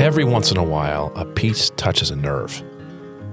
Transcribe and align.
Every 0.00 0.24
once 0.24 0.50
in 0.50 0.56
a 0.56 0.64
while, 0.64 1.12
a 1.14 1.26
piece 1.26 1.68
touches 1.76 2.10
a 2.10 2.16
nerve. 2.16 2.64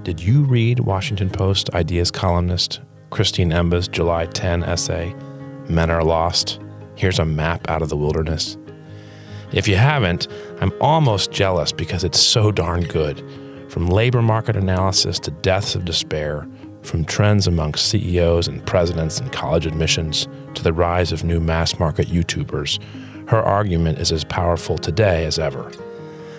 Did 0.02 0.20
you 0.20 0.42
read 0.42 0.80
Washington 0.80 1.30
Post 1.30 1.70
Ideas 1.72 2.10
columnist 2.10 2.80
Christine 3.08 3.52
Emba's 3.52 3.88
July 3.88 4.26
10 4.26 4.64
essay, 4.64 5.14
Men 5.70 5.90
Are 5.90 6.04
Lost? 6.04 6.60
Here's 6.94 7.18
a 7.18 7.24
map 7.24 7.66
out 7.70 7.80
of 7.80 7.88
the 7.88 7.96
wilderness. 7.96 8.58
If 9.50 9.66
you 9.66 9.76
haven't, 9.76 10.28
I'm 10.60 10.74
almost 10.78 11.32
jealous 11.32 11.72
because 11.72 12.04
it's 12.04 12.20
so 12.20 12.52
darn 12.52 12.82
good. 12.82 13.24
From 13.70 13.88
labor 13.88 14.20
market 14.20 14.54
analysis 14.54 15.18
to 15.20 15.30
deaths 15.30 15.74
of 15.74 15.86
despair, 15.86 16.46
from 16.82 17.06
trends 17.06 17.46
amongst 17.46 17.88
CEOs 17.88 18.46
and 18.46 18.64
presidents 18.66 19.20
and 19.20 19.32
college 19.32 19.64
admissions 19.64 20.28
to 20.52 20.62
the 20.62 20.74
rise 20.74 21.12
of 21.12 21.24
new 21.24 21.40
mass 21.40 21.78
market 21.78 22.08
YouTubers, 22.08 22.78
her 23.30 23.40
argument 23.40 24.00
is 24.00 24.12
as 24.12 24.22
powerful 24.24 24.76
today 24.76 25.24
as 25.24 25.38
ever. 25.38 25.72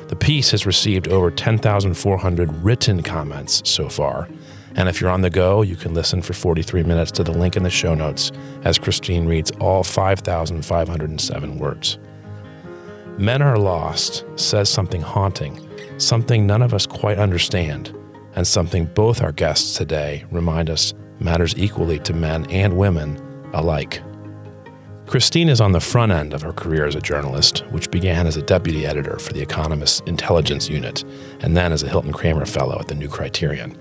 The 0.10 0.16
piece 0.16 0.50
has 0.52 0.66
received 0.66 1.08
over 1.08 1.30
10,400 1.30 2.52
written 2.64 3.04
comments 3.04 3.62
so 3.64 3.88
far, 3.90 4.28
and 4.76 4.90
if 4.90 5.00
you're 5.00 5.12
on 5.12 5.22
the 5.22 5.30
go, 5.30 5.62
you 5.62 5.76
can 5.76 5.94
listen 5.94 6.24
for 6.24 6.34
43 6.34 6.82
minutes 6.82 7.12
to 7.12 7.24
the 7.24 7.32
link 7.32 7.56
in 7.56 7.62
the 7.62 7.70
show 7.70 7.94
notes 7.94 8.32
as 8.64 8.80
Christine 8.80 9.28
reads 9.28 9.52
all 9.60 9.84
5,507 9.84 11.60
words. 11.60 12.00
Men 13.20 13.44
Are 13.44 13.60
Lost 13.60 14.26
says 14.36 14.68
something 14.68 15.02
haunting, 15.02 15.70
something 16.00 16.48
none 16.48 16.64
of 16.64 16.74
us 16.74 16.88
quite 16.88 17.20
understand, 17.20 17.96
and 18.36 18.48
something 18.48 18.86
both 18.86 19.22
our 19.22 19.32
guests 19.32 19.78
today 19.78 20.26
remind 20.32 20.72
us 20.72 20.96
matters 21.20 21.54
equally 21.56 22.00
to 22.00 22.14
men 22.14 22.50
and 22.50 22.76
women 22.76 23.22
alike. 23.54 24.02
Christine 25.10 25.50
is 25.50 25.60
on 25.60 25.72
the 25.72 25.80
front 25.80 26.12
end 26.12 26.36
of 26.36 26.44
her 26.44 26.54
career 26.54 26.86
as 26.86 26.94
a 26.94 27.02
journalist, 27.02 27.66
which 27.72 27.90
began 27.90 28.28
as 28.28 28.38
a 28.38 28.44
deputy 28.44 28.86
editor 28.86 29.18
for 29.18 29.34
The 29.34 29.42
Economist's 29.42 30.02
intelligence 30.06 30.70
unit 30.70 31.04
and 31.40 31.58
then 31.58 31.72
as 31.72 31.82
a 31.82 31.90
Hilton 31.90 32.14
Kramer 32.14 32.46
Fellow 32.46 32.78
at 32.80 32.90
the 32.90 32.94
New 32.94 33.08
Criterion. 33.08 33.76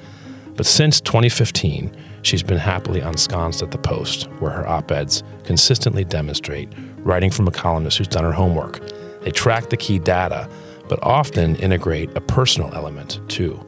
But 0.56 0.64
since 0.64 1.02
2015, 1.02 1.94
she's 2.22 2.42
been 2.42 2.56
happily 2.56 3.02
ensconced 3.02 3.60
at 3.60 3.72
the 3.72 3.76
Post, 3.76 4.24
where 4.38 4.52
her 4.52 4.66
op 4.66 4.90
eds 4.90 5.22
consistently 5.44 6.02
demonstrate 6.02 6.72
writing 7.00 7.30
from 7.30 7.46
a 7.46 7.50
columnist 7.50 7.98
who's 7.98 8.08
done 8.08 8.24
her 8.24 8.32
homework 8.32 8.80
they 9.20 9.30
track 9.30 9.68
the 9.68 9.76
key 9.76 9.98
data, 9.98 10.48
but 10.88 10.98
often 11.02 11.56
integrate 11.56 12.08
a 12.16 12.22
personal 12.22 12.72
element 12.74 13.20
too. 13.28 13.62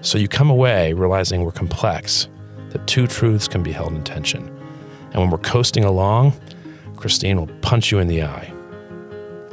So 0.00 0.18
you 0.18 0.26
come 0.26 0.50
away 0.50 0.92
realizing 0.94 1.44
we're 1.44 1.52
complex, 1.52 2.26
that 2.70 2.84
two 2.88 3.06
truths 3.06 3.46
can 3.46 3.62
be 3.62 3.70
held 3.70 3.92
in 3.92 4.02
tension. 4.02 4.48
And 5.12 5.22
when 5.22 5.30
we're 5.30 5.38
coasting 5.38 5.84
along, 5.84 6.32
Christine 7.00 7.38
will 7.38 7.46
punch 7.62 7.90
you 7.90 7.98
in 7.98 8.08
the 8.08 8.22
eye. 8.22 8.52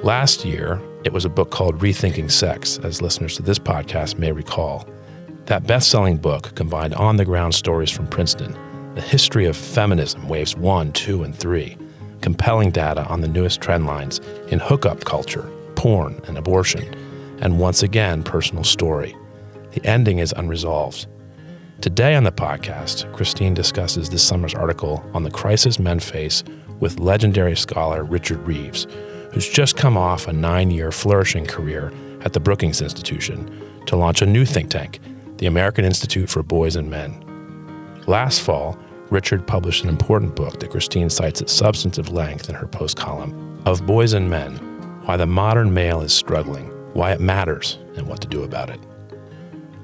Last 0.04 0.44
year, 0.44 0.82
it 1.06 1.14
was 1.14 1.24
a 1.24 1.30
book 1.30 1.50
called 1.50 1.80
Rethinking 1.80 2.30
Sex, 2.30 2.78
as 2.84 3.02
listeners 3.02 3.38
to 3.38 3.42
this 3.42 3.58
podcast 3.58 4.20
may 4.20 4.34
recall. 4.34 4.86
That 5.46 5.66
best 5.66 5.90
selling 5.90 6.18
book 6.18 6.54
combined 6.56 6.94
on 6.96 7.16
the 7.16 7.24
ground 7.24 7.56
stories 7.56 7.90
from 7.90 8.08
Princeton, 8.08 8.54
the 8.96 9.02
history 9.02 9.46
of 9.46 9.56
feminism, 9.56 10.28
waves 10.28 10.58
one, 10.58 10.92
two, 10.92 11.24
and 11.24 11.34
three, 11.34 11.78
compelling 12.20 12.70
data 12.70 13.06
on 13.06 13.22
the 13.22 13.30
newest 13.30 13.62
trend 13.62 13.86
lines 13.86 14.20
in 14.50 14.60
hookup 14.60 15.06
culture, 15.06 15.50
porn, 15.76 16.20
and 16.28 16.38
abortion, 16.38 16.94
and 17.40 17.60
once 17.60 17.82
again, 17.82 18.24
personal 18.24 18.66
story. 18.66 19.16
The 19.72 19.86
ending 19.86 20.20
is 20.20 20.34
unresolved. 20.36 21.08
Today 21.80 22.16
on 22.16 22.26
the 22.26 22.32
podcast, 22.32 23.12
Christine 23.14 23.54
discusses 23.54 24.10
this 24.10 24.24
summer's 24.24 24.56
article 24.56 25.10
on 25.14 25.24
the 25.24 25.32
crisis 25.32 25.80
men 25.80 26.02
face 26.02 26.44
with 26.80 27.00
legendary 27.00 27.56
scholar 27.56 28.04
Richard 28.04 28.40
Reeves, 28.40 28.88
who's 29.34 29.48
just 29.48 29.78
come 29.78 29.98
off 29.98 30.28
a 30.28 30.34
nine 30.34 30.72
year 30.72 30.92
flourishing 30.92 31.46
career 31.46 31.92
at 32.22 32.34
the 32.34 32.40
Brookings 32.40 32.82
Institution 32.82 33.50
to 33.86 33.96
launch 33.96 34.22
a 34.22 34.26
new 34.26 34.46
think 34.46 34.70
tank, 34.70 35.00
the 35.38 35.46
American 35.46 35.86
Institute 35.86 36.30
for 36.30 36.44
Boys 36.44 36.76
and 36.76 36.90
Men. 36.90 37.24
Last 38.08 38.42
fall, 38.42 38.78
Richard 39.10 39.48
published 39.48 39.84
an 39.84 39.90
important 39.90 40.36
book 40.36 40.60
that 40.60 40.72
Christine 40.72 41.10
cites 41.10 41.42
at 41.42 41.50
substantive 41.50 42.10
length 42.10 42.50
in 42.50 42.56
her 42.56 42.68
post 42.68 42.98
column 42.98 43.62
Of 43.66 43.86
Boys 43.86 44.14
and 44.14 44.30
Men 44.30 44.56
Why 45.06 45.18
the 45.18 45.26
Modern 45.26 45.74
Male 45.74 46.02
is 46.02 46.14
Struggling, 46.14 46.68
Why 46.94 47.14
It 47.14 47.22
Matters, 47.22 47.80
and 47.96 48.08
What 48.08 48.22
to 48.22 48.28
Do 48.28 48.44
About 48.44 48.70
It. 48.70 48.80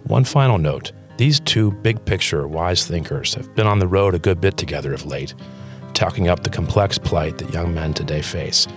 One 0.05 0.25
final 0.25 0.57
note 0.57 0.91
these 1.17 1.39
two 1.39 1.71
big 1.71 2.03
picture 2.05 2.47
wise 2.47 2.87
thinkers 2.87 3.35
have 3.35 3.53
been 3.55 3.67
on 3.67 3.79
the 3.79 3.87
road 3.87 4.15
a 4.15 4.19
good 4.19 4.41
bit 4.41 4.57
together 4.57 4.93
of 4.93 5.05
late, 5.05 5.35
talking 5.93 6.27
up 6.27 6.43
the 6.43 6.49
complex 6.49 6.97
plight 6.97 7.37
that 7.37 7.53
young 7.53 7.73
men 7.73 7.93
today 7.93 8.21
face. 8.21 8.67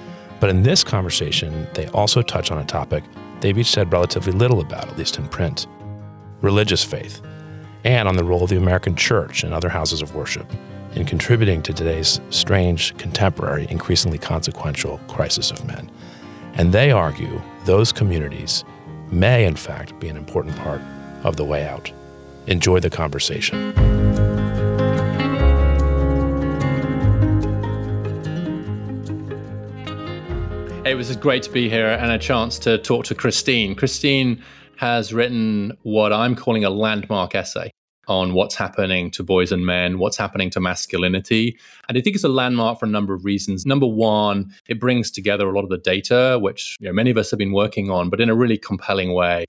But 0.40 0.50
in 0.50 0.62
this 0.62 0.84
conversation, 0.84 1.66
they 1.74 1.86
also 1.88 2.22
touch 2.22 2.50
on 2.50 2.58
a 2.58 2.64
topic 2.64 3.04
they've 3.40 3.58
each 3.58 3.70
said 3.70 3.92
relatively 3.92 4.32
little 4.32 4.60
about, 4.60 4.88
at 4.88 4.96
least 4.96 5.18
in 5.18 5.28
print 5.28 5.66
religious 6.42 6.84
faith 6.84 7.22
and 7.84 8.08
on 8.08 8.16
the 8.16 8.24
role 8.24 8.42
of 8.42 8.50
the 8.50 8.56
American 8.56 8.94
church 8.94 9.42
and 9.42 9.54
other 9.54 9.68
houses 9.68 10.02
of 10.02 10.14
worship 10.14 10.52
in 10.94 11.04
contributing 11.04 11.62
to 11.62 11.72
today's 11.72 12.20
strange, 12.30 12.96
contemporary, 12.98 13.66
increasingly 13.70 14.18
consequential 14.18 14.98
crisis 15.08 15.50
of 15.50 15.64
men. 15.66 15.90
And 16.54 16.72
they 16.72 16.90
argue 16.90 17.40
those 17.64 17.92
communities 17.92 18.64
may, 19.10 19.44
in 19.44 19.56
fact, 19.56 19.98
be 20.00 20.08
an 20.08 20.16
important 20.16 20.56
part 20.56 20.80
of 21.22 21.36
the 21.36 21.44
way 21.44 21.66
out. 21.66 21.92
Enjoy 22.46 22.80
the 22.80 22.90
conversation. 22.90 23.95
It 30.86 30.94
was 30.94 31.16
great 31.16 31.42
to 31.42 31.50
be 31.50 31.68
here 31.68 31.88
and 31.88 32.12
a 32.12 32.18
chance 32.18 32.60
to 32.60 32.78
talk 32.78 33.06
to 33.06 33.14
Christine. 33.16 33.74
Christine 33.74 34.40
has 34.76 35.12
written 35.12 35.76
what 35.82 36.12
I'm 36.12 36.36
calling 36.36 36.64
a 36.64 36.70
landmark 36.70 37.34
essay 37.34 37.72
on 38.08 38.34
what's 38.34 38.54
happening 38.54 39.10
to 39.12 39.22
boys 39.22 39.52
and 39.52 39.66
men, 39.66 39.98
what's 39.98 40.16
happening 40.16 40.50
to 40.50 40.60
masculinity. 40.60 41.58
And 41.88 41.98
I 41.98 42.00
think 42.00 42.14
it's 42.14 42.24
a 42.24 42.28
landmark 42.28 42.78
for 42.78 42.86
a 42.86 42.88
number 42.88 43.14
of 43.14 43.24
reasons. 43.24 43.66
Number 43.66 43.86
one, 43.86 44.52
it 44.68 44.78
brings 44.80 45.10
together 45.10 45.48
a 45.48 45.52
lot 45.52 45.64
of 45.64 45.70
the 45.70 45.78
data, 45.78 46.38
which 46.40 46.76
you 46.80 46.86
know, 46.86 46.92
many 46.92 47.10
of 47.10 47.16
us 47.16 47.30
have 47.30 47.38
been 47.38 47.52
working 47.52 47.90
on, 47.90 48.10
but 48.10 48.20
in 48.20 48.30
a 48.30 48.34
really 48.34 48.58
compelling 48.58 49.12
way. 49.12 49.44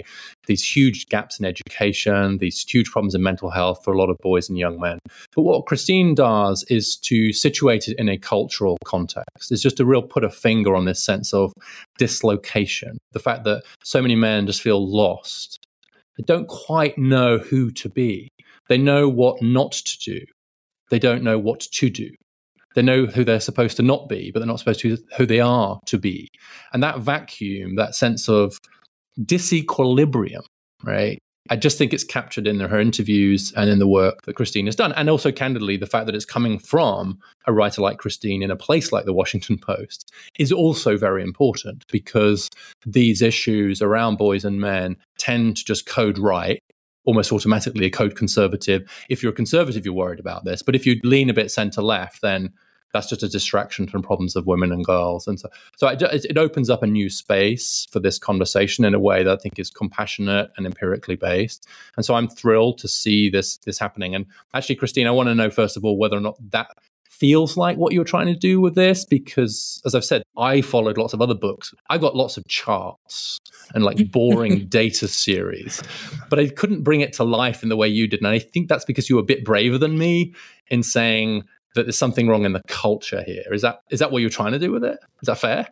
These 0.47 0.63
huge 0.63 1.07
gaps 1.07 1.39
in 1.39 1.45
education, 1.45 2.37
these 2.37 2.63
huge 2.67 2.89
problems 2.89 3.15
in 3.15 3.21
mental 3.21 3.49
health 3.49 3.83
for 3.83 3.93
a 3.93 3.97
lot 3.97 4.09
of 4.09 4.17
boys 4.19 4.49
and 4.49 4.57
young 4.57 4.79
men. 4.79 4.99
But 5.35 5.41
what 5.43 5.65
Christine 5.65 6.15
does 6.15 6.63
is 6.69 6.95
to 7.03 7.33
situate 7.33 7.87
it 7.87 7.97
in 7.99 8.09
a 8.09 8.17
cultural 8.17 8.77
context. 8.85 9.51
It's 9.51 9.61
just 9.61 9.77
to 9.77 9.85
real 9.85 10.01
put 10.01 10.23
a 10.23 10.29
finger 10.29 10.75
on 10.75 10.85
this 10.85 11.03
sense 11.03 11.33
of 11.33 11.53
dislocation, 11.97 12.97
the 13.11 13.19
fact 13.19 13.43
that 13.43 13.63
so 13.83 14.01
many 14.01 14.15
men 14.15 14.45
just 14.47 14.61
feel 14.61 14.85
lost. 14.87 15.59
They 16.17 16.23
don't 16.23 16.47
quite 16.47 16.97
know 16.97 17.37
who 17.37 17.71
to 17.71 17.89
be. 17.89 18.29
They 18.69 18.77
know 18.77 19.07
what 19.09 19.41
not 19.41 19.71
to 19.71 19.97
do. 19.99 20.25
They 20.89 20.99
don't 20.99 21.23
know 21.23 21.37
what 21.37 21.61
to 21.61 21.89
do. 21.89 22.09
They 22.75 22.81
know 22.81 23.05
who 23.07 23.23
they're 23.23 23.39
supposed 23.39 23.77
to 23.77 23.83
not 23.83 24.07
be, 24.07 24.31
but 24.31 24.39
they're 24.39 24.47
not 24.47 24.59
supposed 24.59 24.81
to 24.81 24.97
who 25.17 25.25
they 25.25 25.39
are 25.39 25.79
to 25.87 25.97
be. 25.97 26.29
And 26.73 26.83
that 26.83 26.99
vacuum, 26.99 27.75
that 27.75 27.95
sense 27.95 28.29
of 28.29 28.59
disequilibrium, 29.19 30.43
right? 30.83 31.17
I 31.49 31.55
just 31.55 31.77
think 31.77 31.93
it's 31.93 32.03
captured 32.03 32.45
in 32.45 32.59
her 32.59 32.79
interviews 32.79 33.53
and 33.55 33.69
in 33.69 33.79
the 33.79 33.87
work 33.87 34.23
that 34.23 34.35
Christine 34.35 34.65
has 34.65 34.75
done. 34.75 34.91
And 34.93 35.09
also, 35.09 35.31
candidly, 35.31 35.77
the 35.77 35.85
fact 35.85 36.05
that 36.05 36.15
it's 36.15 36.25
coming 36.25 36.59
from 36.59 37.19
a 37.45 37.53
writer 37.53 37.81
like 37.81 37.97
Christine 37.97 38.43
in 38.43 38.51
a 38.51 38.55
place 38.55 38.91
like 38.91 39.05
the 39.05 39.13
Washington 39.13 39.57
Post 39.61 40.11
is 40.37 40.51
also 40.51 40.97
very 40.97 41.23
important 41.23 41.85
because 41.91 42.49
these 42.85 43.21
issues 43.21 43.81
around 43.81 44.17
boys 44.17 44.45
and 44.45 44.59
men 44.59 44.97
tend 45.17 45.57
to 45.57 45.65
just 45.65 45.85
code 45.85 46.17
right 46.17 46.61
almost 47.07 47.31
automatically 47.31 47.85
a 47.85 47.89
code 47.89 48.15
conservative. 48.15 48.87
If 49.09 49.23
you're 49.23 49.31
a 49.31 49.35
conservative, 49.35 49.85
you're 49.85 49.93
worried 49.93 50.19
about 50.19 50.43
this. 50.43 50.61
But 50.61 50.75
if 50.75 50.85
you 50.85 50.99
lean 51.03 51.29
a 51.29 51.33
bit 51.33 51.49
center 51.49 51.81
left, 51.81 52.21
then 52.21 52.53
that's 52.93 53.07
just 53.07 53.23
a 53.23 53.29
distraction 53.29 53.87
from 53.87 54.01
problems 54.01 54.35
of 54.35 54.45
women 54.45 54.71
and 54.71 54.83
girls. 54.83 55.25
And 55.25 55.39
so, 55.39 55.49
so 55.77 55.87
it, 55.87 56.01
it, 56.01 56.37
opens 56.37 56.69
up 56.69 56.83
a 56.83 56.87
new 56.87 57.09
space 57.09 57.87
for 57.91 57.99
this 57.99 58.19
conversation 58.19 58.85
in 58.85 58.93
a 58.93 58.99
way 58.99 59.23
that 59.23 59.39
I 59.39 59.41
think 59.41 59.57
is 59.57 59.69
compassionate 59.69 60.51
and 60.57 60.65
empirically 60.65 61.15
based. 61.15 61.65
And 61.95 62.05
so 62.05 62.15
I'm 62.15 62.27
thrilled 62.27 62.77
to 62.79 62.87
see 62.87 63.29
this 63.29 63.57
this 63.57 63.79
happening. 63.79 64.13
And 64.13 64.25
actually, 64.53 64.75
Christine, 64.75 65.07
I 65.07 65.11
want 65.11 65.27
to 65.27 65.35
know 65.35 65.49
first 65.49 65.77
of 65.77 65.85
all 65.85 65.97
whether 65.97 66.17
or 66.17 66.21
not 66.21 66.37
that 66.51 66.77
feels 67.19 67.57
like 67.57 67.77
what 67.77 67.93
you're 67.93 68.03
trying 68.03 68.27
to 68.27 68.35
do 68.35 68.61
with 68.61 68.75
this 68.75 69.05
because 69.05 69.81
as 69.85 69.95
i've 69.95 70.05
said 70.05 70.21
i 70.37 70.61
followed 70.61 70.97
lots 70.97 71.13
of 71.13 71.21
other 71.21 71.33
books. 71.33 71.73
I 71.89 71.97
got 71.97 72.15
lots 72.15 72.37
of 72.37 72.47
charts 72.47 73.39
and 73.73 73.83
like 73.83 74.11
boring 74.11 74.67
data 74.67 75.07
series 75.07 75.81
but 76.29 76.39
i 76.39 76.47
couldn't 76.47 76.83
bring 76.83 77.01
it 77.01 77.13
to 77.13 77.23
life 77.23 77.63
in 77.63 77.69
the 77.69 77.77
way 77.77 77.87
you 77.87 78.07
did. 78.07 78.19
And 78.19 78.27
i 78.27 78.39
think 78.39 78.69
that's 78.69 78.85
because 78.85 79.09
you 79.09 79.15
were 79.15 79.21
a 79.21 79.25
bit 79.25 79.43
braver 79.43 79.77
than 79.77 79.97
me 79.97 80.33
in 80.67 80.83
saying 80.83 81.43
that 81.75 81.83
there's 81.83 81.97
something 81.97 82.27
wrong 82.27 82.43
in 82.43 82.53
the 82.53 82.61
culture 82.67 83.23
here. 83.23 83.43
Is 83.51 83.61
that 83.61 83.81
is 83.91 83.99
that 83.99 84.11
what 84.11 84.21
you're 84.21 84.31
trying 84.31 84.53
to 84.53 84.59
do 84.59 84.71
with 84.71 84.83
it? 84.83 84.97
Is 85.21 85.27
that 85.27 85.37
fair? 85.37 85.67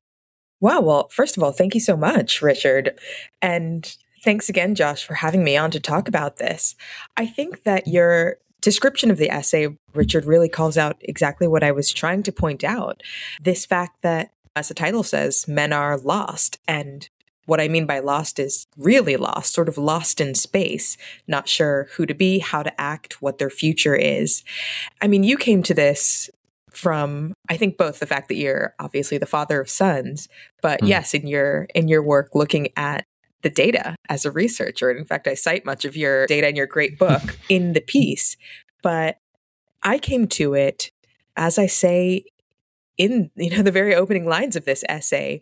Wow. 0.62 0.81
Well 0.81 1.09
first 1.09 1.36
of 1.38 1.44
all 1.44 1.51
thank 1.51 1.74
you 1.74 1.81
so 1.81 1.98
much 1.98 2.41
richard. 2.41 3.00
And 3.41 3.95
Thanks 4.25 4.50
again, 4.50 4.74
Josh, 4.74 5.06
for 5.06 5.13
having 5.13 5.44
me 5.44 5.56
on 5.56 5.69
to 5.69 5.80
talk 5.80 6.07
about 6.07 6.38
this. 6.38 6.74
I 7.15 7.27
think 7.27 7.62
that 7.62 7.88
your 7.88 8.38
description 8.65 9.12
of 9.12 9.17
the 9.17 9.29
essay, 9.29 9.77
Richard 9.94 10.25
really 10.25 10.50
calls 10.50 10.77
out 10.77 10.97
exactly 11.00 11.47
what 11.47 11.63
I 11.63 11.71
was 11.71 11.94
trying 11.94 12.23
to 12.23 12.31
point 12.31 12.63
out 12.63 13.01
this 13.41 13.65
fact 13.65 14.01
that, 14.01 14.31
as 14.56 14.67
the 14.67 14.73
title 14.73 15.03
says, 15.03 15.47
men 15.47 15.71
are 15.71 15.97
lost. 15.97 16.57
And 16.67 17.07
what 17.45 17.62
I 17.62 17.67
mean 17.67 17.85
by 17.85 18.00
lost 18.00 18.39
is 18.39 18.65
really 18.75 19.17
lost, 19.17 19.53
sort 19.53 19.69
of 19.69 19.77
lost 19.77 20.19
in 20.19 20.33
space, 20.33 20.97
not 21.27 21.47
sure 21.47 21.88
who 21.95 22.07
to 22.07 22.15
be, 22.15 22.39
how 22.39 22.63
to 22.63 22.81
act, 22.81 23.21
what 23.21 23.38
their 23.38 23.51
future 23.51 23.95
is. 23.95 24.44
I 25.00 25.07
mean, 25.07 25.23
you 25.23 25.38
came 25.38 25.62
to 25.63 25.75
this 25.75 26.29
from 26.71 27.33
I 27.47 27.56
think 27.56 27.77
both 27.77 28.00
the 28.00 28.06
fact 28.07 28.27
that 28.27 28.35
you're 28.35 28.73
obviously 28.79 29.17
the 29.17 29.25
father 29.25 29.62
of 29.62 29.69
sons, 29.69 30.27
but 30.62 30.81
mm. 30.81 30.88
yes, 30.88 31.13
in 31.13 31.27
your 31.27 31.67
in 31.75 31.88
your 31.88 32.01
work 32.01 32.31
looking 32.33 32.69
at 32.75 33.06
the 33.45 33.50
data 33.51 33.95
as 34.09 34.25
a 34.25 34.31
researcher. 34.31 34.89
And 34.89 34.97
in 34.97 35.06
fact, 35.06 35.27
I 35.27 35.36
cite 35.36 35.68
much 35.68 35.86
of 35.86 35.95
your 35.95 36.25
data 36.25 36.50
in 36.50 36.56
your 36.56 36.65
great 36.65 36.97
book 36.97 37.38
in 37.50 37.74
the 37.74 37.80
piece. 37.80 38.38
But 38.81 39.18
I 39.83 40.00
came 40.00 40.27
to 40.30 40.56
it, 40.56 40.89
as 41.38 41.59
I 41.59 41.68
say 41.68 42.25
in 42.97 43.30
you 43.36 43.51
know 43.51 43.62
the 43.62 43.71
very 43.71 43.94
opening 43.94 44.25
lines 44.25 44.56
of 44.56 44.65
this 44.65 44.83
essay, 44.89 45.42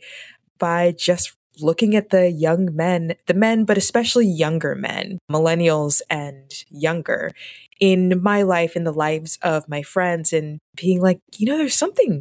by 0.59 0.91
just 0.91 1.37
looking 1.61 1.95
at 1.95 2.09
the 2.09 2.29
young 2.29 2.75
men, 2.75 3.15
the 3.27 3.33
men, 3.33 3.63
but 3.63 3.77
especially 3.77 4.27
younger 4.27 4.75
men, 4.75 5.17
millennials 5.31 6.01
and 6.09 6.51
younger, 6.69 7.31
in 7.79 8.21
my 8.21 8.41
life, 8.41 8.75
in 8.75 8.83
the 8.83 8.91
lives 8.91 9.39
of 9.41 9.69
my 9.69 9.81
friends, 9.81 10.33
and 10.33 10.59
being 10.75 10.99
like, 10.99 11.19
you 11.37 11.45
know, 11.45 11.57
there's 11.57 11.77
something, 11.77 12.19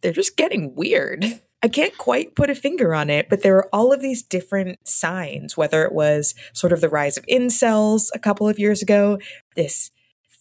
they're 0.00 0.12
just 0.12 0.36
getting 0.36 0.74
weird. 0.74 1.24
I 1.62 1.68
can't 1.68 1.96
quite 1.98 2.34
put 2.34 2.48
a 2.48 2.54
finger 2.54 2.94
on 2.94 3.10
it, 3.10 3.28
but 3.28 3.42
there 3.42 3.54
were 3.54 3.68
all 3.72 3.92
of 3.92 4.00
these 4.00 4.22
different 4.22 4.78
signs, 4.88 5.56
whether 5.56 5.84
it 5.84 5.92
was 5.92 6.34
sort 6.54 6.72
of 6.72 6.80
the 6.80 6.88
rise 6.88 7.18
of 7.18 7.26
incels 7.26 8.08
a 8.14 8.18
couple 8.18 8.48
of 8.48 8.58
years 8.58 8.80
ago, 8.80 9.18
this 9.56 9.90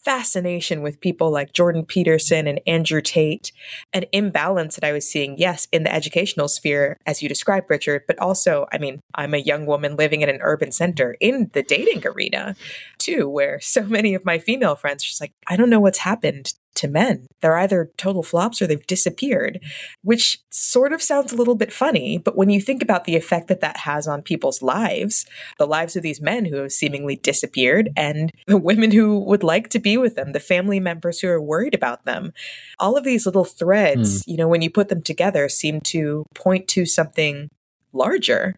fascination 0.03 0.81
with 0.81 1.01
people 1.01 1.29
like 1.29 1.51
Jordan 1.51 1.85
Peterson 1.85 2.47
and 2.47 2.61
Andrew 2.65 3.01
Tate, 3.01 3.51
an 3.91 4.05
imbalance 4.13 4.75
that 4.75 4.85
I 4.85 4.93
was 4.93 5.09
seeing, 5.09 5.37
yes, 5.37 5.67
in 5.73 5.83
the 5.83 5.93
educational 5.93 6.47
sphere, 6.47 6.97
as 7.05 7.21
you 7.21 7.27
described, 7.27 7.69
Richard, 7.69 8.03
but 8.07 8.17
also, 8.19 8.65
I 8.71 8.77
mean, 8.77 9.01
I'm 9.13 9.33
a 9.33 9.39
young 9.39 9.65
woman 9.65 9.97
living 9.97 10.21
in 10.21 10.29
an 10.29 10.39
urban 10.41 10.71
center 10.71 11.17
in 11.19 11.49
the 11.53 11.63
dating 11.63 12.07
arena, 12.07 12.55
too, 12.97 13.27
where 13.27 13.59
so 13.59 13.83
many 13.87 14.13
of 14.13 14.23
my 14.23 14.39
female 14.39 14.75
friends 14.75 15.03
are 15.03 15.09
just 15.09 15.21
like, 15.21 15.33
I 15.47 15.57
don't 15.57 15.69
know 15.69 15.81
what's 15.81 15.99
happened 15.99 16.53
to 16.79 16.87
men. 16.87 17.27
They're 17.41 17.57
either 17.57 17.91
total 17.97 18.23
flops 18.23 18.61
or 18.61 18.67
they've 18.67 18.87
disappeared, 18.87 19.59
which 20.01 20.39
sort 20.49 20.93
of 20.93 21.01
sounds 21.01 21.31
a 21.31 21.35
little 21.35 21.55
bit 21.55 21.71
funny. 21.71 22.17
But 22.17 22.35
when 22.35 22.49
you 22.49 22.61
think 22.61 22.81
about 22.81 23.05
the 23.05 23.15
effect 23.15 23.47
that 23.47 23.61
that 23.61 23.77
has 23.77 24.07
on 24.07 24.21
people's 24.21 24.61
lives, 24.61 25.25
the 25.57 25.67
lives 25.67 25.95
of 25.95 26.03
these 26.03 26.21
men 26.21 26.45
who 26.45 26.57
have 26.57 26.71
seemingly 26.71 27.17
disappeared, 27.17 27.89
and 27.95 28.31
the 28.47 28.57
women 28.69 28.91
who 28.91 29.19
would 29.19 29.43
like 29.43 29.69
to 29.69 29.79
be 29.79 29.97
with 29.97 30.15
them, 30.15 30.31
the 30.31 30.39
family 30.39 30.79
members 30.79 31.19
who 31.19 31.27
are 31.27 31.41
worried 31.41 31.75
about 31.75 32.05
them, 32.05 32.33
all 32.79 32.97
of 32.97 33.03
these 33.03 33.25
little 33.25 33.45
threads, 33.45 34.23
mm. 34.23 34.27
you 34.27 34.37
know, 34.37 34.47
when 34.47 34.61
you 34.61 34.69
put 34.69 34.89
them 34.89 35.01
together, 35.01 35.49
seem 35.49 35.81
to 35.81 36.25
point 36.33 36.67
to 36.69 36.85
something 36.85 37.49
larger. 37.91 38.55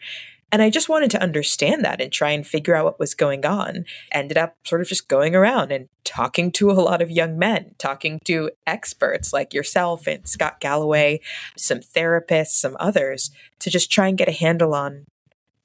And 0.52 0.62
I 0.62 0.70
just 0.70 0.90
wanted 0.90 1.12
to 1.12 1.22
understand 1.22 1.84
that 1.86 2.02
and 2.02 2.12
try 2.12 2.32
and 2.32 2.46
figure 2.46 2.76
out 2.76 2.86
what 2.86 3.00
was 3.00 3.16
going 3.16 3.46
on. 3.46 3.86
Ended 4.12 4.38
up 4.38 4.56
sort 4.66 4.82
of 4.82 4.88
just 4.88 5.08
going 5.08 5.36
around 5.36 5.72
and 5.72 5.88
talking 6.04 6.52
to 6.54 6.72
a 6.72 6.74
lot 6.74 7.02
of 7.02 7.10
young 7.10 7.38
men, 7.38 7.76
talking 7.78 8.20
to 8.26 8.52
experts 8.68 9.32
like 9.34 9.54
yourself 9.54 10.08
and 10.08 10.28
Scott 10.28 10.60
Galloway, 10.60 11.22
some 11.58 11.80
therapists, 11.80 12.60
some 12.60 12.76
others 12.80 13.32
to 13.60 13.70
just 13.70 13.92
try 13.92 14.08
and 14.08 14.18
get 14.18 14.30
a 14.30 14.34
handle 14.34 14.74
on 14.74 15.06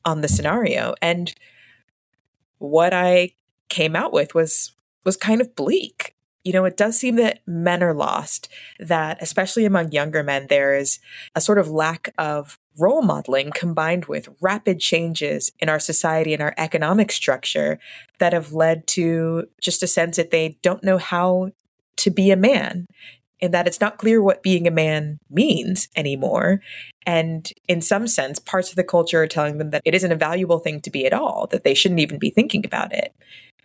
on 0.04 0.20
the 0.20 0.28
scenario. 0.28 0.94
And 1.02 1.34
what 2.58 2.94
I 2.94 3.30
came 3.68 3.96
out 3.96 4.12
with 4.12 4.34
was 4.34 4.72
was 5.04 5.16
kind 5.16 5.40
of 5.40 5.54
bleak 5.54 6.15
you 6.46 6.52
know, 6.52 6.64
it 6.64 6.76
does 6.76 6.96
seem 6.96 7.16
that 7.16 7.40
men 7.44 7.82
are 7.82 7.92
lost, 7.92 8.48
that 8.78 9.18
especially 9.20 9.64
among 9.64 9.90
younger 9.90 10.22
men, 10.22 10.46
there 10.48 10.76
is 10.76 11.00
a 11.34 11.40
sort 11.40 11.58
of 11.58 11.68
lack 11.68 12.14
of 12.18 12.56
role 12.78 13.02
modeling 13.02 13.50
combined 13.50 14.04
with 14.04 14.28
rapid 14.40 14.78
changes 14.78 15.50
in 15.58 15.68
our 15.68 15.80
society 15.80 16.32
and 16.32 16.40
our 16.40 16.54
economic 16.56 17.10
structure 17.10 17.80
that 18.20 18.32
have 18.32 18.52
led 18.52 18.86
to 18.86 19.48
just 19.60 19.82
a 19.82 19.88
sense 19.88 20.18
that 20.18 20.30
they 20.30 20.56
don't 20.62 20.84
know 20.84 20.98
how 20.98 21.50
to 21.96 22.10
be 22.12 22.30
a 22.30 22.36
man 22.36 22.86
and 23.42 23.52
that 23.52 23.66
it's 23.66 23.80
not 23.80 23.98
clear 23.98 24.22
what 24.22 24.44
being 24.44 24.68
a 24.68 24.70
man 24.70 25.18
means 25.28 25.88
anymore. 25.96 26.60
And 27.04 27.52
in 27.66 27.80
some 27.80 28.06
sense, 28.06 28.38
parts 28.38 28.70
of 28.70 28.76
the 28.76 28.84
culture 28.84 29.20
are 29.20 29.26
telling 29.26 29.58
them 29.58 29.70
that 29.70 29.82
it 29.84 29.96
isn't 29.96 30.12
a 30.12 30.16
valuable 30.16 30.60
thing 30.60 30.80
to 30.82 30.90
be 30.90 31.06
at 31.06 31.12
all, 31.12 31.48
that 31.50 31.64
they 31.64 31.74
shouldn't 31.74 32.00
even 32.00 32.20
be 32.20 32.30
thinking 32.30 32.64
about 32.64 32.92
it 32.92 33.12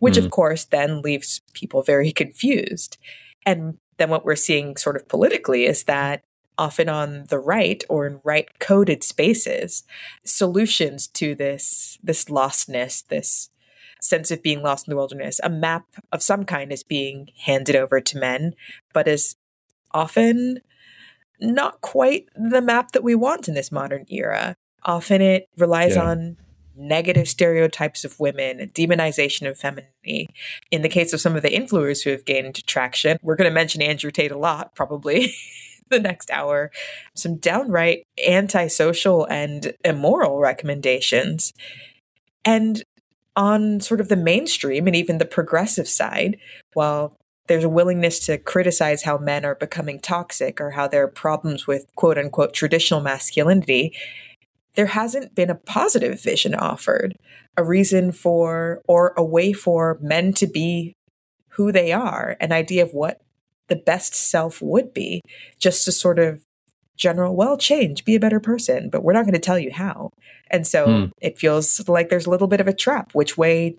which 0.01 0.15
mm. 0.15 0.25
of 0.25 0.31
course 0.31 0.65
then 0.65 1.01
leaves 1.01 1.41
people 1.53 1.83
very 1.83 2.11
confused. 2.23 2.97
And 3.45 3.77
then 3.97 4.09
what 4.09 4.25
we're 4.25 4.35
seeing 4.35 4.75
sort 4.75 4.95
of 4.95 5.07
politically 5.07 5.65
is 5.65 5.83
that 5.83 6.23
often 6.57 6.89
on 6.89 7.25
the 7.29 7.39
right 7.39 7.83
or 7.87 8.07
in 8.07 8.19
right 8.23 8.47
coded 8.59 9.03
spaces, 9.03 9.83
solutions 10.25 11.07
to 11.07 11.33
this 11.35 11.97
this 12.03 12.25
lostness, 12.25 13.07
this 13.07 13.49
sense 14.01 14.31
of 14.31 14.41
being 14.41 14.63
lost 14.63 14.87
in 14.87 14.91
the 14.91 14.97
wilderness, 14.97 15.39
a 15.43 15.49
map 15.49 15.85
of 16.11 16.23
some 16.23 16.45
kind 16.45 16.71
is 16.71 16.83
being 16.83 17.29
handed 17.45 17.75
over 17.75 18.01
to 18.01 18.17
men, 18.17 18.55
but 18.93 19.07
is 19.07 19.35
often 19.91 20.59
not 21.39 21.79
quite 21.81 22.27
the 22.35 22.61
map 22.61 22.91
that 22.91 23.03
we 23.03 23.13
want 23.13 23.47
in 23.47 23.53
this 23.53 23.71
modern 23.71 24.05
era. 24.09 24.55
Often 24.83 25.21
it 25.21 25.47
relies 25.57 25.95
yeah. 25.95 26.09
on 26.09 26.37
negative 26.75 27.27
stereotypes 27.27 28.03
of 28.03 28.19
women, 28.19 28.71
demonization 28.73 29.49
of 29.49 29.57
femininity. 29.57 30.29
In 30.71 30.81
the 30.81 30.89
case 30.89 31.13
of 31.13 31.21
some 31.21 31.35
of 31.35 31.41
the 31.41 31.49
influencers 31.49 32.03
who 32.03 32.11
have 32.11 32.25
gained 32.25 32.65
traction, 32.67 33.17
we're 33.21 33.35
going 33.35 33.49
to 33.49 33.53
mention 33.53 33.81
Andrew 33.81 34.11
Tate 34.11 34.31
a 34.31 34.37
lot, 34.37 34.75
probably. 34.75 35.33
the 35.91 35.99
next 35.99 36.31
hour, 36.31 36.71
some 37.13 37.35
downright 37.35 38.07
antisocial 38.25 39.25
and 39.25 39.73
immoral 39.83 40.39
recommendations. 40.39 41.53
And 42.43 42.83
on 43.35 43.79
sort 43.79 44.01
of 44.01 44.09
the 44.09 44.15
mainstream 44.15 44.87
and 44.87 44.95
even 44.95 45.17
the 45.19 45.25
progressive 45.25 45.87
side, 45.87 46.37
while 46.73 47.17
there's 47.47 47.63
a 47.63 47.69
willingness 47.69 48.19
to 48.19 48.37
criticize 48.37 49.03
how 49.03 49.17
men 49.17 49.45
are 49.45 49.55
becoming 49.55 49.99
toxic 49.99 50.61
or 50.61 50.71
how 50.71 50.87
there 50.87 51.03
are 51.03 51.07
problems 51.09 51.67
with 51.67 51.85
quote 51.95 52.17
unquote 52.17 52.53
traditional 52.53 53.01
masculinity, 53.01 53.93
there 54.75 54.87
hasn't 54.87 55.35
been 55.35 55.49
a 55.49 55.55
positive 55.55 56.21
vision 56.21 56.55
offered, 56.55 57.17
a 57.57 57.63
reason 57.63 58.11
for 58.11 58.81
or 58.87 59.13
a 59.17 59.23
way 59.23 59.53
for 59.53 59.97
men 60.01 60.33
to 60.33 60.47
be 60.47 60.95
who 61.49 61.71
they 61.71 61.91
are, 61.91 62.37
an 62.39 62.51
idea 62.51 62.83
of 62.83 62.93
what 62.93 63.21
the 63.67 63.75
best 63.75 64.13
self 64.15 64.61
would 64.61 64.93
be, 64.93 65.21
just 65.59 65.85
to 65.85 65.91
sort 65.91 66.19
of 66.19 66.45
general, 66.95 67.35
well, 67.35 67.57
change, 67.57 68.05
be 68.05 68.15
a 68.15 68.19
better 68.19 68.39
person, 68.39 68.89
but 68.89 69.03
we're 69.03 69.13
not 69.13 69.23
going 69.23 69.33
to 69.33 69.39
tell 69.39 69.59
you 69.59 69.71
how. 69.71 70.11
And 70.49 70.65
so 70.65 70.85
hmm. 70.85 71.05
it 71.21 71.37
feels 71.37 71.87
like 71.87 72.09
there's 72.09 72.27
a 72.27 72.29
little 72.29 72.47
bit 72.47 72.61
of 72.61 72.67
a 72.67 72.73
trap. 72.73 73.11
Which 73.13 73.37
way 73.37 73.77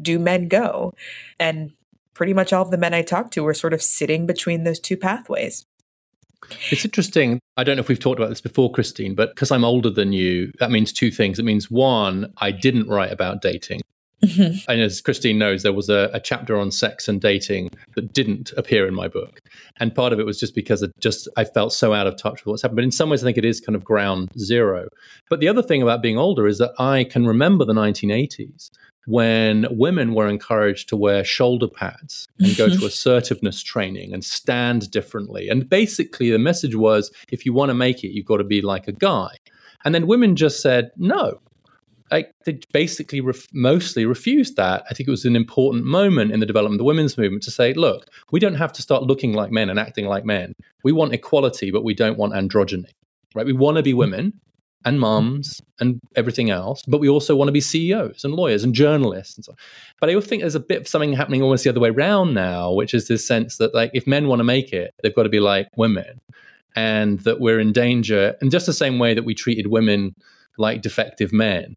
do 0.00 0.18
men 0.18 0.48
go? 0.48 0.92
And 1.38 1.72
pretty 2.14 2.34
much 2.34 2.52
all 2.52 2.62
of 2.62 2.70
the 2.70 2.78
men 2.78 2.94
I 2.94 3.02
talk 3.02 3.30
to 3.32 3.46
are 3.46 3.54
sort 3.54 3.72
of 3.72 3.82
sitting 3.82 4.26
between 4.26 4.64
those 4.64 4.78
two 4.78 4.96
pathways. 4.96 5.64
It's 6.70 6.84
interesting. 6.84 7.40
I 7.56 7.64
don't 7.64 7.76
know 7.76 7.80
if 7.80 7.88
we've 7.88 7.98
talked 7.98 8.18
about 8.18 8.28
this 8.28 8.40
before, 8.40 8.70
Christine, 8.70 9.14
but 9.14 9.34
because 9.34 9.50
I'm 9.50 9.64
older 9.64 9.90
than 9.90 10.12
you, 10.12 10.52
that 10.58 10.70
means 10.70 10.92
two 10.92 11.10
things. 11.10 11.38
It 11.38 11.44
means 11.44 11.70
one, 11.70 12.32
I 12.38 12.50
didn't 12.50 12.88
write 12.88 13.12
about 13.12 13.42
dating. 13.42 13.80
Mm-hmm. 14.24 14.70
And 14.70 14.80
as 14.80 15.00
Christine 15.00 15.38
knows, 15.38 15.64
there 15.64 15.72
was 15.72 15.88
a, 15.88 16.08
a, 16.12 16.20
chapter 16.20 16.56
on 16.56 16.70
sex 16.70 17.08
and 17.08 17.20
dating 17.20 17.70
that 17.96 18.12
didn't 18.12 18.52
appear 18.56 18.86
in 18.86 18.94
my 18.94 19.08
book. 19.08 19.40
And 19.80 19.92
part 19.92 20.12
of 20.12 20.20
it 20.20 20.26
was 20.26 20.38
just 20.38 20.54
because 20.54 20.80
it 20.80 20.92
just 21.00 21.28
I 21.36 21.44
felt 21.44 21.72
so 21.72 21.92
out 21.92 22.06
of 22.06 22.16
touch 22.16 22.44
with 22.44 22.52
what's 22.52 22.62
happened. 22.62 22.76
But 22.76 22.84
in 22.84 22.92
some 22.92 23.10
ways, 23.10 23.24
I 23.24 23.26
think 23.26 23.38
it 23.38 23.44
is 23.44 23.60
kind 23.60 23.74
of 23.74 23.82
ground 23.82 24.30
zero. 24.38 24.86
But 25.28 25.40
the 25.40 25.48
other 25.48 25.62
thing 25.62 25.82
about 25.82 26.02
being 26.02 26.18
older 26.18 26.46
is 26.46 26.58
that 26.58 26.70
I 26.78 27.02
can 27.02 27.26
remember 27.26 27.64
the 27.64 27.72
1980s 27.72 28.70
when 29.06 29.66
women 29.70 30.14
were 30.14 30.28
encouraged 30.28 30.88
to 30.88 30.96
wear 30.96 31.24
shoulder 31.24 31.68
pads 31.68 32.28
and 32.38 32.56
go 32.56 32.68
to 32.68 32.86
assertiveness 32.86 33.62
training 33.62 34.12
and 34.12 34.24
stand 34.24 34.90
differently. 34.90 35.48
And 35.48 35.68
basically, 35.68 36.30
the 36.30 36.38
message 36.38 36.76
was 36.76 37.10
if 37.30 37.44
you 37.44 37.52
want 37.52 37.70
to 37.70 37.74
make 37.74 38.04
it, 38.04 38.12
you've 38.12 38.26
got 38.26 38.36
to 38.38 38.44
be 38.44 38.62
like 38.62 38.88
a 38.88 38.92
guy. 38.92 39.36
And 39.84 39.94
then 39.94 40.06
women 40.06 40.36
just 40.36 40.60
said, 40.60 40.92
no. 40.96 41.40
Like 42.10 42.34
they 42.44 42.60
basically 42.72 43.22
ref- 43.22 43.48
mostly 43.54 44.04
refused 44.04 44.56
that. 44.56 44.84
I 44.90 44.94
think 44.94 45.08
it 45.08 45.10
was 45.10 45.24
an 45.24 45.34
important 45.34 45.84
moment 45.84 46.30
in 46.30 46.40
the 46.40 46.46
development 46.46 46.74
of 46.74 46.84
the 46.84 46.84
women's 46.84 47.16
movement 47.16 47.42
to 47.44 47.50
say, 47.50 47.72
look, 47.72 48.06
we 48.30 48.38
don't 48.38 48.56
have 48.56 48.72
to 48.74 48.82
start 48.82 49.04
looking 49.04 49.32
like 49.32 49.50
men 49.50 49.70
and 49.70 49.78
acting 49.78 50.04
like 50.04 50.24
men. 50.24 50.54
We 50.84 50.92
want 50.92 51.14
equality, 51.14 51.70
but 51.70 51.84
we 51.84 51.94
don't 51.94 52.18
want 52.18 52.34
androgyny. 52.34 52.90
Right? 53.34 53.46
We 53.46 53.54
want 53.54 53.78
to 53.78 53.82
be 53.82 53.94
women, 53.94 54.40
and 54.84 54.94
mm-hmm. 54.94 55.00
moms 55.00 55.60
and 55.80 56.00
everything 56.16 56.50
else, 56.50 56.82
but 56.86 57.00
we 57.00 57.08
also 57.08 57.36
want 57.36 57.48
to 57.48 57.52
be 57.52 57.60
CEOs 57.60 58.24
and 58.24 58.34
lawyers 58.34 58.64
and 58.64 58.74
journalists 58.74 59.36
and 59.36 59.44
so 59.44 59.52
on. 59.52 59.56
But 60.00 60.10
I 60.10 60.14
also 60.14 60.28
think 60.28 60.42
there's 60.42 60.54
a 60.54 60.60
bit 60.60 60.80
of 60.80 60.88
something 60.88 61.12
happening 61.12 61.42
almost 61.42 61.64
the 61.64 61.70
other 61.70 61.80
way 61.80 61.90
around 61.90 62.34
now, 62.34 62.72
which 62.72 62.94
is 62.94 63.08
this 63.08 63.26
sense 63.26 63.56
that 63.58 63.74
like 63.74 63.90
if 63.94 64.06
men 64.06 64.28
want 64.28 64.40
to 64.40 64.44
make 64.44 64.72
it, 64.72 64.94
they've 65.02 65.14
got 65.14 65.24
to 65.24 65.28
be 65.28 65.40
like 65.40 65.68
women. 65.76 66.20
And 66.74 67.20
that 67.20 67.38
we're 67.38 67.60
in 67.60 67.72
danger 67.72 68.34
in 68.40 68.48
just 68.48 68.64
the 68.64 68.72
same 68.72 68.98
way 68.98 69.12
that 69.12 69.24
we 69.24 69.34
treated 69.34 69.66
women 69.66 70.14
like 70.56 70.80
defective 70.80 71.30
men 71.30 71.76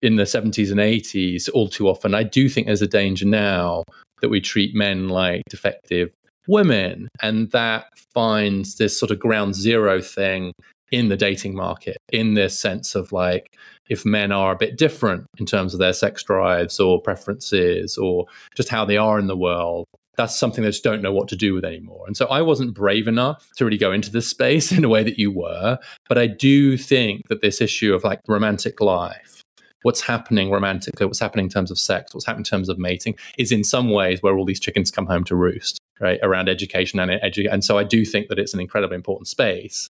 in 0.00 0.16
the 0.16 0.22
70s 0.22 0.70
and 0.70 0.80
80s 0.80 1.50
all 1.52 1.68
too 1.68 1.88
often. 1.88 2.14
I 2.14 2.22
do 2.22 2.48
think 2.48 2.66
there's 2.66 2.80
a 2.80 2.86
danger 2.86 3.26
now 3.26 3.84
that 4.22 4.30
we 4.30 4.40
treat 4.40 4.74
men 4.74 5.08
like 5.08 5.42
defective 5.50 6.14
women. 6.48 7.08
And 7.22 7.50
that 7.50 7.86
finds 8.14 8.76
this 8.76 8.98
sort 8.98 9.10
of 9.10 9.18
ground 9.18 9.54
zero 9.54 10.00
thing 10.00 10.52
in 10.90 11.08
the 11.08 11.16
dating 11.16 11.54
market 11.54 11.96
in 12.10 12.34
this 12.34 12.58
sense 12.58 12.94
of 12.94 13.12
like 13.12 13.56
if 13.88 14.04
men 14.04 14.32
are 14.32 14.52
a 14.52 14.56
bit 14.56 14.76
different 14.76 15.26
in 15.38 15.46
terms 15.46 15.72
of 15.72 15.80
their 15.80 15.92
sex 15.92 16.22
drives 16.22 16.80
or 16.80 17.00
preferences 17.00 17.96
or 17.96 18.26
just 18.56 18.68
how 18.68 18.84
they 18.84 18.96
are 18.96 19.18
in 19.18 19.26
the 19.26 19.36
world 19.36 19.86
that's 20.20 20.36
something 20.36 20.62
they 20.62 20.70
just 20.70 20.84
don't 20.84 21.02
know 21.02 21.12
what 21.12 21.28
to 21.28 21.36
do 21.36 21.54
with 21.54 21.64
anymore. 21.64 22.04
And 22.06 22.16
so 22.16 22.26
I 22.26 22.42
wasn't 22.42 22.74
brave 22.74 23.08
enough 23.08 23.48
to 23.56 23.64
really 23.64 23.78
go 23.78 23.90
into 23.90 24.10
this 24.10 24.28
space 24.28 24.70
in 24.76 24.84
a 24.84 24.88
way 24.88 25.02
that 25.02 25.18
you 25.18 25.30
were. 25.30 25.78
But 26.08 26.18
I 26.18 26.26
do 26.26 26.76
think 26.76 27.28
that 27.28 27.40
this 27.40 27.60
issue 27.60 27.94
of 27.94 28.04
like 28.04 28.20
romantic 28.28 28.80
life, 28.80 29.42
what's 29.82 30.02
happening 30.02 30.50
romantically, 30.50 31.06
what's 31.06 31.20
happening 31.20 31.46
in 31.46 31.50
terms 31.50 31.70
of 31.70 31.78
sex, 31.78 32.14
what's 32.14 32.26
happening 32.26 32.42
in 32.42 32.50
terms 32.50 32.68
of 32.68 32.78
mating, 32.78 33.16
is 33.38 33.50
in 33.50 33.64
some 33.64 33.90
ways 33.90 34.22
where 34.22 34.36
all 34.36 34.44
these 34.44 34.60
chickens 34.60 34.90
come 34.90 35.06
home 35.06 35.24
to 35.24 35.34
roost, 35.34 35.80
right? 36.00 36.20
Around 36.22 36.50
education 36.50 37.00
and 37.00 37.10
edu- 37.22 37.50
and 37.50 37.64
so 37.64 37.78
I 37.78 37.84
do 37.84 38.04
think 38.04 38.28
that 38.28 38.38
it's 38.38 38.52
an 38.52 38.60
incredibly 38.60 38.96
important 38.96 39.26
space. 39.26 39.88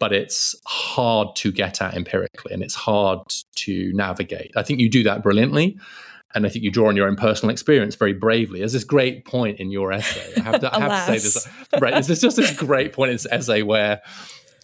But 0.00 0.12
it's 0.12 0.56
hard 0.66 1.36
to 1.36 1.52
get 1.52 1.80
at 1.80 1.94
empirically 1.94 2.52
and 2.52 2.62
it's 2.62 2.74
hard 2.74 3.20
to 3.56 3.92
navigate. 3.92 4.50
I 4.56 4.64
think 4.64 4.80
you 4.80 4.90
do 4.90 5.04
that 5.04 5.22
brilliantly 5.22 5.78
and 6.34 6.46
I 6.46 6.48
think 6.48 6.64
you 6.64 6.70
draw 6.70 6.88
on 6.88 6.96
your 6.96 7.06
own 7.06 7.16
personal 7.16 7.50
experience 7.50 7.94
very 7.96 8.12
bravely. 8.12 8.60
There's 8.60 8.72
this 8.72 8.84
great 8.84 9.24
point 9.24 9.60
in 9.60 9.70
your 9.70 9.92
essay. 9.92 10.32
I 10.36 10.40
have 10.40 10.60
to, 10.60 10.74
I 10.74 10.80
have 10.80 11.06
to 11.06 11.12
say 11.12 11.18
this. 11.18 11.48
Right, 11.80 11.92
there's 11.92 12.20
just 12.20 12.36
this 12.36 12.56
great 12.56 12.92
point 12.92 13.10
in 13.10 13.14
this 13.14 13.26
essay 13.30 13.62
where 13.62 14.02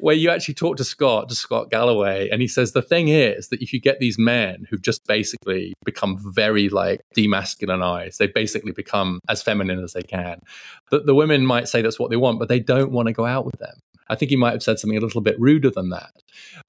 where 0.01 0.15
you 0.15 0.31
actually 0.31 0.55
talk 0.55 0.77
to 0.77 0.85
Scott, 0.85 1.29
to 1.29 1.35
Scott 1.35 1.71
Galloway, 1.71 2.29
and 2.31 2.43
he 2.43 2.49
says 2.49 2.73
the 2.73 2.83
thing 2.83 3.09
is 3.09 3.49
that 3.49 3.63
if 3.63 3.73
you 3.73 3.81
get 3.81 3.99
these 3.99 4.19
men 4.19 4.67
who've 4.69 4.83
just 4.83 5.07
basically 5.07 5.73
become 5.85 6.19
very 6.35 6.69
like 6.69 7.01
demasculinized, 7.17 8.19
they 8.19 8.27
basically 8.27 8.73
become 8.73 9.21
as 9.29 9.43
feminine 9.43 9.83
as 9.83 9.93
they 9.93 10.03
can. 10.03 10.41
That 10.91 11.07
the 11.07 11.15
women 11.15 11.47
might 11.47 11.69
say 11.69 11.83
that's 11.83 11.99
what 11.99 12.11
they 12.11 12.17
want, 12.17 12.39
but 12.39 12.49
they 12.49 12.61
don't 12.61 12.93
want 12.93 13.09
to 13.09 13.13
go 13.13 13.25
out 13.25 13.47
with 13.47 13.59
them. 13.59 13.75
I 14.09 14.15
think 14.15 14.31
he 14.31 14.37
might 14.37 14.53
have 14.53 14.63
said 14.63 14.79
something 14.79 14.97
a 14.97 15.01
little 15.01 15.21
bit 15.21 15.39
ruder 15.39 15.71
than 15.71 15.91
that. 15.91 16.13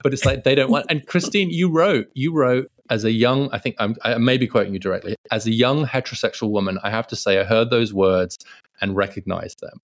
But 0.03 0.13
it's 0.13 0.25
like 0.25 0.43
they 0.43 0.55
don't 0.55 0.71
want. 0.71 0.87
And 0.89 1.05
Christine, 1.05 1.49
you 1.49 1.69
wrote, 1.69 2.09
you 2.13 2.33
wrote 2.33 2.71
as 2.89 3.03
a 3.03 3.11
young, 3.11 3.49
I 3.51 3.59
think 3.59 3.75
I'm, 3.79 3.95
I 4.03 4.17
may 4.17 4.37
be 4.37 4.47
quoting 4.47 4.73
you 4.73 4.79
directly, 4.79 5.15
as 5.31 5.45
a 5.45 5.51
young 5.51 5.85
heterosexual 5.85 6.49
woman, 6.49 6.79
I 6.83 6.89
have 6.89 7.07
to 7.07 7.15
say 7.15 7.39
I 7.39 7.43
heard 7.43 7.69
those 7.69 7.93
words 7.93 8.37
and 8.81 8.95
recognized 8.95 9.59
them. 9.61 9.81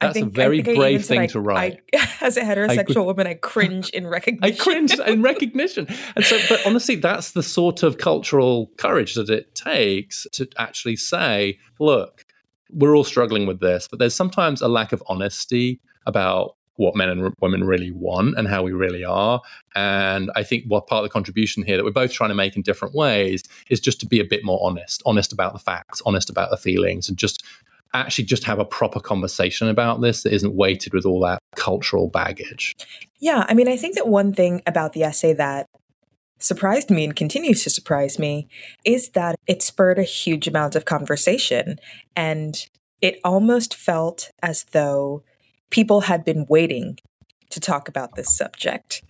That's 0.00 0.14
think, 0.14 0.28
a 0.28 0.30
very 0.30 0.62
brave 0.62 1.04
thing 1.04 1.20
I, 1.20 1.26
to 1.26 1.40
write. 1.40 1.80
I, 1.94 2.08
as 2.22 2.38
a 2.38 2.40
heterosexual 2.40 3.02
I, 3.02 3.06
woman, 3.06 3.26
I 3.26 3.34
cringe 3.34 3.90
in 3.90 4.06
recognition. 4.06 4.42
I 4.54 4.56
cringe 4.56 4.98
in 4.98 5.22
recognition. 5.22 5.86
And 6.16 6.24
so, 6.24 6.38
but 6.48 6.66
honestly, 6.66 6.96
that's 6.96 7.32
the 7.32 7.42
sort 7.42 7.82
of 7.82 7.98
cultural 7.98 8.70
courage 8.78 9.14
that 9.14 9.28
it 9.28 9.54
takes 9.54 10.26
to 10.32 10.48
actually 10.56 10.96
say, 10.96 11.58
look, 11.78 12.24
we're 12.72 12.96
all 12.96 13.04
struggling 13.04 13.46
with 13.46 13.60
this, 13.60 13.88
but 13.88 13.98
there's 13.98 14.14
sometimes 14.14 14.62
a 14.62 14.68
lack 14.68 14.92
of 14.92 15.02
honesty 15.06 15.80
about 16.06 16.56
what 16.80 16.96
men 16.96 17.10
and 17.10 17.34
women 17.40 17.62
really 17.62 17.90
want 17.90 18.36
and 18.38 18.48
how 18.48 18.62
we 18.62 18.72
really 18.72 19.04
are. 19.04 19.42
And 19.74 20.30
I 20.34 20.42
think 20.42 20.64
what 20.66 20.86
part 20.86 21.04
of 21.04 21.10
the 21.10 21.12
contribution 21.12 21.62
here 21.62 21.76
that 21.76 21.84
we're 21.84 21.90
both 21.90 22.12
trying 22.12 22.30
to 22.30 22.34
make 22.34 22.56
in 22.56 22.62
different 22.62 22.94
ways 22.94 23.42
is 23.68 23.80
just 23.80 24.00
to 24.00 24.06
be 24.06 24.18
a 24.18 24.24
bit 24.24 24.44
more 24.44 24.58
honest, 24.62 25.02
honest 25.04 25.32
about 25.32 25.52
the 25.52 25.58
facts, 25.58 26.00
honest 26.06 26.30
about 26.30 26.50
the 26.50 26.56
feelings, 26.56 27.08
and 27.08 27.18
just 27.18 27.44
actually 27.92 28.24
just 28.24 28.44
have 28.44 28.58
a 28.58 28.64
proper 28.64 28.98
conversation 28.98 29.68
about 29.68 30.00
this 30.00 30.22
that 30.22 30.32
isn't 30.32 30.54
weighted 30.54 30.94
with 30.94 31.04
all 31.04 31.20
that 31.20 31.40
cultural 31.54 32.08
baggage. 32.08 32.74
Yeah, 33.18 33.44
I 33.46 33.54
mean, 33.54 33.68
I 33.68 33.76
think 33.76 33.96
that 33.96 34.08
one 34.08 34.32
thing 34.32 34.62
about 34.66 34.94
the 34.94 35.02
essay 35.02 35.34
that 35.34 35.66
surprised 36.38 36.90
me 36.90 37.04
and 37.04 37.14
continues 37.14 37.62
to 37.64 37.70
surprise 37.70 38.18
me 38.18 38.48
is 38.86 39.10
that 39.10 39.36
it 39.46 39.62
spurred 39.62 39.98
a 39.98 40.04
huge 40.04 40.48
amount 40.48 40.74
of 40.74 40.86
conversation 40.86 41.78
and 42.16 42.68
it 43.02 43.20
almost 43.22 43.74
felt 43.74 44.30
as 44.42 44.64
though 44.72 45.22
people 45.70 46.02
had 46.02 46.24
been 46.24 46.46
waiting 46.48 46.98
to 47.50 47.60
talk 47.60 47.88
about 47.88 48.14
this 48.14 48.36
subject. 48.36 49.02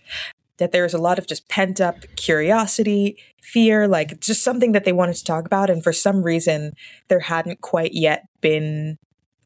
That 0.57 0.71
there 0.71 0.83
was 0.83 0.93
a 0.93 0.99
lot 0.99 1.17
of 1.17 1.27
just 1.27 1.47
pent 1.47 1.81
up 1.81 2.05
curiosity, 2.15 3.17
fear, 3.41 3.87
like 3.87 4.19
just 4.19 4.43
something 4.43 4.73
that 4.73 4.85
they 4.85 4.91
wanted 4.91 5.15
to 5.15 5.23
talk 5.23 5.45
about. 5.45 5.69
And 5.69 5.83
for 5.83 5.91
some 5.91 6.21
reason, 6.21 6.73
there 7.07 7.21
hadn't 7.21 7.61
quite 7.61 7.93
yet 7.93 8.27
been 8.41 8.97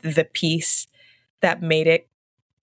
the 0.01 0.25
piece 0.25 0.87
that 1.39 1.61
made 1.61 1.87
it 1.87 2.09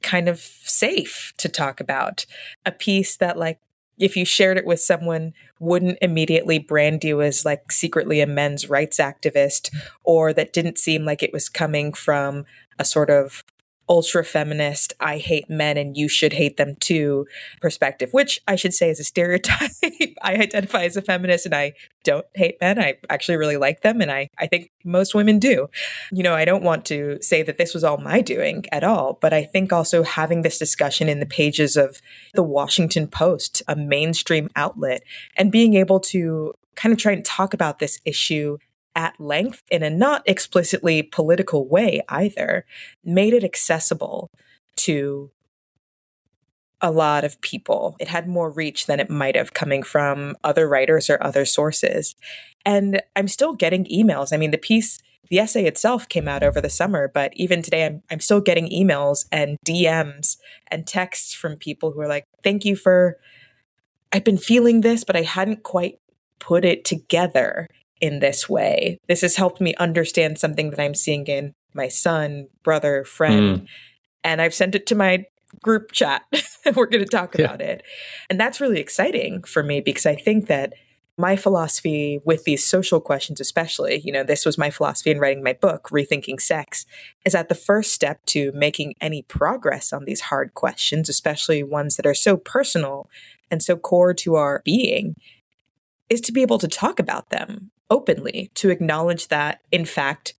kind 0.02 0.28
of 0.28 0.38
safe 0.38 1.32
to 1.38 1.48
talk 1.48 1.80
about. 1.80 2.26
A 2.66 2.72
piece 2.72 3.16
that, 3.16 3.38
like, 3.38 3.58
if 3.98 4.16
you 4.16 4.24
shared 4.24 4.58
it 4.58 4.66
with 4.66 4.80
someone, 4.80 5.32
wouldn't 5.60 5.98
immediately 6.02 6.58
brand 6.58 7.04
you 7.04 7.22
as 7.22 7.44
like 7.44 7.70
secretly 7.70 8.20
a 8.20 8.26
men's 8.26 8.68
rights 8.68 8.98
activist, 8.98 9.70
or 10.02 10.32
that 10.32 10.52
didn't 10.52 10.78
seem 10.78 11.04
like 11.04 11.22
it 11.22 11.32
was 11.32 11.48
coming 11.48 11.92
from 11.92 12.44
a 12.78 12.84
sort 12.84 13.10
of 13.10 13.44
ultra 13.92 14.24
feminist, 14.24 14.94
I 15.00 15.18
hate 15.18 15.50
men 15.50 15.76
and 15.76 15.94
you 15.94 16.08
should 16.08 16.32
hate 16.32 16.56
them 16.56 16.76
too 16.80 17.26
perspective, 17.60 18.08
which 18.12 18.40
I 18.48 18.56
should 18.56 18.72
say 18.72 18.88
is 18.88 18.98
a 18.98 19.04
stereotype. 19.04 19.70
I 20.22 20.32
identify 20.32 20.84
as 20.84 20.96
a 20.96 21.02
feminist 21.02 21.44
and 21.44 21.54
I 21.54 21.74
don't 22.02 22.24
hate 22.34 22.56
men. 22.58 22.78
I 22.78 22.94
actually 23.10 23.36
really 23.36 23.58
like 23.58 23.82
them 23.82 24.00
and 24.00 24.10
I, 24.10 24.30
I 24.38 24.46
think 24.46 24.70
most 24.82 25.14
women 25.14 25.38
do. 25.38 25.68
You 26.10 26.22
know, 26.22 26.32
I 26.32 26.46
don't 26.46 26.62
want 26.62 26.86
to 26.86 27.18
say 27.20 27.42
that 27.42 27.58
this 27.58 27.74
was 27.74 27.84
all 27.84 27.98
my 27.98 28.22
doing 28.22 28.64
at 28.72 28.82
all, 28.82 29.18
but 29.20 29.34
I 29.34 29.44
think 29.44 29.74
also 29.74 30.04
having 30.04 30.40
this 30.40 30.58
discussion 30.58 31.10
in 31.10 31.20
the 31.20 31.26
pages 31.26 31.76
of 31.76 32.00
the 32.32 32.42
Washington 32.42 33.08
Post, 33.08 33.62
a 33.68 33.76
mainstream 33.76 34.48
outlet, 34.56 35.02
and 35.36 35.52
being 35.52 35.74
able 35.74 36.00
to 36.00 36.54
kind 36.76 36.94
of 36.94 36.98
try 36.98 37.12
and 37.12 37.26
talk 37.26 37.52
about 37.52 37.78
this 37.78 38.00
issue 38.06 38.56
at 38.94 39.18
length 39.18 39.62
in 39.70 39.82
a 39.82 39.90
not 39.90 40.22
explicitly 40.26 41.02
political 41.02 41.68
way 41.68 42.02
either, 42.08 42.64
made 43.04 43.32
it 43.32 43.44
accessible 43.44 44.30
to 44.76 45.30
a 46.80 46.90
lot 46.90 47.24
of 47.24 47.40
people. 47.40 47.96
It 48.00 48.08
had 48.08 48.28
more 48.28 48.50
reach 48.50 48.86
than 48.86 48.98
it 48.98 49.08
might 49.08 49.36
have 49.36 49.54
coming 49.54 49.82
from 49.82 50.36
other 50.42 50.68
writers 50.68 51.08
or 51.08 51.22
other 51.22 51.44
sources. 51.44 52.16
And 52.66 53.00
I'm 53.14 53.28
still 53.28 53.54
getting 53.54 53.84
emails. 53.84 54.32
I 54.32 54.36
mean, 54.36 54.50
the 54.50 54.58
piece, 54.58 54.98
the 55.30 55.38
essay 55.38 55.64
itself 55.64 56.08
came 56.08 56.26
out 56.26 56.42
over 56.42 56.60
the 56.60 56.68
summer, 56.68 57.08
but 57.12 57.32
even 57.34 57.62
today, 57.62 57.86
I'm, 57.86 58.02
I'm 58.10 58.20
still 58.20 58.40
getting 58.40 58.68
emails 58.68 59.26
and 59.30 59.56
DMs 59.64 60.36
and 60.68 60.86
texts 60.86 61.32
from 61.32 61.56
people 61.56 61.92
who 61.92 62.00
are 62.00 62.08
like, 62.08 62.24
thank 62.42 62.64
you 62.64 62.74
for, 62.74 63.16
I've 64.12 64.24
been 64.24 64.38
feeling 64.38 64.80
this, 64.80 65.04
but 65.04 65.16
I 65.16 65.22
hadn't 65.22 65.62
quite 65.62 65.98
put 66.40 66.64
it 66.64 66.84
together 66.84 67.68
in 68.02 68.18
this 68.18 68.48
way. 68.48 68.98
This 69.08 69.22
has 69.22 69.36
helped 69.36 69.60
me 69.60 69.74
understand 69.76 70.38
something 70.38 70.70
that 70.70 70.80
I'm 70.80 70.94
seeing 70.94 71.26
in 71.28 71.54
my 71.72 71.88
son, 71.88 72.48
brother, 72.64 73.04
friend. 73.04 73.62
Mm. 73.62 73.66
And 74.24 74.42
I've 74.42 74.52
sent 74.52 74.74
it 74.74 74.86
to 74.88 74.94
my 74.96 75.24
group 75.62 75.92
chat. 75.92 76.22
We're 76.74 76.86
going 76.86 77.04
to 77.04 77.10
talk 77.10 77.38
yeah. 77.38 77.44
about 77.44 77.62
it. 77.62 77.84
And 78.28 78.38
that's 78.38 78.60
really 78.60 78.80
exciting 78.80 79.44
for 79.44 79.62
me 79.62 79.80
because 79.80 80.04
I 80.04 80.16
think 80.16 80.48
that 80.48 80.74
my 81.16 81.36
philosophy 81.36 82.20
with 82.24 82.42
these 82.42 82.66
social 82.66 83.00
questions, 83.00 83.40
especially, 83.40 84.00
you 84.00 84.10
know, 84.10 84.24
this 84.24 84.44
was 84.44 84.58
my 84.58 84.70
philosophy 84.70 85.12
in 85.12 85.20
writing 85.20 85.44
my 85.44 85.52
book, 85.52 85.88
Rethinking 85.90 86.40
Sex, 86.40 86.84
is 87.24 87.34
that 87.34 87.48
the 87.48 87.54
first 87.54 87.92
step 87.92 88.24
to 88.26 88.50
making 88.52 88.94
any 89.00 89.22
progress 89.22 89.92
on 89.92 90.06
these 90.06 90.22
hard 90.22 90.54
questions, 90.54 91.08
especially 91.08 91.62
ones 91.62 91.96
that 91.96 92.06
are 92.06 92.14
so 92.14 92.36
personal 92.36 93.08
and 93.50 93.62
so 93.62 93.76
core 93.76 94.14
to 94.14 94.34
our 94.34 94.62
being, 94.64 95.14
is 96.08 96.20
to 96.22 96.32
be 96.32 96.42
able 96.42 96.58
to 96.58 96.68
talk 96.68 96.98
about 96.98 97.28
them 97.28 97.70
openly, 97.92 98.50
to 98.54 98.70
acknowledge 98.70 99.28
that, 99.28 99.60
in 99.70 99.84
fact, 99.84 100.34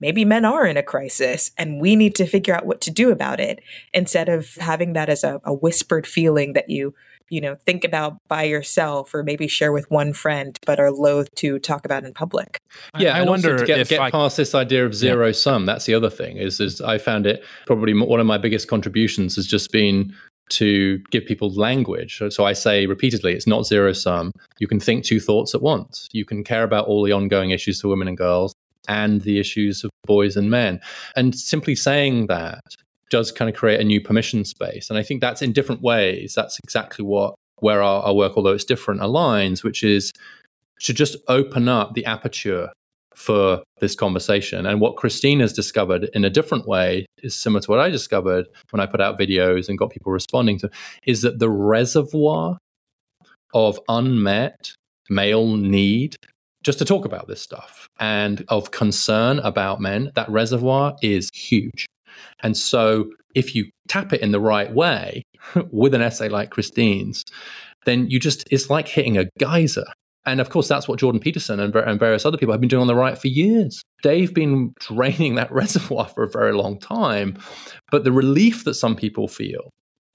maybe 0.00 0.24
men 0.24 0.44
are 0.44 0.66
in 0.66 0.76
a 0.76 0.82
crisis 0.82 1.52
and 1.56 1.80
we 1.80 1.94
need 1.94 2.14
to 2.16 2.26
figure 2.26 2.54
out 2.54 2.66
what 2.66 2.80
to 2.80 2.90
do 2.90 3.10
about 3.12 3.38
it 3.38 3.60
instead 3.94 4.28
of 4.28 4.54
having 4.56 4.94
that 4.94 5.08
as 5.08 5.22
a, 5.22 5.40
a 5.44 5.54
whispered 5.54 6.06
feeling 6.06 6.54
that 6.54 6.68
you 6.68 6.92
you 7.28 7.40
know 7.40 7.54
think 7.54 7.84
about 7.84 8.16
by 8.26 8.42
yourself 8.42 9.14
or 9.14 9.22
maybe 9.22 9.46
share 9.46 9.72
with 9.72 9.88
one 9.88 10.12
friend 10.12 10.58
but 10.66 10.80
are 10.80 10.90
loath 10.90 11.32
to 11.36 11.58
talk 11.60 11.84
about 11.84 12.04
in 12.04 12.12
public 12.12 12.60
yeah 12.98 13.14
i, 13.14 13.20
I 13.20 13.22
wonder 13.24 13.58
to 13.58 13.64
get, 13.64 13.88
get 13.88 14.00
I, 14.00 14.10
past 14.10 14.36
this 14.36 14.54
idea 14.54 14.84
of 14.84 14.94
zero 14.94 15.26
yeah. 15.26 15.32
sum 15.32 15.64
that's 15.64 15.84
the 15.84 15.94
other 15.94 16.10
thing 16.10 16.38
is 16.38 16.58
is 16.58 16.80
i 16.80 16.98
found 16.98 17.26
it 17.26 17.44
probably 17.66 17.94
one 17.94 18.18
of 18.18 18.26
my 18.26 18.38
biggest 18.38 18.66
contributions 18.66 19.36
has 19.36 19.46
just 19.46 19.70
been 19.70 20.12
to 20.50 20.98
give 21.10 21.24
people 21.26 21.50
language. 21.50 22.22
So 22.30 22.44
I 22.44 22.52
say 22.52 22.86
repeatedly, 22.86 23.34
it's 23.34 23.46
not 23.46 23.66
zero 23.66 23.92
sum. 23.92 24.32
You 24.58 24.66
can 24.66 24.80
think 24.80 25.04
two 25.04 25.20
thoughts 25.20 25.54
at 25.54 25.62
once. 25.62 26.08
You 26.12 26.24
can 26.24 26.44
care 26.44 26.64
about 26.64 26.86
all 26.86 27.02
the 27.02 27.12
ongoing 27.12 27.50
issues 27.50 27.80
for 27.80 27.88
women 27.88 28.08
and 28.08 28.16
girls 28.16 28.54
and 28.88 29.20
the 29.22 29.38
issues 29.38 29.84
of 29.84 29.90
boys 30.04 30.36
and 30.36 30.50
men. 30.50 30.80
And 31.16 31.34
simply 31.34 31.74
saying 31.74 32.26
that 32.26 32.60
does 33.10 33.32
kind 33.32 33.48
of 33.48 33.56
create 33.56 33.80
a 33.80 33.84
new 33.84 34.00
permission 34.00 34.44
space. 34.44 34.88
And 34.88 34.98
I 34.98 35.02
think 35.02 35.20
that's 35.20 35.42
in 35.42 35.52
different 35.52 35.82
ways. 35.82 36.34
That's 36.34 36.58
exactly 36.64 37.04
what 37.04 37.34
where 37.58 37.82
our, 37.82 38.02
our 38.02 38.14
work, 38.14 38.32
although 38.36 38.52
it's 38.52 38.64
different, 38.64 39.00
aligns, 39.00 39.62
which 39.62 39.84
is 39.84 40.12
to 40.80 40.94
just 40.94 41.16
open 41.28 41.68
up 41.68 41.92
the 41.92 42.06
aperture 42.06 42.70
for 43.20 43.62
this 43.80 43.94
conversation. 43.94 44.64
And 44.66 44.80
what 44.80 44.96
Christine 44.96 45.40
has 45.40 45.52
discovered 45.52 46.08
in 46.14 46.24
a 46.24 46.30
different 46.30 46.66
way 46.66 47.06
is 47.22 47.36
similar 47.36 47.60
to 47.60 47.70
what 47.70 47.78
I 47.78 47.90
discovered 47.90 48.46
when 48.70 48.80
I 48.80 48.86
put 48.86 49.00
out 49.00 49.18
videos 49.18 49.68
and 49.68 49.78
got 49.78 49.90
people 49.90 50.10
responding 50.10 50.58
to 50.60 50.70
is 51.06 51.22
that 51.22 51.38
the 51.38 51.50
reservoir 51.50 52.58
of 53.52 53.78
unmet 53.88 54.72
male 55.10 55.56
need 55.56 56.16
just 56.62 56.78
to 56.78 56.84
talk 56.84 57.04
about 57.04 57.28
this 57.28 57.42
stuff 57.42 57.88
and 57.98 58.44
of 58.48 58.70
concern 58.70 59.38
about 59.40 59.80
men, 59.80 60.12
that 60.14 60.28
reservoir 60.30 60.96
is 61.02 61.28
huge. 61.34 61.86
And 62.42 62.56
so 62.56 63.10
if 63.34 63.54
you 63.54 63.70
tap 63.88 64.12
it 64.12 64.20
in 64.20 64.32
the 64.32 64.40
right 64.40 64.72
way 64.72 65.22
with 65.70 65.94
an 65.94 66.02
essay 66.02 66.28
like 66.28 66.50
Christine's, 66.50 67.24
then 67.84 68.08
you 68.08 68.18
just, 68.18 68.46
it's 68.50 68.70
like 68.70 68.88
hitting 68.88 69.18
a 69.18 69.28
geyser. 69.38 69.86
And 70.26 70.40
of 70.40 70.50
course, 70.50 70.68
that's 70.68 70.86
what 70.86 70.98
Jordan 70.98 71.20
Peterson 71.20 71.60
and, 71.60 71.74
and 71.74 71.98
various 71.98 72.26
other 72.26 72.36
people 72.36 72.52
have 72.52 72.60
been 72.60 72.68
doing 72.68 72.82
on 72.82 72.86
the 72.86 72.94
right 72.94 73.16
for 73.16 73.28
years. 73.28 73.82
They've 74.02 74.32
been 74.32 74.74
draining 74.78 75.36
that 75.36 75.50
reservoir 75.52 76.06
for 76.08 76.22
a 76.22 76.30
very 76.30 76.52
long 76.52 76.78
time. 76.78 77.38
But 77.90 78.04
the 78.04 78.12
relief 78.12 78.64
that 78.64 78.74
some 78.74 78.96
people 78.96 79.28
feel 79.28 79.70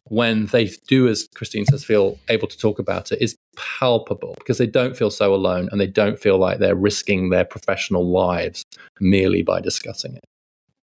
when 0.07 0.45
they 0.47 0.69
do, 0.87 1.07
as 1.07 1.27
Christine 1.33 1.65
says, 1.65 1.83
feel 1.83 2.19
able 2.29 2.47
to 2.47 2.57
talk 2.57 2.77
about 2.77 3.11
it 3.11 3.21
is 3.21 3.35
palpable 3.55 4.35
because 4.37 4.59
they 4.59 4.67
don't 4.67 4.95
feel 4.95 5.09
so 5.09 5.33
alone 5.33 5.67
and 5.71 5.81
they 5.81 5.87
don't 5.87 6.19
feel 6.19 6.37
like 6.37 6.59
they're 6.59 6.75
risking 6.75 7.29
their 7.29 7.45
professional 7.45 8.07
lives 8.11 8.63
merely 8.99 9.41
by 9.41 9.59
discussing 9.59 10.15
it. 10.15 10.23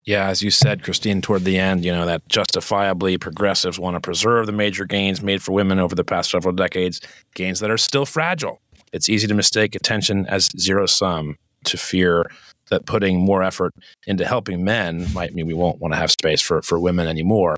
Yeah, 0.04 0.28
as 0.28 0.42
you 0.42 0.50
said, 0.50 0.82
Christine, 0.82 1.22
toward 1.22 1.44
the 1.44 1.58
end, 1.58 1.82
you 1.82 1.90
know, 1.90 2.04
that 2.04 2.28
justifiably 2.28 3.16
progressives 3.16 3.78
want 3.78 3.94
to 3.94 4.00
preserve 4.00 4.46
the 4.46 4.52
major 4.52 4.84
gains 4.84 5.22
made 5.22 5.42
for 5.42 5.52
women 5.52 5.78
over 5.78 5.94
the 5.94 6.04
past 6.04 6.30
several 6.30 6.54
decades, 6.54 7.00
gains 7.34 7.60
that 7.60 7.70
are 7.70 7.78
still 7.78 8.04
fragile. 8.04 8.60
It's 8.94 9.08
easy 9.08 9.26
to 9.26 9.34
mistake 9.34 9.74
attention 9.74 10.24
as 10.26 10.48
zero 10.56 10.86
sum, 10.86 11.36
to 11.64 11.76
fear 11.76 12.30
that 12.70 12.86
putting 12.86 13.18
more 13.18 13.42
effort 13.42 13.74
into 14.06 14.24
helping 14.24 14.62
men 14.62 15.12
might 15.12 15.34
mean 15.34 15.46
we 15.46 15.52
won't 15.52 15.80
want 15.80 15.92
to 15.92 15.98
have 15.98 16.12
space 16.12 16.40
for, 16.40 16.62
for 16.62 16.78
women 16.78 17.08
anymore. 17.08 17.56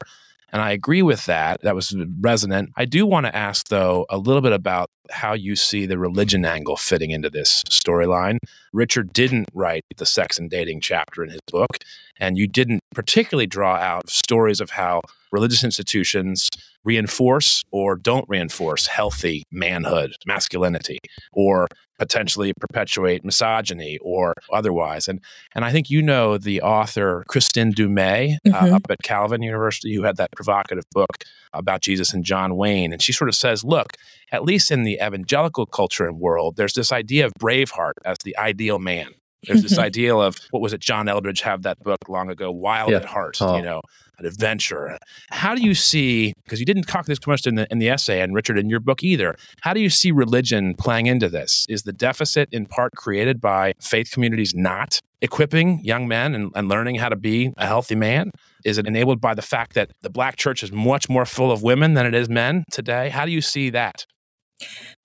And 0.50 0.62
I 0.62 0.70
agree 0.70 1.02
with 1.02 1.26
that. 1.26 1.60
That 1.60 1.74
was 1.74 1.94
resonant. 2.20 2.70
I 2.76 2.86
do 2.86 3.04
want 3.04 3.26
to 3.26 3.36
ask, 3.36 3.68
though, 3.68 4.06
a 4.08 4.16
little 4.16 4.40
bit 4.40 4.52
about 4.52 4.88
how 5.10 5.34
you 5.34 5.56
see 5.56 5.84
the 5.84 5.98
religion 5.98 6.46
angle 6.46 6.76
fitting 6.76 7.10
into 7.10 7.28
this 7.28 7.62
storyline. 7.68 8.38
Richard 8.72 9.12
didn't 9.12 9.48
write 9.52 9.84
the 9.98 10.06
sex 10.06 10.38
and 10.38 10.48
dating 10.48 10.80
chapter 10.80 11.22
in 11.22 11.30
his 11.30 11.40
book, 11.52 11.78
and 12.18 12.38
you 12.38 12.46
didn't 12.46 12.80
particularly 12.94 13.46
draw 13.46 13.74
out 13.74 14.08
stories 14.08 14.60
of 14.60 14.70
how 14.70 15.02
religious 15.32 15.62
institutions 15.62 16.48
reinforce 16.86 17.64
or 17.72 17.96
don't 17.96 18.24
reinforce 18.28 18.86
healthy 18.86 19.42
manhood, 19.50 20.12
masculinity, 20.24 20.98
or 21.32 21.66
potentially 21.98 22.52
perpetuate 22.60 23.24
misogyny 23.24 23.98
or 24.00 24.34
otherwise. 24.52 25.08
And 25.08 25.20
and 25.54 25.64
I 25.64 25.72
think 25.72 25.90
you 25.90 26.00
know 26.00 26.38
the 26.38 26.62
author 26.62 27.24
Kristin 27.28 27.74
Du 27.74 27.88
Mez 27.88 28.36
uh, 28.46 28.48
mm-hmm. 28.48 28.72
uh, 28.72 28.76
up 28.76 28.86
at 28.88 29.02
Calvin 29.02 29.42
University 29.42 29.94
who 29.94 30.04
had 30.04 30.16
that 30.16 30.30
provocative 30.32 30.84
book 30.92 31.24
about 31.52 31.82
Jesus 31.82 32.14
and 32.14 32.24
John 32.24 32.56
Wayne. 32.56 32.92
And 32.92 33.02
she 33.02 33.12
sort 33.12 33.28
of 33.28 33.34
says, 33.34 33.64
look, 33.64 33.94
at 34.30 34.44
least 34.44 34.70
in 34.70 34.84
the 34.84 34.98
evangelical 35.02 35.66
culture 35.66 36.06
and 36.06 36.20
world, 36.20 36.56
there's 36.56 36.74
this 36.74 36.92
idea 36.92 37.26
of 37.26 37.32
Braveheart 37.34 37.94
as 38.04 38.18
the 38.24 38.36
ideal 38.36 38.78
man. 38.78 39.14
There's 39.46 39.62
this 39.62 39.72
mm-hmm. 39.74 39.82
ideal 39.82 40.22
of 40.22 40.38
what 40.50 40.60
was 40.60 40.72
it? 40.72 40.80
John 40.80 41.06
Eldredge 41.06 41.40
had 41.40 41.62
that 41.62 41.78
book 41.82 42.08
long 42.08 42.30
ago, 42.30 42.50
Wild 42.50 42.90
yeah. 42.90 42.98
at 42.98 43.04
Heart. 43.04 43.38
Oh. 43.40 43.56
You 43.56 43.62
know, 43.62 43.82
an 44.18 44.26
adventure. 44.26 44.98
How 45.30 45.54
do 45.54 45.62
you 45.62 45.74
see? 45.74 46.32
Because 46.44 46.60
you 46.60 46.66
didn't 46.66 46.84
talk 46.84 47.06
this 47.06 47.18
too 47.18 47.30
much 47.30 47.46
in 47.46 47.54
the 47.54 47.66
in 47.70 47.78
the 47.78 47.88
essay, 47.88 48.20
and 48.20 48.34
Richard 48.34 48.58
in 48.58 48.68
your 48.68 48.80
book 48.80 49.02
either. 49.02 49.36
How 49.60 49.74
do 49.74 49.80
you 49.80 49.90
see 49.90 50.10
religion 50.10 50.74
playing 50.74 51.06
into 51.06 51.28
this? 51.28 51.66
Is 51.68 51.82
the 51.82 51.92
deficit 51.92 52.48
in 52.52 52.66
part 52.66 52.94
created 52.96 53.40
by 53.40 53.74
faith 53.80 54.10
communities 54.10 54.54
not 54.54 55.00
equipping 55.22 55.80
young 55.82 56.06
men 56.06 56.34
and, 56.34 56.52
and 56.54 56.68
learning 56.68 56.96
how 56.96 57.08
to 57.08 57.16
be 57.16 57.52
a 57.56 57.66
healthy 57.66 57.94
man? 57.94 58.30
Is 58.64 58.78
it 58.78 58.86
enabled 58.86 59.20
by 59.20 59.34
the 59.34 59.42
fact 59.42 59.74
that 59.74 59.90
the 60.02 60.10
black 60.10 60.36
church 60.36 60.62
is 60.62 60.72
much 60.72 61.08
more 61.08 61.24
full 61.24 61.50
of 61.52 61.62
women 61.62 61.94
than 61.94 62.06
it 62.06 62.14
is 62.14 62.28
men 62.28 62.64
today? 62.70 63.10
How 63.10 63.24
do 63.24 63.30
you 63.30 63.40
see 63.40 63.70
that? 63.70 64.06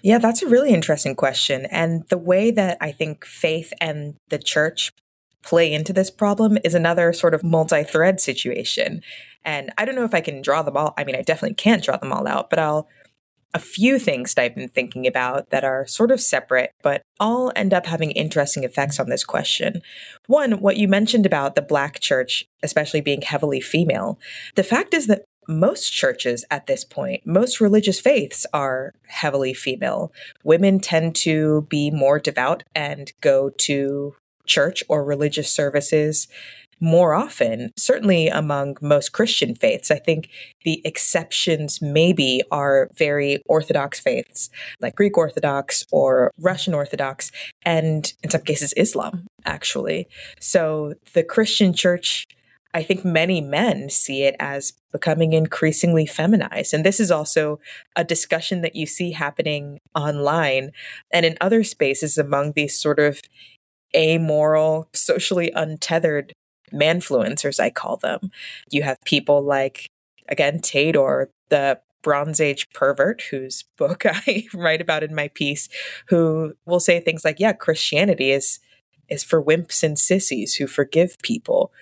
Yeah, 0.01 0.17
that's 0.17 0.41
a 0.41 0.47
really 0.47 0.71
interesting 0.71 1.15
question. 1.15 1.65
And 1.67 2.03
the 2.09 2.17
way 2.17 2.51
that 2.51 2.77
I 2.81 2.91
think 2.91 3.25
faith 3.25 3.73
and 3.79 4.15
the 4.29 4.39
church 4.39 4.91
play 5.43 5.71
into 5.73 5.93
this 5.93 6.11
problem 6.11 6.57
is 6.63 6.73
another 6.73 7.13
sort 7.13 7.33
of 7.33 7.43
multi 7.43 7.83
thread 7.83 8.19
situation. 8.19 9.01
And 9.43 9.71
I 9.77 9.85
don't 9.85 9.95
know 9.95 10.03
if 10.03 10.13
I 10.13 10.21
can 10.21 10.41
draw 10.41 10.61
them 10.61 10.77
all. 10.77 10.93
I 10.97 11.03
mean, 11.03 11.15
I 11.15 11.21
definitely 11.21 11.55
can't 11.55 11.83
draw 11.83 11.97
them 11.97 12.13
all 12.13 12.27
out, 12.27 12.49
but 12.49 12.59
I'll 12.59 12.87
a 13.53 13.59
few 13.59 13.99
things 13.99 14.33
that 14.33 14.43
I've 14.43 14.55
been 14.55 14.69
thinking 14.69 15.05
about 15.05 15.49
that 15.49 15.63
are 15.63 15.85
sort 15.85 16.11
of 16.11 16.21
separate, 16.21 16.71
but 16.81 17.01
all 17.19 17.51
end 17.55 17.73
up 17.73 17.85
having 17.85 18.11
interesting 18.11 18.63
effects 18.63 18.99
on 18.99 19.09
this 19.09 19.25
question. 19.25 19.81
One, 20.27 20.61
what 20.61 20.77
you 20.77 20.87
mentioned 20.87 21.25
about 21.25 21.55
the 21.55 21.61
Black 21.61 21.99
church, 21.99 22.45
especially 22.63 23.01
being 23.01 23.21
heavily 23.21 23.59
female. 23.59 24.17
The 24.55 24.63
fact 24.63 24.93
is 24.93 25.07
that 25.07 25.25
most 25.47 25.91
churches 25.91 26.45
at 26.51 26.67
this 26.67 26.83
point, 26.83 27.25
most 27.25 27.59
religious 27.59 27.99
faiths 27.99 28.45
are 28.53 28.93
heavily 29.07 29.53
female. 29.53 30.11
Women 30.43 30.79
tend 30.79 31.15
to 31.17 31.65
be 31.69 31.91
more 31.91 32.19
devout 32.19 32.63
and 32.75 33.11
go 33.21 33.49
to 33.49 34.15
church 34.45 34.83
or 34.89 35.03
religious 35.03 35.51
services 35.51 36.27
more 36.81 37.13
often, 37.13 37.71
certainly 37.77 38.27
among 38.27 38.75
most 38.81 39.11
Christian 39.11 39.53
faiths. 39.53 39.91
I 39.91 39.99
think 39.99 40.29
the 40.63 40.81
exceptions 40.83 41.79
maybe 41.79 42.41
are 42.51 42.89
very 42.97 43.41
Orthodox 43.45 43.99
faiths, 43.99 44.49
like 44.81 44.95
Greek 44.95 45.15
Orthodox 45.15 45.85
or 45.91 46.31
Russian 46.39 46.73
Orthodox, 46.73 47.31
and 47.63 48.11
in 48.23 48.31
some 48.31 48.41
cases, 48.41 48.73
Islam, 48.75 49.27
actually. 49.45 50.07
So 50.39 50.95
the 51.13 51.23
Christian 51.23 51.71
church 51.71 52.25
I 52.73 52.83
think 52.83 53.03
many 53.03 53.41
men 53.41 53.89
see 53.89 54.23
it 54.23 54.35
as 54.39 54.73
becoming 54.91 55.33
increasingly 55.33 56.05
feminized. 56.05 56.73
And 56.73 56.85
this 56.85 56.99
is 56.99 57.11
also 57.11 57.59
a 57.95 58.03
discussion 58.03 58.61
that 58.61 58.75
you 58.75 58.85
see 58.85 59.11
happening 59.11 59.79
online 59.95 60.71
and 61.11 61.25
in 61.25 61.37
other 61.41 61.63
spaces 61.63 62.17
among 62.17 62.53
these 62.53 62.77
sort 62.77 62.99
of 62.99 63.21
amoral, 63.95 64.87
socially 64.93 65.51
untethered 65.53 66.33
manfluencers, 66.71 67.59
I 67.59 67.69
call 67.69 67.97
them. 67.97 68.31
You 68.69 68.83
have 68.83 68.97
people 69.05 69.41
like, 69.41 69.89
again, 70.29 70.59
Tador, 70.59 71.27
the 71.49 71.79
Bronze 72.01 72.39
Age 72.39 72.69
pervert, 72.73 73.23
whose 73.23 73.65
book 73.77 74.03
I 74.05 74.47
write 74.53 74.81
about 74.81 75.03
in 75.03 75.13
my 75.13 75.27
piece, 75.29 75.67
who 76.07 76.53
will 76.65 76.79
say 76.79 76.99
things 76.99 77.25
like, 77.25 77.39
yeah, 77.39 77.53
Christianity 77.53 78.31
is 78.31 78.59
is 79.09 79.25
for 79.25 79.43
wimps 79.43 79.83
and 79.83 79.99
sissies 79.99 80.55
who 80.55 80.65
forgive 80.65 81.17
people 81.21 81.73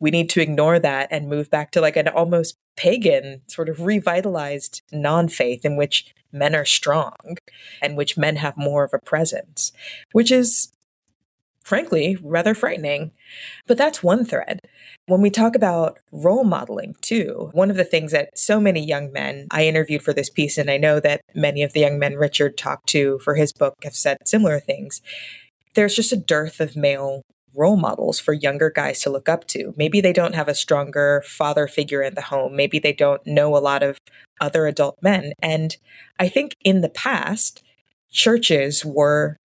we 0.00 0.10
need 0.10 0.30
to 0.30 0.40
ignore 0.40 0.78
that 0.78 1.08
and 1.10 1.28
move 1.28 1.50
back 1.50 1.70
to 1.72 1.80
like 1.80 1.96
an 1.96 2.08
almost 2.08 2.56
pagan, 2.76 3.42
sort 3.46 3.68
of 3.68 3.82
revitalized 3.82 4.82
non 4.90 5.28
faith 5.28 5.64
in 5.64 5.76
which 5.76 6.12
men 6.32 6.54
are 6.54 6.64
strong 6.64 7.36
and 7.82 7.96
which 7.96 8.16
men 8.16 8.36
have 8.36 8.56
more 8.56 8.84
of 8.84 8.94
a 8.94 8.98
presence, 8.98 9.72
which 10.12 10.32
is 10.32 10.72
frankly 11.62 12.16
rather 12.22 12.54
frightening. 12.54 13.12
But 13.66 13.76
that's 13.76 14.02
one 14.02 14.24
thread. 14.24 14.60
When 15.06 15.20
we 15.20 15.30
talk 15.30 15.54
about 15.54 15.98
role 16.10 16.44
modeling, 16.44 16.96
too, 17.00 17.50
one 17.52 17.70
of 17.70 17.76
the 17.76 17.84
things 17.84 18.12
that 18.12 18.36
so 18.38 18.58
many 18.58 18.84
young 18.84 19.12
men 19.12 19.46
I 19.50 19.66
interviewed 19.66 20.02
for 20.02 20.12
this 20.12 20.30
piece, 20.30 20.56
and 20.56 20.70
I 20.70 20.78
know 20.78 21.00
that 21.00 21.20
many 21.34 21.62
of 21.62 21.72
the 21.72 21.80
young 21.80 21.98
men 21.98 22.14
Richard 22.14 22.56
talked 22.56 22.88
to 22.88 23.18
for 23.18 23.34
his 23.34 23.52
book 23.52 23.74
have 23.84 23.94
said 23.94 24.18
similar 24.24 24.58
things, 24.58 25.02
there's 25.74 25.94
just 25.94 26.12
a 26.12 26.16
dearth 26.16 26.60
of 26.60 26.74
male 26.74 27.22
role 27.54 27.76
models 27.76 28.20
for 28.20 28.32
younger 28.32 28.70
guys 28.70 29.00
to 29.02 29.10
look 29.10 29.28
up 29.28 29.46
to. 29.48 29.74
Maybe 29.76 30.00
they 30.00 30.12
don't 30.12 30.34
have 30.34 30.48
a 30.48 30.54
stronger 30.54 31.22
father 31.26 31.66
figure 31.66 32.02
in 32.02 32.14
the 32.14 32.22
home. 32.22 32.56
Maybe 32.56 32.78
they 32.78 32.92
don't 32.92 33.24
know 33.26 33.56
a 33.56 33.58
lot 33.58 33.82
of 33.82 33.98
other 34.40 34.66
adult 34.66 34.98
men. 35.02 35.32
And 35.42 35.76
I 36.18 36.28
think 36.28 36.54
in 36.62 36.80
the 36.80 36.88
past, 36.88 37.62
churches 38.10 38.84
were 38.84 39.36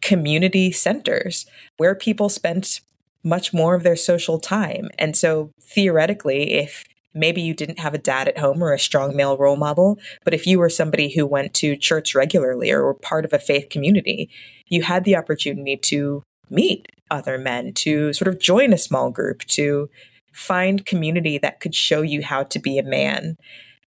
community 0.00 0.72
centers 0.72 1.46
where 1.76 1.94
people 1.94 2.28
spent 2.28 2.80
much 3.24 3.54
more 3.54 3.74
of 3.74 3.84
their 3.84 3.96
social 3.96 4.38
time. 4.38 4.88
And 4.98 5.16
so 5.16 5.50
theoretically, 5.62 6.54
if 6.54 6.84
maybe 7.14 7.40
you 7.40 7.54
didn't 7.54 7.78
have 7.78 7.94
a 7.94 7.98
dad 7.98 8.26
at 8.26 8.38
home 8.38 8.62
or 8.62 8.72
a 8.72 8.78
strong 8.78 9.14
male 9.14 9.36
role 9.36 9.56
model, 9.56 9.98
but 10.24 10.34
if 10.34 10.46
you 10.46 10.58
were 10.58 10.68
somebody 10.68 11.14
who 11.14 11.26
went 11.26 11.54
to 11.54 11.76
church 11.76 12.14
regularly 12.14 12.70
or 12.70 12.82
were 12.82 12.94
part 12.94 13.24
of 13.24 13.32
a 13.32 13.38
faith 13.38 13.68
community, 13.68 14.30
you 14.66 14.82
had 14.82 15.04
the 15.04 15.16
opportunity 15.16 15.76
to 15.76 16.22
meet 16.52 16.88
other 17.10 17.38
men, 17.38 17.72
to 17.74 18.12
sort 18.12 18.28
of 18.28 18.40
join 18.40 18.72
a 18.72 18.78
small 18.78 19.10
group, 19.10 19.40
to 19.40 19.88
find 20.32 20.86
community 20.86 21.38
that 21.38 21.60
could 21.60 21.74
show 21.74 22.02
you 22.02 22.22
how 22.22 22.42
to 22.42 22.58
be 22.58 22.78
a 22.78 22.82
man. 22.82 23.36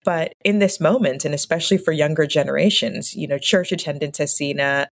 But 0.04 0.34
in 0.44 0.60
this 0.60 0.80
moment, 0.80 1.26
and 1.26 1.34
especially 1.34 1.78
for 1.78 1.92
younger 1.92 2.28
generations, 2.28 3.16
you 3.16 3.28
know, 3.28 3.40
church 3.40 3.72
attendance 3.72 4.20
has 4.20 4.36
seen 4.36 4.60
a, 4.60 4.88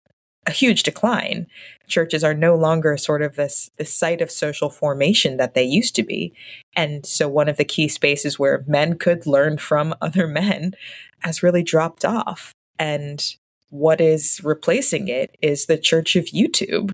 a 0.47 0.52
huge 0.52 0.84
decline. 0.84 1.45
Churches 1.88 2.23
are 2.23 2.34
no 2.34 2.56
longer 2.56 2.97
sort 2.97 3.21
of 3.21 3.36
this, 3.36 3.69
this 3.78 3.93
site 3.93 4.21
of 4.21 4.32
social 4.32 4.69
formation 4.69 5.38
that 5.38 5.54
they 5.54 5.63
used 5.63 5.95
to 5.97 6.04
be. 6.04 6.34
And 6.76 7.06
so 7.06 7.28
one 7.28 7.47
of 7.47 7.58
the 7.58 7.65
key 7.65 7.88
spaces 7.88 8.39
where 8.39 8.63
men 8.67 8.97
could 8.97 9.28
learn 9.28 9.58
from 9.60 9.93
other 10.02 10.28
men 10.28 10.73
has 11.19 11.43
really 11.43 11.63
dropped 11.63 12.04
off. 12.04 12.52
And 12.80 13.23
what 13.69 14.02
is 14.02 14.41
replacing 14.43 15.08
it 15.08 15.36
is 15.41 15.65
the 15.65 15.78
church 15.78 16.15
of 16.15 16.26
YouTube 16.26 16.91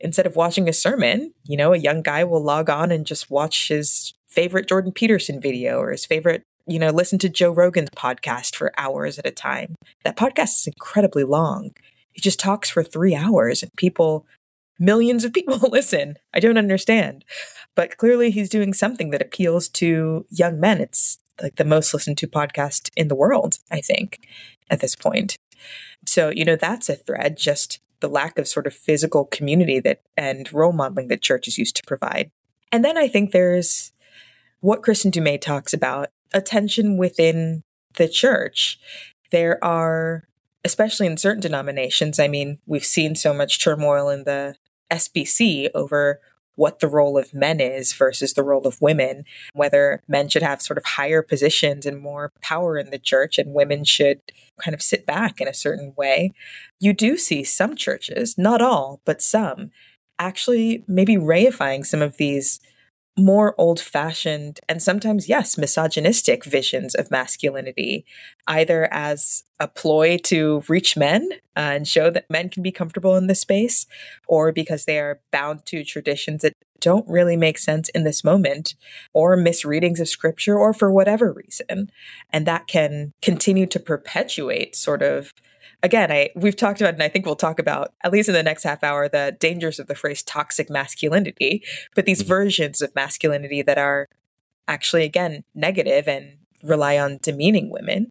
instead 0.00 0.26
of 0.26 0.36
watching 0.36 0.68
a 0.68 0.72
sermon, 0.72 1.32
you 1.44 1.56
know, 1.56 1.72
a 1.72 1.78
young 1.78 2.02
guy 2.02 2.24
will 2.24 2.42
log 2.42 2.70
on 2.70 2.90
and 2.90 3.06
just 3.06 3.30
watch 3.30 3.68
his 3.68 4.14
favorite 4.26 4.68
Jordan 4.68 4.92
Peterson 4.92 5.40
video 5.40 5.78
or 5.78 5.90
his 5.90 6.06
favorite, 6.06 6.42
you 6.66 6.78
know, 6.78 6.90
listen 6.90 7.18
to 7.20 7.28
Joe 7.28 7.50
Rogan's 7.50 7.90
podcast 7.90 8.54
for 8.54 8.72
hours 8.78 9.18
at 9.18 9.26
a 9.26 9.30
time. 9.30 9.74
That 10.04 10.16
podcast 10.16 10.58
is 10.58 10.66
incredibly 10.66 11.24
long. 11.24 11.70
He 12.12 12.20
just 12.20 12.38
talks 12.38 12.68
for 12.70 12.82
three 12.82 13.14
hours 13.14 13.62
and 13.62 13.72
people, 13.76 14.26
millions 14.78 15.24
of 15.24 15.32
people 15.32 15.56
listen. 15.70 16.16
I 16.34 16.40
don't 16.40 16.58
understand. 16.58 17.24
but 17.74 17.96
clearly 17.96 18.30
he's 18.30 18.48
doing 18.48 18.72
something 18.74 19.10
that 19.10 19.22
appeals 19.22 19.68
to 19.68 20.26
young 20.30 20.58
men. 20.60 20.80
It's 20.80 21.18
like 21.40 21.56
the 21.56 21.64
most 21.64 21.94
listened 21.94 22.18
to 22.18 22.26
podcast 22.26 22.90
in 22.96 23.08
the 23.08 23.14
world, 23.14 23.58
I 23.70 23.80
think, 23.80 24.20
at 24.70 24.80
this 24.80 24.96
point. 24.96 25.36
So, 26.06 26.30
you 26.30 26.44
know, 26.44 26.56
that's 26.56 26.88
a 26.88 26.96
thread, 26.96 27.36
just 27.36 27.78
the 28.00 28.08
lack 28.08 28.38
of 28.38 28.48
sort 28.48 28.66
of 28.66 28.74
physical 28.74 29.24
community 29.24 29.80
that 29.80 30.02
and 30.16 30.52
role 30.52 30.72
modeling 30.72 31.08
that 31.08 31.22
churches 31.22 31.58
used 31.58 31.76
to 31.76 31.82
provide. 31.86 32.30
And 32.70 32.84
then 32.84 32.96
I 32.96 33.08
think 33.08 33.30
there's 33.30 33.92
what 34.60 34.82
Kristin 34.82 35.10
Du 35.10 35.20
Mez 35.20 35.40
talks 35.40 35.72
about, 35.72 36.08
a 36.32 36.40
tension 36.40 36.96
within 36.96 37.62
the 37.96 38.08
church. 38.08 38.78
There 39.30 39.62
are, 39.64 40.24
especially 40.64 41.06
in 41.06 41.16
certain 41.16 41.40
denominations, 41.40 42.18
I 42.18 42.28
mean, 42.28 42.58
we've 42.66 42.84
seen 42.84 43.14
so 43.14 43.32
much 43.32 43.62
turmoil 43.62 44.08
in 44.08 44.24
the 44.24 44.56
SBC 44.90 45.70
over 45.74 46.20
what 46.58 46.80
the 46.80 46.88
role 46.88 47.16
of 47.16 47.32
men 47.32 47.60
is 47.60 47.92
versus 47.92 48.34
the 48.34 48.42
role 48.42 48.66
of 48.66 48.82
women, 48.82 49.24
whether 49.52 50.02
men 50.08 50.28
should 50.28 50.42
have 50.42 50.60
sort 50.60 50.76
of 50.76 50.84
higher 50.84 51.22
positions 51.22 51.86
and 51.86 52.00
more 52.00 52.32
power 52.42 52.76
in 52.76 52.90
the 52.90 52.98
church 52.98 53.38
and 53.38 53.54
women 53.54 53.84
should 53.84 54.20
kind 54.60 54.74
of 54.74 54.82
sit 54.82 55.06
back 55.06 55.40
in 55.40 55.46
a 55.46 55.54
certain 55.54 55.94
way. 55.96 56.32
You 56.80 56.92
do 56.92 57.16
see 57.16 57.44
some 57.44 57.76
churches, 57.76 58.36
not 58.36 58.60
all, 58.60 59.00
but 59.04 59.22
some, 59.22 59.70
actually 60.18 60.84
maybe 60.88 61.14
reifying 61.14 61.86
some 61.86 62.02
of 62.02 62.16
these 62.16 62.58
more 63.18 63.54
old 63.58 63.80
fashioned 63.80 64.60
and 64.68 64.82
sometimes, 64.82 65.28
yes, 65.28 65.58
misogynistic 65.58 66.44
visions 66.44 66.94
of 66.94 67.10
masculinity, 67.10 68.04
either 68.46 68.88
as 68.92 69.44
a 69.60 69.68
ploy 69.68 70.16
to 70.24 70.62
reach 70.68 70.96
men 70.96 71.28
uh, 71.56 71.74
and 71.74 71.88
show 71.88 72.10
that 72.10 72.30
men 72.30 72.48
can 72.48 72.62
be 72.62 72.72
comfortable 72.72 73.16
in 73.16 73.26
this 73.26 73.40
space, 73.40 73.86
or 74.26 74.52
because 74.52 74.84
they 74.84 74.98
are 74.98 75.20
bound 75.32 75.66
to 75.66 75.84
traditions 75.84 76.42
that 76.42 76.54
don't 76.80 77.08
really 77.08 77.36
make 77.36 77.58
sense 77.58 77.88
in 77.88 78.04
this 78.04 78.22
moment, 78.22 78.76
or 79.12 79.36
misreadings 79.36 79.98
of 79.98 80.08
scripture, 80.08 80.56
or 80.56 80.72
for 80.72 80.92
whatever 80.92 81.32
reason. 81.32 81.90
And 82.30 82.46
that 82.46 82.68
can 82.68 83.12
continue 83.20 83.66
to 83.66 83.80
perpetuate 83.80 84.76
sort 84.76 85.02
of 85.02 85.32
again, 85.82 86.10
I 86.10 86.30
we've 86.34 86.56
talked 86.56 86.80
about, 86.80 86.94
and 86.94 87.02
I 87.02 87.08
think 87.08 87.26
we'll 87.26 87.36
talk 87.36 87.58
about 87.58 87.92
at 88.02 88.12
least 88.12 88.28
in 88.28 88.34
the 88.34 88.42
next 88.42 88.64
half 88.64 88.82
hour, 88.82 89.08
the 89.08 89.36
dangers 89.38 89.78
of 89.78 89.86
the 89.86 89.94
phrase 89.94 90.22
toxic 90.22 90.70
masculinity. 90.70 91.62
But 91.94 92.06
these 92.06 92.20
mm-hmm. 92.20 92.28
versions 92.28 92.82
of 92.82 92.94
masculinity 92.94 93.62
that 93.62 93.78
are 93.78 94.08
actually 94.66 95.04
again 95.04 95.44
negative 95.54 96.08
and 96.08 96.36
rely 96.62 96.98
on 96.98 97.18
demeaning 97.22 97.70
women. 97.70 98.10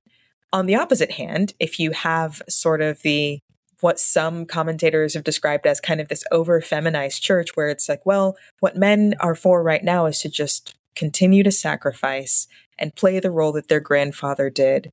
On 0.53 0.65
the 0.65 0.75
opposite 0.75 1.11
hand, 1.11 1.53
if 1.59 1.79
you 1.79 1.91
have 1.91 2.41
sort 2.49 2.81
of 2.81 3.01
the 3.01 3.39
what 3.81 3.99
some 3.99 4.45
commentators 4.45 5.13
have 5.13 5.23
described 5.23 5.67
as 5.67 5.79
kind 5.79 6.01
of 6.01 6.07
this 6.07 6.23
over 6.31 6.59
feminized 6.61 7.21
church 7.21 7.49
where 7.53 7.69
it's 7.69 7.87
like, 7.87 8.03
well, 8.05 8.35
what 8.59 8.75
men 8.75 9.13
are 9.19 9.35
for 9.35 9.61
right 9.61 9.83
now 9.83 10.07
is 10.07 10.19
to 10.21 10.29
just 10.29 10.75
continue 10.95 11.43
to 11.43 11.51
sacrifice 11.51 12.47
and 12.79 12.95
play 12.95 13.19
the 13.19 13.29
role 13.29 13.51
that 13.51 13.67
their 13.67 13.79
grandfather 13.79 14.49
did. 14.49 14.89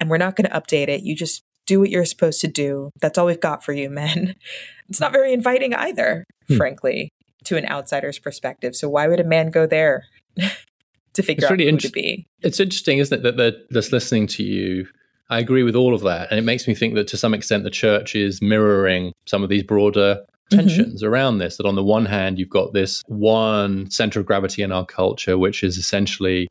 And 0.00 0.08
we're 0.08 0.16
not 0.16 0.34
going 0.34 0.48
to 0.48 0.58
update 0.58 0.88
it. 0.88 1.02
You 1.02 1.14
just 1.14 1.42
do 1.66 1.80
what 1.80 1.90
you're 1.90 2.04
supposed 2.04 2.40
to 2.40 2.48
do. 2.48 2.90
That's 3.00 3.18
all 3.18 3.26
we've 3.26 3.40
got 3.40 3.64
for 3.64 3.72
you, 3.72 3.90
men. 3.90 4.34
It's 4.88 5.00
not 5.00 5.10
very 5.10 5.32
inviting 5.32 5.74
either, 5.74 6.24
hmm. 6.46 6.56
frankly, 6.56 7.10
to 7.46 7.56
an 7.56 7.66
outsider's 7.66 8.20
perspective. 8.20 8.76
So 8.76 8.88
why 8.88 9.08
would 9.08 9.18
a 9.18 9.24
man 9.24 9.50
go 9.50 9.66
there 9.66 10.04
to 10.36 11.22
figure 11.24 11.42
it's 11.42 11.44
out 11.46 11.58
really 11.58 11.68
who 11.68 11.78
to 11.78 11.90
be? 11.90 12.24
It's 12.42 12.60
interesting, 12.60 12.98
isn't 12.98 13.18
it, 13.18 13.22
that 13.24 13.36
they're 13.36 13.56
just 13.72 13.90
listening 13.90 14.28
to 14.28 14.44
you. 14.44 14.86
I 15.28 15.40
agree 15.40 15.64
with 15.64 15.74
all 15.74 15.92
of 15.92 16.02
that. 16.02 16.30
And 16.30 16.38
it 16.38 16.44
makes 16.44 16.68
me 16.68 16.74
think 16.76 16.94
that 16.94 17.08
to 17.08 17.16
some 17.16 17.34
extent 17.34 17.64
the 17.64 17.70
church 17.70 18.14
is 18.14 18.40
mirroring 18.40 19.12
some 19.26 19.42
of 19.42 19.48
these 19.48 19.64
broader 19.64 20.20
mm-hmm. 20.52 20.56
tensions 20.56 21.02
mm-hmm. 21.02 21.12
around 21.12 21.38
this. 21.38 21.56
That 21.56 21.66
on 21.66 21.74
the 21.74 21.82
one 21.82 22.06
hand, 22.06 22.38
you've 22.38 22.48
got 22.48 22.72
this 22.72 23.02
one 23.08 23.90
center 23.90 24.20
of 24.20 24.26
gravity 24.26 24.62
in 24.62 24.72
our 24.72 24.86
culture, 24.86 25.36
which 25.36 25.64
is 25.64 25.78
essentially 25.78 26.48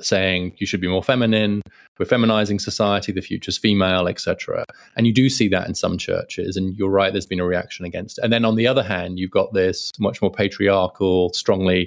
saying 0.00 0.52
you 0.56 0.66
should 0.66 0.80
be 0.80 0.88
more 0.88 1.02
feminine 1.02 1.62
we're 1.98 2.06
feminizing 2.06 2.60
society 2.60 3.12
the 3.12 3.20
future's 3.20 3.58
female 3.58 4.08
etc 4.08 4.64
and 4.96 5.06
you 5.06 5.12
do 5.12 5.28
see 5.28 5.48
that 5.48 5.66
in 5.66 5.74
some 5.74 5.98
churches 5.98 6.56
and 6.56 6.76
you're 6.76 6.90
right 6.90 7.12
there's 7.12 7.26
been 7.26 7.40
a 7.40 7.44
reaction 7.44 7.84
against 7.84 8.18
it. 8.18 8.24
And 8.24 8.32
then 8.32 8.44
on 8.44 8.56
the 8.56 8.66
other 8.66 8.82
hand 8.82 9.18
you've 9.18 9.30
got 9.30 9.52
this 9.52 9.92
much 9.98 10.20
more 10.22 10.30
patriarchal 10.30 11.32
strongly 11.32 11.86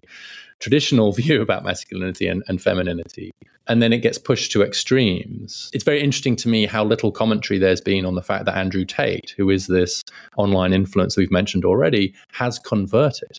traditional 0.59 1.11
view 1.21 1.41
about 1.41 1.63
masculinity 1.63 2.27
and, 2.27 2.43
and 2.47 2.61
femininity. 2.61 3.31
And 3.67 3.81
then 3.81 3.93
it 3.93 3.99
gets 3.99 4.17
pushed 4.17 4.51
to 4.53 4.63
extremes. 4.63 5.69
It's 5.71 5.83
very 5.83 6.01
interesting 6.01 6.35
to 6.37 6.49
me 6.49 6.65
how 6.65 6.83
little 6.83 7.11
commentary 7.11 7.59
there's 7.59 7.79
been 7.79 8.05
on 8.05 8.15
the 8.15 8.23
fact 8.23 8.45
that 8.45 8.57
andrew 8.57 8.85
tate 8.85 9.33
who 9.37 9.49
is 9.49 9.67
this 9.67 10.03
online 10.37 10.71
influencer 10.71 11.17
we've 11.17 11.31
mentioned 11.31 11.65
already 11.65 12.13
has 12.33 12.59
converted 12.59 13.37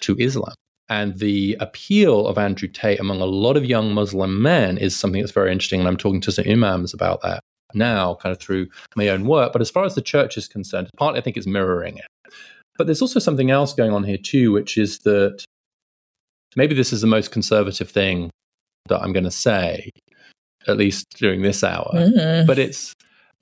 to 0.00 0.16
islam 0.18 0.54
and 0.88 1.18
the 1.18 1.56
appeal 1.60 2.26
of 2.26 2.36
Andrew 2.36 2.68
Tate 2.68 3.00
among 3.00 3.20
a 3.20 3.26
lot 3.26 3.56
of 3.56 3.64
young 3.64 3.94
Muslim 3.94 4.42
men 4.42 4.76
is 4.76 4.96
something 4.96 5.20
that's 5.20 5.32
very 5.32 5.50
interesting. 5.50 5.80
And 5.80 5.88
I'm 5.88 5.96
talking 5.96 6.20
to 6.22 6.32
some 6.32 6.44
imams 6.46 6.92
about 6.92 7.22
that 7.22 7.40
now, 7.72 8.14
kind 8.16 8.32
of 8.32 8.40
through 8.40 8.68
my 8.94 9.08
own 9.08 9.24
work. 9.26 9.52
But 9.52 9.62
as 9.62 9.70
far 9.70 9.84
as 9.84 9.94
the 9.94 10.02
church 10.02 10.36
is 10.36 10.46
concerned, 10.46 10.90
partly 10.96 11.20
I 11.20 11.22
think 11.22 11.36
it's 11.36 11.46
mirroring 11.46 11.98
it. 11.98 12.32
But 12.76 12.86
there's 12.86 13.02
also 13.02 13.20
something 13.20 13.50
else 13.50 13.72
going 13.72 13.92
on 13.92 14.04
here 14.04 14.18
too, 14.18 14.52
which 14.52 14.76
is 14.76 15.00
that 15.00 15.44
maybe 16.56 16.74
this 16.74 16.92
is 16.92 17.00
the 17.00 17.06
most 17.06 17.30
conservative 17.30 17.88
thing 17.88 18.30
that 18.88 19.00
I'm 19.00 19.12
going 19.12 19.24
to 19.24 19.30
say, 19.30 19.90
at 20.66 20.76
least 20.76 21.06
during 21.16 21.42
this 21.42 21.64
hour. 21.64 21.90
Mm-hmm. 21.94 22.46
But 22.46 22.58
it's 22.58 22.92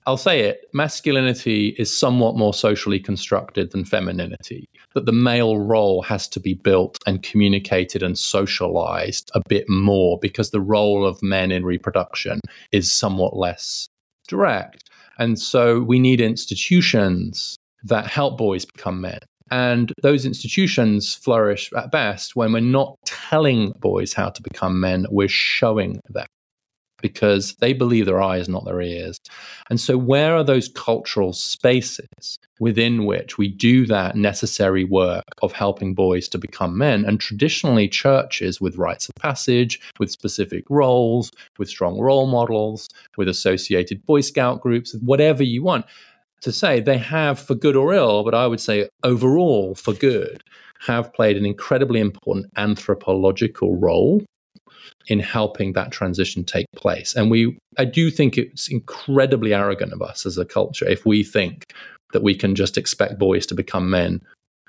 I'll 0.05 0.17
say 0.17 0.41
it 0.41 0.69
masculinity 0.73 1.75
is 1.77 1.97
somewhat 1.97 2.35
more 2.35 2.53
socially 2.53 2.99
constructed 2.99 3.71
than 3.71 3.85
femininity, 3.85 4.65
that 4.93 5.05
the 5.05 5.11
male 5.11 5.59
role 5.59 6.01
has 6.03 6.27
to 6.29 6.39
be 6.39 6.53
built 6.53 6.99
and 7.05 7.23
communicated 7.23 8.03
and 8.03 8.17
socialized 8.17 9.31
a 9.33 9.41
bit 9.47 9.67
more 9.69 10.19
because 10.21 10.51
the 10.51 10.61
role 10.61 11.05
of 11.05 11.21
men 11.21 11.51
in 11.51 11.65
reproduction 11.65 12.39
is 12.71 12.91
somewhat 12.91 13.35
less 13.35 13.87
direct. 14.27 14.89
And 15.17 15.39
so 15.39 15.81
we 15.81 15.99
need 15.99 16.21
institutions 16.21 17.57
that 17.83 18.07
help 18.07 18.37
boys 18.37 18.65
become 18.65 19.01
men. 19.01 19.19
And 19.51 19.93
those 20.01 20.25
institutions 20.25 21.13
flourish 21.13 21.71
at 21.73 21.91
best 21.91 22.35
when 22.35 22.53
we're 22.53 22.61
not 22.61 22.97
telling 23.05 23.73
boys 23.79 24.13
how 24.13 24.29
to 24.29 24.41
become 24.41 24.79
men, 24.79 25.05
we're 25.11 25.27
showing 25.27 25.99
them 26.09 26.25
because 27.03 27.53
they 27.59 27.73
believe 27.73 28.07
their 28.07 28.21
eyes, 28.21 28.49
not 28.49 28.65
their 28.65 28.81
ears. 28.81 29.19
And 29.69 29.79
so, 29.79 29.95
where 29.95 30.35
are 30.35 30.43
those 30.43 30.69
cultural 30.69 31.33
spaces 31.33 32.39
within 32.59 33.05
which 33.05 33.37
we 33.37 33.49
do 33.49 33.85
that 33.85 34.15
necessary 34.15 34.85
work 34.85 35.25
of 35.43 35.51
helping 35.51 35.93
boys 35.93 36.27
to 36.29 36.39
become 36.39 36.75
men? 36.75 37.05
And 37.05 37.19
traditionally, 37.19 37.87
churches 37.87 38.59
with 38.59 38.77
rites 38.77 39.07
of 39.07 39.15
passage, 39.15 39.79
with 39.99 40.09
specific 40.09 40.63
roles, 40.69 41.29
with 41.59 41.69
strong 41.69 41.99
role 41.99 42.25
models, 42.25 42.87
with 43.17 43.27
associated 43.27 44.03
Boy 44.07 44.21
Scout 44.21 44.61
groups, 44.61 44.95
whatever 45.01 45.43
you 45.43 45.61
want 45.61 45.85
to 46.41 46.51
say, 46.51 46.79
they 46.79 46.97
have, 46.97 47.39
for 47.39 47.55
good 47.55 47.75
or 47.75 47.93
ill, 47.93 48.23
but 48.23 48.33
I 48.33 48.47
would 48.47 48.59
say 48.59 48.89
overall 49.03 49.75
for 49.75 49.93
good, 49.93 50.41
have 50.87 51.13
played 51.13 51.37
an 51.37 51.45
incredibly 51.45 52.01
important 52.01 52.47
anthropological 52.57 53.77
role 53.77 54.21
in 55.07 55.19
helping 55.19 55.73
that 55.73 55.91
transition 55.91 56.43
take 56.43 56.67
place. 56.75 57.15
And 57.15 57.29
we, 57.29 57.57
I 57.77 57.85
do 57.85 58.09
think 58.09 58.37
it's 58.37 58.67
incredibly 58.67 59.53
arrogant 59.53 59.93
of 59.93 60.01
us 60.01 60.25
as 60.25 60.37
a 60.37 60.45
culture 60.45 60.87
if 60.87 61.05
we 61.05 61.23
think 61.23 61.73
that 62.13 62.23
we 62.23 62.35
can 62.35 62.55
just 62.55 62.77
expect 62.77 63.19
boys 63.19 63.45
to 63.47 63.55
become 63.55 63.89
men 63.89 64.21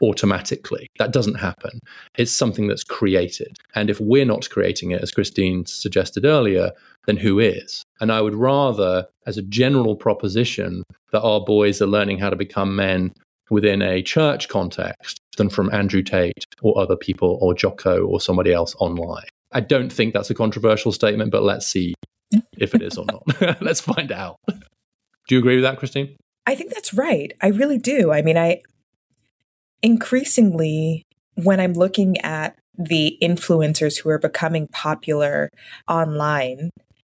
automatically. 0.02 0.88
That 0.98 1.12
doesn't 1.12 1.36
happen. 1.36 1.78
It's 2.16 2.32
something 2.32 2.66
that's 2.66 2.84
created. 2.84 3.56
And 3.74 3.90
if 3.90 4.00
we're 4.00 4.24
not 4.24 4.50
creating 4.50 4.90
it, 4.90 5.02
as 5.02 5.12
Christine 5.12 5.66
suggested 5.66 6.24
earlier, 6.24 6.72
then 7.06 7.16
who 7.16 7.38
is? 7.38 7.84
And 8.00 8.10
I 8.10 8.20
would 8.20 8.34
rather, 8.34 9.06
as 9.26 9.38
a 9.38 9.42
general 9.42 9.94
proposition, 9.94 10.82
that 11.12 11.22
our 11.22 11.40
boys 11.40 11.80
are 11.80 11.86
learning 11.86 12.18
how 12.18 12.30
to 12.30 12.36
become 12.36 12.74
men 12.74 13.12
within 13.50 13.82
a 13.82 14.02
church 14.02 14.48
context 14.48 15.20
than 15.36 15.50
from 15.50 15.72
Andrew 15.72 16.02
Tate 16.02 16.44
or 16.62 16.78
other 16.78 16.96
people 16.96 17.38
or 17.40 17.54
Jocko 17.54 18.04
or 18.04 18.20
somebody 18.20 18.52
else 18.52 18.74
online. 18.78 19.26
I 19.54 19.60
don't 19.60 19.90
think 19.90 20.12
that's 20.12 20.30
a 20.30 20.34
controversial 20.34 20.92
statement, 20.92 21.30
but 21.30 21.42
let's 21.42 21.66
see 21.66 21.94
if 22.58 22.74
it 22.74 22.82
is 22.82 22.98
or 22.98 23.06
not. 23.06 23.60
let's 23.62 23.80
find 23.80 24.12
out. 24.12 24.36
Do 24.46 25.34
you 25.34 25.38
agree 25.38 25.54
with 25.54 25.64
that, 25.64 25.78
Christine? 25.78 26.16
I 26.46 26.54
think 26.54 26.74
that's 26.74 26.92
right. 26.92 27.32
I 27.40 27.48
really 27.48 27.78
do. 27.78 28.12
I 28.12 28.20
mean, 28.20 28.36
I 28.36 28.60
increasingly, 29.82 31.04
when 31.34 31.60
I'm 31.60 31.72
looking 31.72 32.18
at 32.20 32.58
the 32.76 33.16
influencers 33.22 34.00
who 34.00 34.10
are 34.10 34.18
becoming 34.18 34.66
popular 34.68 35.48
online 35.88 36.70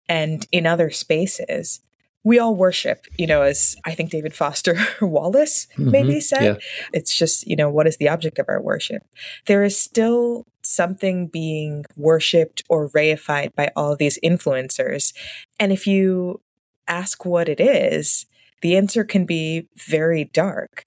and 0.08 0.46
in 0.50 0.66
other 0.66 0.90
spaces, 0.90 1.80
we 2.24 2.38
all 2.38 2.54
worship, 2.54 3.06
you 3.16 3.26
know, 3.26 3.42
as 3.42 3.76
I 3.84 3.94
think 3.94 4.10
David 4.10 4.34
Foster 4.34 4.76
Wallace 5.00 5.66
mm-hmm. 5.72 5.90
maybe 5.90 6.20
said. 6.20 6.42
Yeah. 6.42 6.54
It's 6.92 7.16
just, 7.16 7.46
you 7.46 7.56
know, 7.56 7.70
what 7.70 7.86
is 7.86 7.96
the 7.96 8.08
object 8.08 8.38
of 8.38 8.46
our 8.48 8.60
worship? 8.60 9.02
There 9.46 9.62
is 9.62 9.78
still 9.78 10.44
something 10.70 11.26
being 11.26 11.84
worshipped 11.96 12.62
or 12.68 12.88
reified 12.90 13.54
by 13.54 13.70
all 13.76 13.96
these 13.96 14.18
influencers. 14.24 15.12
And 15.58 15.72
if 15.72 15.86
you 15.86 16.40
ask 16.88 17.24
what 17.24 17.48
it 17.48 17.60
is, 17.60 18.26
the 18.62 18.76
answer 18.76 19.04
can 19.04 19.24
be 19.24 19.68
very 19.76 20.24
dark. 20.24 20.84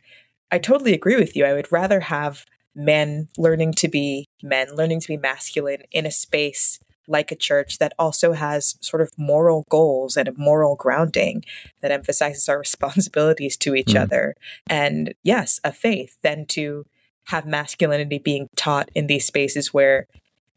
I 0.52 0.60
totally 0.60 0.93
agree 0.93 1.15
with 1.15 1.36
you. 1.36 1.46
I 1.46 1.54
would 1.54 1.72
rather 1.72 2.02
have 2.02 2.46
men 2.76 3.28
learning 3.38 3.74
to 3.74 3.88
be 3.88 4.28
men, 4.41 4.76
learning 4.76 5.00
to 5.02 5.08
be 5.08 5.17
masculine 5.17 5.84
in 5.91 6.06
a 6.06 6.12
space 6.12 6.80
like 7.08 7.32
a 7.32 7.36
church 7.36 7.80
that 7.80 7.93
also 8.00 8.34
has 8.34 8.78
sort 8.80 9.02
of 9.02 9.12
moral 9.17 9.65
goals 9.69 10.15
and 10.15 10.28
a 10.28 10.34
moral 10.38 10.76
grounding 10.76 11.43
that 11.82 11.91
emphasizes 11.91 12.48
our 12.48 12.60
responsibilities 12.67 13.58
to 13.58 13.76
each 13.76 13.88
mm. 13.88 14.02
other. 14.02 14.36
And 14.67 15.13
yes, 15.24 15.60
a 15.63 15.72
faith, 15.72 16.17
then 16.22 16.46
to 16.48 16.86
have 17.26 17.46
masculinity 17.46 18.20
being 18.20 18.48
taught 18.56 18.90
in 18.94 19.08
these 19.08 19.26
spaces 19.26 19.74
where 19.74 20.08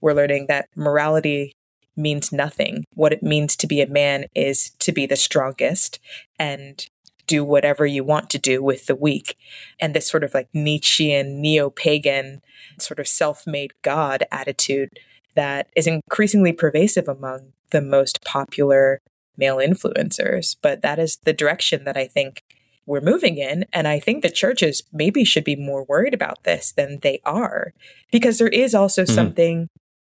we're 0.00 0.14
learning 0.14 0.46
that 0.48 0.68
morality 0.74 1.52
means 1.96 2.32
nothing. 2.32 2.84
What 2.94 3.12
it 3.12 3.22
means 3.22 3.56
to 3.56 3.66
be 3.66 3.80
a 3.80 3.86
man 3.86 4.26
is 4.34 4.70
to 4.80 4.92
be 4.92 5.06
the 5.06 5.16
strongest 5.16 5.98
and 6.38 6.86
do 7.26 7.42
whatever 7.44 7.86
you 7.86 8.04
want 8.04 8.30
to 8.30 8.38
do 8.38 8.62
with 8.62 8.86
the 8.86 8.94
weak. 8.94 9.36
And 9.80 9.94
this 9.94 10.08
sort 10.08 10.22
of 10.24 10.34
like 10.34 10.48
Nietzschean, 10.52 11.40
neo 11.40 11.70
pagan, 11.70 12.42
sort 12.78 13.00
of 13.00 13.08
self 13.08 13.46
made 13.46 13.72
God 13.82 14.24
attitude 14.30 14.98
that 15.34 15.68
is 15.76 15.86
increasingly 15.86 16.52
pervasive 16.52 17.08
among 17.08 17.52
the 17.70 17.82
most 17.82 18.24
popular 18.24 19.00
male 19.36 19.56
influencers. 19.56 20.56
But 20.60 20.82
that 20.82 20.98
is 20.98 21.18
the 21.24 21.32
direction 21.32 21.84
that 21.84 21.96
I 21.96 22.06
think 22.06 22.42
we're 22.86 23.00
moving 23.00 23.36
in. 23.36 23.64
And 23.72 23.88
I 23.88 23.98
think 23.98 24.22
the 24.22 24.30
churches 24.30 24.82
maybe 24.92 25.24
should 25.24 25.44
be 25.44 25.56
more 25.56 25.84
worried 25.84 26.14
about 26.14 26.44
this 26.44 26.72
than 26.72 27.00
they 27.02 27.20
are, 27.24 27.72
because 28.10 28.38
there 28.38 28.48
is 28.48 28.74
also 28.74 29.02
mm-hmm. 29.02 29.14
something 29.14 29.68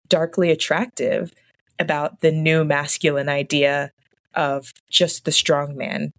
darkly 0.09 0.51
attractive 0.51 1.33
about 1.79 2.21
the 2.21 2.33
new 2.33 2.65
masculine 2.65 3.29
idea 3.29 3.91
of 4.35 4.73
just 4.91 5.25
the 5.25 5.33
strong 5.33 5.77
man 5.77 6.13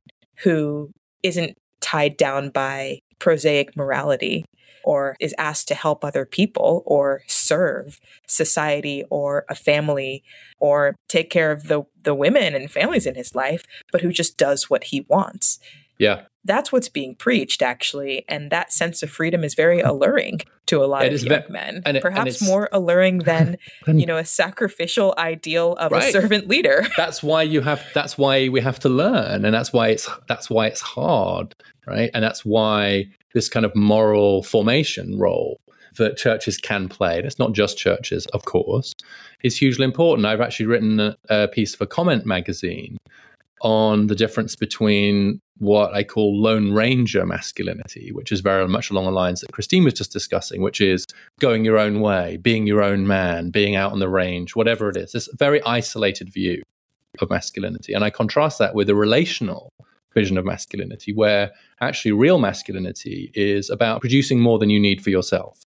who 0.44 0.92
isn't 1.24 1.58
tied 1.80 2.18
down 2.18 2.50
by 2.50 3.00
prosaic 3.20 3.76
morality 3.76 4.46
or 4.84 5.16
is 5.20 5.34
asked 5.38 5.68
to 5.70 5.76
help 5.76 6.04
other 6.04 6.26
people 6.26 6.84
or 6.86 7.22
serve 7.28 8.00
society 8.28 9.04
or 9.10 9.46
a 9.50 9.56
family 9.56 10.24
or 10.60 10.96
take 11.08 11.30
care 11.30 11.52
of 11.52 11.68
the 11.68 11.84
the 12.04 12.14
women 12.14 12.54
and 12.54 12.70
families 12.70 13.06
in 13.06 13.16
his 13.16 13.34
life 13.34 13.64
but 13.92 14.02
who 14.02 14.12
just 14.12 14.38
does 14.38 14.70
what 14.70 14.86
he 14.86 15.06
wants 15.08 15.60
yeah 15.98 16.24
that's 16.46 16.72
what's 16.72 16.90
being 16.90 17.16
preached 17.16 17.62
actually 17.62 18.26
and 18.28 18.52
that 18.52 18.72
sense 18.72 19.04
of 19.04 19.10
freedom 19.10 19.44
is 19.44 19.56
very 19.56 19.80
alluring 19.80 20.42
to 20.66 20.84
a 20.84 20.86
lot 20.86 21.06
it 21.06 21.14
of 21.14 21.24
young 21.24 21.42
ve- 21.44 21.54
men. 21.54 21.82
and 21.86 21.98
it, 21.98 22.04
perhaps 22.04 22.42
and 22.42 22.50
more 22.50 22.70
alluring 22.72 23.20
than 23.30 23.58
you 23.88 24.06
know 24.06 24.18
a 24.18 24.26
sacrificial 24.26 25.14
ideal 25.18 25.74
of 25.74 25.92
right. 25.92 26.10
a 26.10 26.12
servant 26.12 26.48
leader. 26.48 26.86
That's 26.98 27.22
why 27.22 27.44
you 27.44 27.62
have 27.62 27.84
that's 27.94 28.18
why 28.18 28.50
we 28.50 28.62
have 28.62 28.80
to 28.80 28.90
learn 28.90 29.46
and 29.46 29.54
that's 29.54 29.74
why 29.74 29.90
it's 29.90 30.10
that's 30.28 30.50
why 30.50 30.68
it's 30.68 30.82
hard 30.82 31.56
right? 31.86 32.10
And 32.14 32.24
that's 32.24 32.46
why 32.46 33.06
this 33.34 33.50
kind 33.50 33.66
of 33.66 33.76
moral 33.76 34.44
formation 34.44 35.20
role 35.20 35.60
that 35.98 36.18
churches 36.18 36.58
can 36.58 36.88
play 36.90 37.22
that's 37.22 37.38
not 37.38 37.54
just 37.54 37.78
churches 37.78 38.26
of 38.28 38.46
course 38.46 38.94
is 39.44 39.58
hugely 39.58 39.84
important. 39.84 40.26
I've 40.26 40.42
actually 40.42 40.66
written 40.68 41.00
a, 41.00 41.18
a 41.30 41.48
piece 41.48 41.76
for 41.76 41.86
comment 41.86 42.26
magazine 42.26 42.98
on 43.64 44.08
the 44.08 44.16
difference 44.16 44.56
between 44.56 45.40
what 45.58 45.94
I 45.94 46.04
call 46.04 46.40
Lone 46.40 46.74
Ranger 46.74 47.26
masculinity, 47.26 48.12
which 48.12 48.32
is 48.32 48.42
very 48.42 48.68
much 48.68 48.92
along 48.92 49.06
the 49.06 49.12
lines 49.12 49.40
that 49.42 49.54
Christine 49.54 49.86
was 49.86 49.94
just 49.94 50.12
discussing, 50.12 50.62
which 50.62 50.82
is 50.82 51.08
going 51.40 51.64
your 51.64 51.80
own 51.80 52.02
way, 52.02 52.38
being 52.38 52.68
your 52.68 52.84
own 52.84 53.08
man, 53.08 53.50
being 53.50 53.76
out 53.76 53.94
on 53.94 54.00
the 54.00 54.10
range, 54.10 54.56
whatever 54.56 54.90
it 54.90 54.98
is. 54.98 55.14
This 55.14 55.30
very 55.40 55.64
isolated 55.64 56.32
view 56.32 56.62
of 57.22 57.30
masculinity. 57.30 57.94
And 57.94 58.04
I 58.04 58.10
contrast 58.10 58.60
that 58.60 58.76
with 58.76 58.90
a 58.90 58.96
relational 58.96 59.72
vision 60.14 60.38
of 60.38 60.46
masculinity, 60.46 61.14
where 61.14 61.52
actually 61.80 62.12
real 62.12 62.40
masculinity 62.40 63.32
is 63.34 63.70
about 63.70 64.02
producing 64.02 64.40
more 64.40 64.60
than 64.60 64.70
you 64.70 64.80
need 64.80 65.02
for 65.02 65.10
yourself 65.10 65.64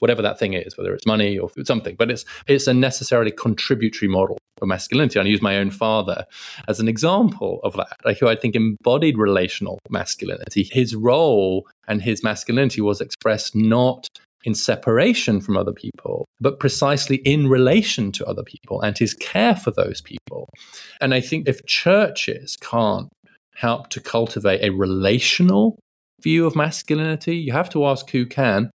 whatever 0.00 0.22
that 0.22 0.38
thing 0.38 0.54
is, 0.54 0.76
whether 0.76 0.94
it's 0.94 1.06
money 1.06 1.38
or 1.38 1.50
something. 1.64 1.96
But 1.96 2.10
it's 2.10 2.24
it's 2.46 2.66
a 2.66 2.74
necessarily 2.74 3.30
contributory 3.30 4.08
model 4.08 4.38
for 4.58 4.66
masculinity. 4.66 5.18
And 5.18 5.26
I 5.26 5.30
use 5.30 5.42
my 5.42 5.56
own 5.56 5.70
father 5.70 6.24
as 6.68 6.80
an 6.80 6.88
example 6.88 7.60
of 7.64 7.74
that, 7.74 8.18
who 8.18 8.28
I 8.28 8.36
think 8.36 8.54
embodied 8.54 9.18
relational 9.18 9.78
masculinity. 9.90 10.68
His 10.72 10.94
role 10.94 11.66
and 11.88 12.02
his 12.02 12.22
masculinity 12.22 12.80
was 12.80 13.00
expressed 13.00 13.54
not 13.54 14.08
in 14.44 14.54
separation 14.54 15.40
from 15.40 15.56
other 15.56 15.72
people, 15.72 16.26
but 16.40 16.60
precisely 16.60 17.16
in 17.16 17.48
relation 17.48 18.12
to 18.12 18.26
other 18.26 18.42
people 18.42 18.80
and 18.82 18.96
his 18.96 19.14
care 19.14 19.56
for 19.56 19.70
those 19.70 20.00
people. 20.02 20.48
And 21.00 21.14
I 21.14 21.20
think 21.20 21.48
if 21.48 21.64
churches 21.66 22.56
can't 22.60 23.08
help 23.54 23.88
to 23.90 24.00
cultivate 24.00 24.62
a 24.62 24.70
relational 24.70 25.78
view 26.20 26.46
of 26.46 26.56
masculinity, 26.56 27.36
you 27.36 27.52
have 27.52 27.70
to 27.70 27.86
ask 27.86 28.10
who 28.10 28.26
can 28.26 28.70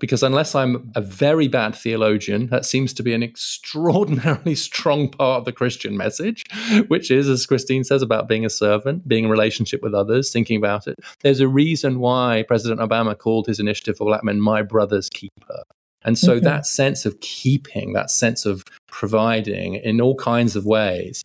because 0.00 0.22
unless 0.22 0.54
I'm 0.54 0.90
a 0.94 1.00
very 1.00 1.48
bad 1.48 1.74
theologian, 1.74 2.48
that 2.48 2.66
seems 2.66 2.92
to 2.94 3.02
be 3.02 3.14
an 3.14 3.22
extraordinarily 3.22 4.54
strong 4.56 5.08
part 5.08 5.38
of 5.38 5.44
the 5.44 5.52
Christian 5.52 5.96
message, 5.96 6.42
which 6.88 7.10
is, 7.10 7.28
as 7.28 7.46
Christine 7.46 7.84
says, 7.84 8.02
about 8.02 8.28
being 8.28 8.44
a 8.44 8.50
servant, 8.50 9.06
being 9.06 9.24
in 9.24 9.30
relationship 9.30 9.82
with 9.82 9.94
others, 9.94 10.32
thinking 10.32 10.56
about 10.56 10.86
it. 10.86 10.96
There's 11.20 11.40
a 11.40 11.48
reason 11.48 12.00
why 12.00 12.44
President 12.48 12.80
Obama 12.80 13.16
called 13.16 13.46
his 13.46 13.60
initiative 13.60 13.96
for 13.96 14.06
black 14.06 14.24
men 14.24 14.40
my 14.40 14.62
brother's 14.62 15.08
keeper. 15.08 15.62
And 16.04 16.18
so 16.18 16.36
mm-hmm. 16.36 16.44
that 16.44 16.66
sense 16.66 17.06
of 17.06 17.18
keeping, 17.20 17.94
that 17.94 18.10
sense 18.10 18.44
of 18.44 18.62
providing 18.88 19.76
in 19.76 20.00
all 20.00 20.16
kinds 20.16 20.54
of 20.54 20.66
ways 20.66 21.22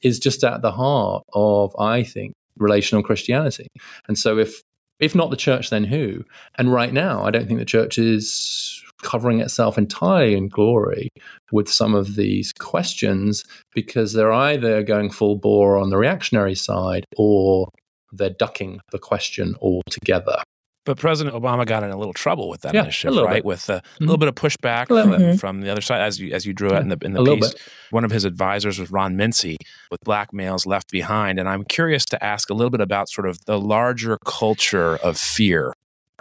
is 0.00 0.18
just 0.18 0.42
at 0.42 0.62
the 0.62 0.72
heart 0.72 1.22
of, 1.34 1.74
I 1.78 2.02
think, 2.02 2.32
relational 2.56 3.02
Christianity. 3.02 3.68
And 4.08 4.18
so 4.18 4.38
if 4.38 4.62
if 5.02 5.16
not 5.16 5.30
the 5.30 5.36
church, 5.36 5.68
then 5.68 5.84
who? 5.84 6.24
And 6.56 6.72
right 6.72 6.92
now, 6.92 7.24
I 7.24 7.30
don't 7.32 7.46
think 7.46 7.58
the 7.58 7.64
church 7.64 7.98
is 7.98 8.80
covering 9.02 9.40
itself 9.40 9.76
entirely 9.76 10.36
in 10.36 10.48
glory 10.48 11.08
with 11.50 11.68
some 11.68 11.92
of 11.92 12.14
these 12.14 12.52
questions 12.52 13.44
because 13.74 14.12
they're 14.12 14.32
either 14.32 14.84
going 14.84 15.10
full 15.10 15.36
bore 15.36 15.76
on 15.76 15.90
the 15.90 15.98
reactionary 15.98 16.54
side 16.54 17.04
or 17.16 17.68
they're 18.12 18.30
ducking 18.30 18.78
the 18.92 18.98
question 18.98 19.56
altogether. 19.60 20.40
But 20.84 20.98
President 20.98 21.36
Obama 21.36 21.64
got 21.64 21.84
in 21.84 21.90
a 21.90 21.96
little 21.96 22.12
trouble 22.12 22.48
with 22.48 22.62
that 22.62 22.74
yeah, 22.74 22.82
initiative, 22.82 23.22
right? 23.22 23.34
Bit. 23.34 23.44
With 23.44 23.68
a 23.68 23.74
mm-hmm. 23.74 24.04
little 24.04 24.18
bit 24.18 24.28
of 24.28 24.34
pushback 24.34 24.88
from, 24.88 25.38
from, 25.38 25.60
the 25.60 25.70
other 25.70 25.80
side, 25.80 26.00
as 26.00 26.20
you 26.20 26.32
as 26.32 26.44
you 26.44 26.52
drew 26.52 26.72
out 26.72 26.82
in 26.82 26.88
the 26.88 26.98
in 27.02 27.12
the 27.12 27.22
piece. 27.22 27.54
One 27.90 28.04
of 28.04 28.10
his 28.10 28.24
advisors 28.24 28.78
was 28.78 28.90
Ron 28.90 29.16
Mincy 29.16 29.56
with 29.90 30.00
Black 30.00 30.32
Males 30.32 30.66
Left 30.66 30.90
Behind, 30.90 31.38
and 31.38 31.48
I'm 31.48 31.64
curious 31.64 32.04
to 32.06 32.24
ask 32.24 32.50
a 32.50 32.54
little 32.54 32.70
bit 32.70 32.80
about 32.80 33.08
sort 33.10 33.28
of 33.28 33.44
the 33.44 33.60
larger 33.60 34.18
culture 34.24 34.96
of 34.96 35.18
fear 35.18 35.74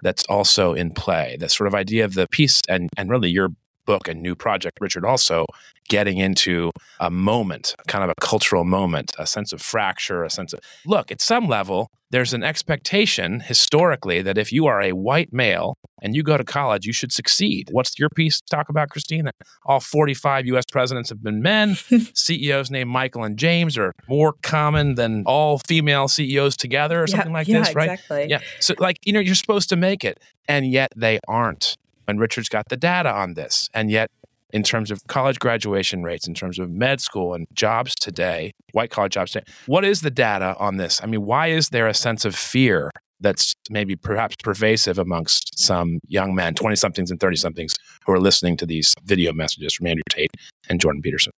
that's 0.04 0.26
also 0.26 0.74
in 0.74 0.91
play. 0.91 1.38
That 1.39 1.52
sort 1.52 1.67
of 1.67 1.74
idea 1.74 2.06
of 2.06 2.13
the 2.13 2.28
piece, 2.28 2.62
and 2.69 2.89
and 2.97 3.10
really 3.10 3.30
your 3.30 3.50
book 3.91 4.08
and 4.08 4.21
new 4.21 4.36
project, 4.36 4.77
Richard, 4.80 5.04
also 5.04 5.45
getting 5.89 6.17
into 6.17 6.71
a 7.01 7.12
moment, 7.12 7.75
kind 7.88 8.06
of 8.06 8.10
a 8.10 8.15
cultural 8.21 8.63
moment, 8.63 9.12
a 9.19 9.27
sense 9.27 9.51
of 9.51 9.62
fracture, 9.62 10.23
a 10.23 10.30
sense 10.30 10.54
of 10.54 10.62
look, 10.86 11.12
at 11.12 11.19
some 11.19 11.45
level, 11.49 11.89
there's 12.10 12.34
an 12.34 12.41
expectation 12.41 13.41
historically 13.41 14.21
that 14.21 14.38
if 14.38 14.54
you 14.54 14.65
are 14.67 14.82
a 14.82 14.93
white 14.93 15.34
male 15.34 15.75
and 16.01 16.15
you 16.15 16.23
go 16.23 16.38
to 16.38 16.45
college, 16.45 16.86
you 16.86 16.93
should 16.93 17.12
succeed. 17.12 17.67
What's 17.71 17.99
your 17.99 18.10
piece 18.10 18.39
talk 18.39 18.69
about, 18.69 18.89
Christine? 18.89 19.25
That 19.25 19.36
all 19.65 19.82
45 19.82 20.45
US 20.45 20.63
presidents 20.71 21.10
have 21.10 21.21
been 21.21 21.41
men. 21.41 21.75
CEOs 22.13 22.71
named 22.71 22.89
Michael 22.89 23.25
and 23.25 23.38
James 23.38 23.77
are 23.77 23.93
more 24.08 24.36
common 24.41 24.95
than 24.95 25.23
all 25.25 25.60
female 25.60 26.08
CEOs 26.08 26.56
together 26.56 27.01
or 27.01 27.08
yeah, 27.08 27.15
something 27.15 27.34
like 27.34 27.49
yeah, 27.49 27.60
this, 27.60 27.75
right? 27.75 27.91
Exactly. 27.91 28.27
Yeah. 28.30 28.39
So, 28.62 28.73
like, 28.80 28.97
you 29.06 29.12
know, 29.12 29.19
you're 29.19 29.36
supposed 29.36 29.67
to 29.69 29.75
make 29.75 30.06
it, 30.06 30.17
and 30.47 30.71
yet 30.71 30.91
they 30.95 31.19
aren't. 31.27 31.75
And 32.07 32.19
Richard's 32.19 32.49
got 32.49 32.69
the 32.69 32.77
data 32.77 33.11
on 33.11 33.33
this. 33.35 33.69
And 33.73 33.89
yet, 33.91 34.09
in 34.53 34.63
terms 34.63 34.91
of 34.91 35.05
college 35.07 35.39
graduation 35.39 36.03
rates, 36.03 36.27
in 36.27 36.33
terms 36.33 36.59
of 36.59 36.69
med 36.69 37.01
school 37.01 37.33
and 37.33 37.47
jobs 37.53 37.95
today, 37.95 38.51
white 38.73 38.89
collar 38.89 39.09
jobs 39.09 39.31
today, 39.31 39.45
what 39.65 39.85
is 39.85 40.01
the 40.01 40.11
data 40.11 40.55
on 40.59 40.77
this? 40.77 41.01
I 41.01 41.07
mean, 41.07 41.25
why 41.25 41.47
is 41.47 41.69
there 41.69 41.87
a 41.87 41.93
sense 41.93 42.25
of 42.25 42.35
fear 42.35 42.91
that's 43.19 43.53
maybe 43.69 43.95
perhaps 43.95 44.35
pervasive 44.43 44.97
amongst 44.97 45.57
some 45.59 45.99
young 46.07 46.33
men, 46.35 46.55
20 46.55 46.75
somethings 46.75 47.11
and 47.11 47.19
30 47.19 47.35
somethings, 47.37 47.75
who 48.05 48.13
are 48.13 48.19
listening 48.19 48.57
to 48.57 48.65
these 48.65 48.93
video 49.05 49.31
messages 49.31 49.73
from 49.73 49.87
Andrew 49.87 50.03
Tate 50.09 50.31
and 50.69 50.81
Jordan 50.81 51.01
Peterson? 51.01 51.31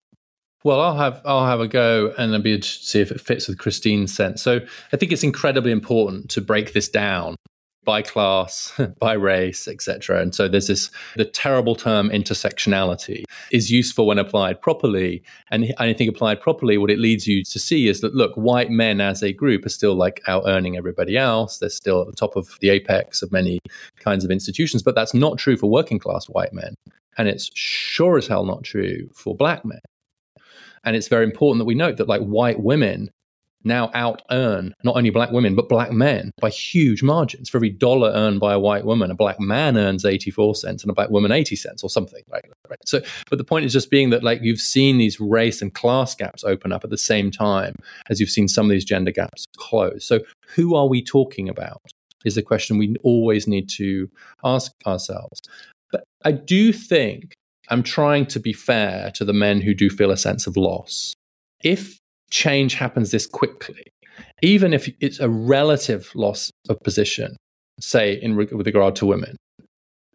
Well, 0.64 0.80
I'll 0.80 0.96
have 0.96 1.20
I'll 1.24 1.46
have 1.46 1.60
a 1.60 1.66
go 1.66 2.14
and 2.16 2.32
I'll 2.32 2.40
be 2.40 2.56
to 2.56 2.68
see 2.68 3.00
if 3.00 3.10
it 3.10 3.20
fits 3.20 3.48
with 3.48 3.58
Christine's 3.58 4.14
sense. 4.14 4.42
So 4.42 4.60
I 4.92 4.96
think 4.96 5.10
it's 5.10 5.24
incredibly 5.24 5.72
important 5.72 6.30
to 6.30 6.40
break 6.40 6.72
this 6.72 6.88
down 6.88 7.34
by 7.84 8.02
class, 8.02 8.72
by 8.98 9.14
race, 9.14 9.66
etc. 9.68 10.20
And 10.20 10.34
so 10.34 10.48
there's 10.48 10.68
this 10.68 10.90
the 11.16 11.24
terrible 11.24 11.74
term 11.74 12.10
intersectionality 12.10 13.24
is 13.50 13.70
useful 13.70 14.06
when 14.06 14.18
applied 14.18 14.60
properly. 14.60 15.22
And 15.50 15.74
I 15.78 15.92
think 15.92 16.10
applied 16.10 16.40
properly, 16.40 16.78
what 16.78 16.90
it 16.90 16.98
leads 16.98 17.26
you 17.26 17.44
to 17.44 17.58
see 17.58 17.88
is 17.88 18.00
that 18.00 18.14
look, 18.14 18.34
white 18.34 18.70
men 18.70 19.00
as 19.00 19.22
a 19.22 19.32
group 19.32 19.66
are 19.66 19.70
still 19.70 19.94
like 19.94 20.20
out 20.26 20.44
earning 20.46 20.76
everybody 20.76 21.16
else. 21.16 21.58
They're 21.58 21.70
still 21.70 22.02
at 22.02 22.06
the 22.06 22.16
top 22.16 22.36
of 22.36 22.58
the 22.60 22.70
apex 22.70 23.22
of 23.22 23.32
many 23.32 23.58
kinds 24.00 24.24
of 24.24 24.30
institutions, 24.30 24.82
but 24.82 24.94
that's 24.94 25.14
not 25.14 25.38
true 25.38 25.56
for 25.56 25.70
working 25.70 25.98
class 25.98 26.26
white 26.26 26.52
men. 26.52 26.74
And 27.18 27.28
it's 27.28 27.50
sure 27.54 28.16
as 28.16 28.26
hell 28.26 28.44
not 28.44 28.62
true 28.62 29.10
for 29.14 29.36
black 29.36 29.64
men. 29.64 29.80
And 30.84 30.96
it's 30.96 31.08
very 31.08 31.24
important 31.24 31.60
that 31.60 31.66
we 31.66 31.74
note 31.74 31.96
that 31.98 32.08
like 32.08 32.22
white 32.22 32.60
women 32.60 33.10
now 33.64 33.90
out 33.94 34.22
earn 34.30 34.74
not 34.82 34.96
only 34.96 35.10
black 35.10 35.30
women, 35.30 35.54
but 35.54 35.68
black 35.68 35.92
men 35.92 36.32
by 36.40 36.50
huge 36.50 37.02
margins. 37.02 37.48
For 37.48 37.58
every 37.58 37.70
dollar 37.70 38.10
earned 38.10 38.40
by 38.40 38.52
a 38.52 38.58
white 38.58 38.84
woman, 38.84 39.10
a 39.10 39.14
black 39.14 39.40
man 39.40 39.76
earns 39.76 40.04
84 40.04 40.56
cents 40.56 40.82
and 40.82 40.90
a 40.90 40.94
black 40.94 41.10
woman 41.10 41.32
80 41.32 41.56
cents 41.56 41.82
or 41.82 41.90
something. 41.90 42.22
Right? 42.30 42.44
right. 42.68 42.78
So, 42.86 43.00
but 43.30 43.38
the 43.38 43.44
point 43.44 43.64
is 43.64 43.72
just 43.72 43.90
being 43.90 44.10
that 44.10 44.22
like 44.22 44.40
you've 44.42 44.60
seen 44.60 44.98
these 44.98 45.20
race 45.20 45.62
and 45.62 45.72
class 45.72 46.14
gaps 46.14 46.44
open 46.44 46.72
up 46.72 46.84
at 46.84 46.90
the 46.90 46.98
same 46.98 47.30
time 47.30 47.76
as 48.08 48.20
you've 48.20 48.30
seen 48.30 48.48
some 48.48 48.66
of 48.66 48.70
these 48.70 48.84
gender 48.84 49.12
gaps 49.12 49.46
close. 49.56 50.04
So, 50.04 50.20
who 50.54 50.74
are 50.74 50.88
we 50.88 51.02
talking 51.02 51.48
about? 51.48 51.80
Is 52.24 52.36
the 52.36 52.42
question 52.42 52.78
we 52.78 52.94
always 53.02 53.48
need 53.48 53.68
to 53.70 54.08
ask 54.44 54.72
ourselves. 54.86 55.40
But 55.90 56.04
I 56.24 56.32
do 56.32 56.72
think 56.72 57.34
I'm 57.68 57.82
trying 57.82 58.26
to 58.26 58.40
be 58.40 58.52
fair 58.52 59.10
to 59.14 59.24
the 59.24 59.32
men 59.32 59.60
who 59.60 59.74
do 59.74 59.90
feel 59.90 60.10
a 60.10 60.16
sense 60.16 60.46
of 60.46 60.56
loss. 60.56 61.14
If 61.62 61.98
change 62.32 62.74
happens 62.74 63.10
this 63.12 63.26
quickly, 63.26 63.84
even 64.42 64.72
if 64.72 64.90
it's 65.00 65.20
a 65.20 65.28
relative 65.28 66.10
loss 66.16 66.50
of 66.68 66.80
position, 66.80 67.36
say 67.78 68.14
in 68.14 68.34
with 68.34 68.66
regard 68.66 68.96
to 68.96 69.06
women. 69.06 69.36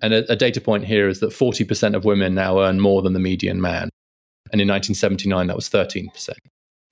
And 0.02 0.14
a, 0.14 0.32
a 0.32 0.36
data 0.36 0.60
point 0.60 0.86
here 0.86 1.08
is 1.08 1.22
that 1.22 1.30
40% 1.30 1.96
of 1.96 2.06
women 2.06 2.36
now 2.36 2.60
earn 2.60 2.80
more 2.80 3.02
than 3.02 3.14
the 3.14 3.20
median 3.20 3.62
man. 3.62 3.90
And 4.52 4.62
in 4.62 4.68
1979, 4.68 5.48
that 5.48 5.56
was 5.56 5.70
13%. 5.70 6.30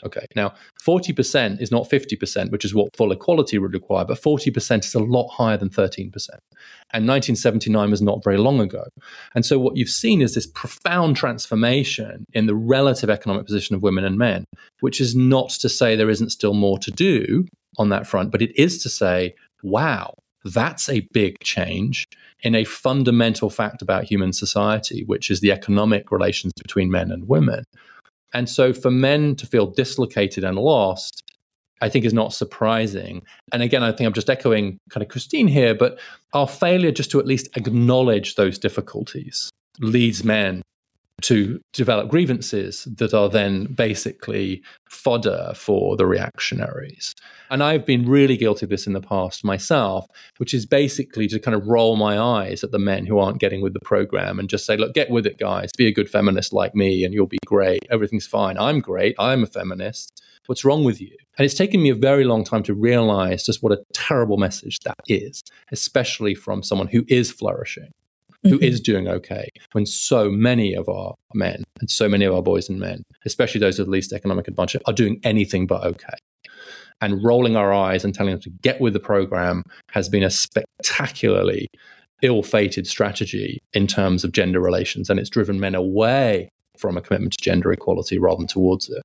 Okay. 0.04 0.26
Now, 0.36 0.54
40% 0.86 1.62
is 1.62 1.72
not 1.72 1.90
50%, 1.90 2.52
which 2.52 2.66
is 2.66 2.76
what 2.76 2.96
full 2.96 3.12
equality 3.12 3.58
would 3.58 3.74
require, 3.74 4.04
but 4.04 4.22
40% 4.22 4.86
is 4.86 4.94
a 4.94 5.00
lot 5.00 5.30
higher 5.30 5.58
than 5.58 5.70
13%. 5.70 6.12
And 6.92 7.08
1979 7.08 7.92
was 7.92 8.02
not 8.02 8.24
very 8.24 8.38
long 8.38 8.60
ago. 8.60 8.86
And 9.34 9.46
so 9.46 9.58
what 9.58 9.78
you've 9.78 9.90
seen 9.90 10.22
is 10.22 10.36
this 10.36 10.48
profound 10.48 11.16
transformation 11.16 12.26
in 12.34 12.46
the 12.46 12.56
relative 12.56 13.10
economic 13.10 13.46
position 13.46 13.76
of 13.76 13.84
women 13.84 14.04
and 14.04 14.18
men, 14.18 14.46
which 14.82 15.00
is 15.00 15.16
not 15.16 15.50
to 15.52 15.70
say 15.70 15.96
there 15.96 16.10
isn't 16.10 16.30
still 16.30 16.54
more 16.54 16.78
to 16.80 16.92
do 16.92 17.46
on 17.78 17.90
that 17.90 18.08
front, 18.08 18.32
but 18.32 18.42
it 18.42 18.58
is 18.60 18.82
to 18.84 18.90
say, 18.90 19.34
wow, 19.64 20.14
that's 20.44 20.90
a 20.90 21.08
big 21.12 21.40
change 21.40 22.06
in 22.42 22.54
a 22.54 22.64
fundamental 22.64 23.50
fact 23.50 23.82
about 23.82 24.04
human 24.04 24.32
society, 24.32 25.04
which 25.06 25.32
is 25.32 25.40
the 25.40 25.52
economic 25.52 26.12
relations 26.12 26.54
between 26.54 26.92
men 26.92 27.12
and 27.12 27.28
women. 27.28 27.64
And 28.36 28.50
so 28.50 28.74
for 28.74 28.92
men 28.92 29.36
to 29.38 29.48
feel 29.48 29.66
dislocated 29.66 30.44
and 30.44 30.58
lost, 30.58 31.24
I 31.82 31.88
think 31.88 32.04
is 32.04 32.14
not 32.14 32.34
surprising. 32.34 33.24
And 33.54 33.64
again, 33.64 33.82
I 33.82 33.94
think 33.94 34.06
I'm 34.06 34.14
just 34.14 34.30
echoing 34.30 34.78
kind 34.90 35.02
of 35.02 35.08
Christine 35.10 35.48
here, 35.48 35.74
but 35.74 35.98
our 36.34 36.48
failure 36.48 36.92
just 36.92 37.10
to 37.12 37.20
at 37.20 37.26
least 37.26 37.48
acknowledge 37.56 38.36
those 38.36 38.60
difficulties 38.60 39.50
leads 39.80 40.24
men 40.24 40.62
to 41.22 41.62
develop 41.74 42.10
grievances 42.10 42.88
that 42.98 43.14
are 43.14 43.30
then 43.30 43.66
basically 43.66 44.62
fodder 44.90 45.54
for 45.56 45.96
the 45.96 46.06
reactionaries. 46.06 47.16
And 47.50 47.64
I've 47.64 47.86
been 47.86 48.08
really 48.08 48.38
guilty 48.38 48.66
of 48.66 48.70
this 48.70 48.88
in 48.88 48.94
the 48.94 49.02
past 49.02 49.44
myself, 49.44 50.08
which 50.38 50.54
is 50.54 50.66
basically 50.66 51.28
to 51.28 51.40
kind 51.40 51.56
of 51.56 51.68
roll 51.68 51.96
my 51.96 52.20
eyes 52.20 52.64
at 52.64 52.72
the 52.72 52.80
men 52.80 53.06
who 53.06 53.18
aren't 53.18 53.40
getting 53.40 53.62
with 53.62 53.74
the 53.74 53.80
program 53.80 54.40
and 54.40 54.50
just 54.50 54.66
say, 54.66 54.78
look, 54.78 54.94
get 54.94 55.10
with 55.10 55.26
it, 55.26 55.38
guys. 55.38 55.72
Be 55.78 55.88
a 55.88 55.94
good 55.94 56.10
feminist 56.10 56.54
like 56.54 56.76
me 56.76 57.06
and 57.06 57.14
you'll 57.14 57.28
be 57.28 57.38
great. 57.46 57.84
Everything's 57.90 58.28
fine. 58.28 58.58
I'm 58.58 58.80
great. 58.80 59.16
I'm 59.18 59.44
a 59.44 59.48
feminist. 59.48 60.22
What's 60.48 60.66
wrong 60.66 60.84
with 60.84 61.02
you? 61.02 61.16
And 61.38 61.46
it's 61.46 61.56
taken 61.56 61.82
me 61.82 61.90
a 61.90 61.96
very 61.96 62.24
long 62.24 62.44
time 62.44 62.64
to 62.64 62.74
realize 62.74 63.44
just 63.44 63.64
what 63.64 63.72
a 63.72 63.84
terrible 63.94 64.38
message 64.38 64.80
that 64.82 65.00
is, 65.08 65.44
especially 65.72 66.36
from 66.36 66.62
someone 66.62 66.88
who 66.88 67.04
is 67.08 67.32
flourishing 67.32 67.92
who 68.46 68.58
mm-hmm. 68.58 68.64
is 68.64 68.80
doing 68.80 69.08
okay 69.08 69.50
when 69.72 69.86
so 69.86 70.30
many 70.30 70.76
of 70.76 70.88
our 70.88 71.16
men 71.34 71.64
and 71.80 71.90
so 71.90 72.08
many 72.08 72.26
of 72.26 72.34
our 72.34 72.44
boys 72.44 72.70
and 72.70 72.80
men, 72.80 73.04
especially 73.26 73.60
those 73.60 73.80
with 73.80 73.88
least 73.88 74.14
economic 74.14 74.48
advantage, 74.48 74.82
are 74.86 74.94
doing 74.94 75.20
anything 75.24 75.66
but 75.66 75.84
okay. 75.84 76.16
And 77.02 77.24
rolling 77.24 77.56
our 77.56 77.74
eyes 77.74 78.06
and 78.06 78.14
telling 78.14 78.34
them 78.34 78.42
to 78.42 78.50
get 78.62 78.80
with 78.80 78.94
the 78.94 79.00
program 79.00 79.64
has 79.92 80.08
been 80.08 80.24
a 80.24 80.30
spectacularly 80.30 81.68
ill 82.22 82.44
fated 82.44 82.88
strategy 82.88 83.60
in 83.74 83.88
terms 83.88 84.24
of 84.24 84.32
gender 84.32 84.60
relations. 84.60 85.10
And 85.10 85.20
it's 85.20 85.30
driven 85.30 85.60
men 85.60 85.76
away 85.76 86.50
from 86.78 86.98
a 86.98 87.02
commitment 87.02 87.34
to 87.34 87.44
gender 87.44 87.72
equality 87.72 88.18
rather 88.18 88.38
than 88.38 88.48
towards 88.48 88.90
it. 88.90 89.02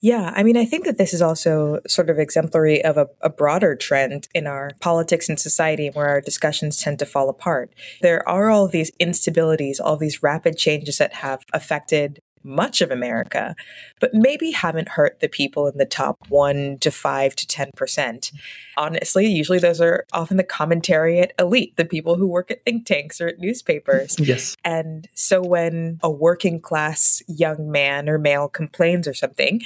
Yeah, 0.00 0.32
I 0.36 0.44
mean, 0.44 0.56
I 0.56 0.64
think 0.64 0.84
that 0.84 0.96
this 0.96 1.12
is 1.12 1.20
also 1.20 1.80
sort 1.88 2.08
of 2.08 2.20
exemplary 2.20 2.84
of 2.84 2.96
a, 2.96 3.08
a, 3.20 3.28
broader 3.28 3.74
trend 3.74 4.28
in 4.32 4.46
our 4.46 4.70
politics 4.80 5.28
and 5.28 5.40
society 5.40 5.90
where 5.92 6.06
our 6.06 6.20
discussions 6.20 6.80
tend 6.80 7.00
to 7.00 7.06
fall 7.06 7.28
apart. 7.28 7.74
There 8.00 8.26
are 8.28 8.48
all 8.48 8.68
these 8.68 8.92
instabilities, 9.00 9.80
all 9.82 9.96
these 9.96 10.22
rapid 10.22 10.56
changes 10.56 10.98
that 10.98 11.14
have 11.14 11.44
affected 11.52 12.20
much 12.42 12.80
of 12.80 12.90
America, 12.90 13.54
but 14.00 14.14
maybe 14.14 14.50
haven't 14.50 14.90
hurt 14.90 15.20
the 15.20 15.28
people 15.28 15.66
in 15.66 15.78
the 15.78 15.86
top 15.86 16.18
one 16.28 16.78
to 16.80 16.90
five 16.90 17.34
to 17.36 17.46
10%. 17.46 18.32
Honestly, 18.76 19.26
usually 19.26 19.58
those 19.58 19.80
are 19.80 20.04
often 20.12 20.36
the 20.36 20.44
commentariat 20.44 21.30
elite, 21.38 21.76
the 21.76 21.84
people 21.84 22.16
who 22.16 22.26
work 22.26 22.50
at 22.50 22.64
think 22.64 22.86
tanks 22.86 23.20
or 23.20 23.28
at 23.28 23.38
newspapers. 23.38 24.16
Yes. 24.28 24.56
And 24.62 25.08
so 25.14 25.40
when 25.40 25.98
a 26.02 26.10
working 26.10 26.60
class 26.60 27.22
young 27.28 27.70
man 27.70 28.10
or 28.10 28.18
male 28.18 28.46
complains 28.46 29.08
or 29.08 29.14
something, 29.14 29.62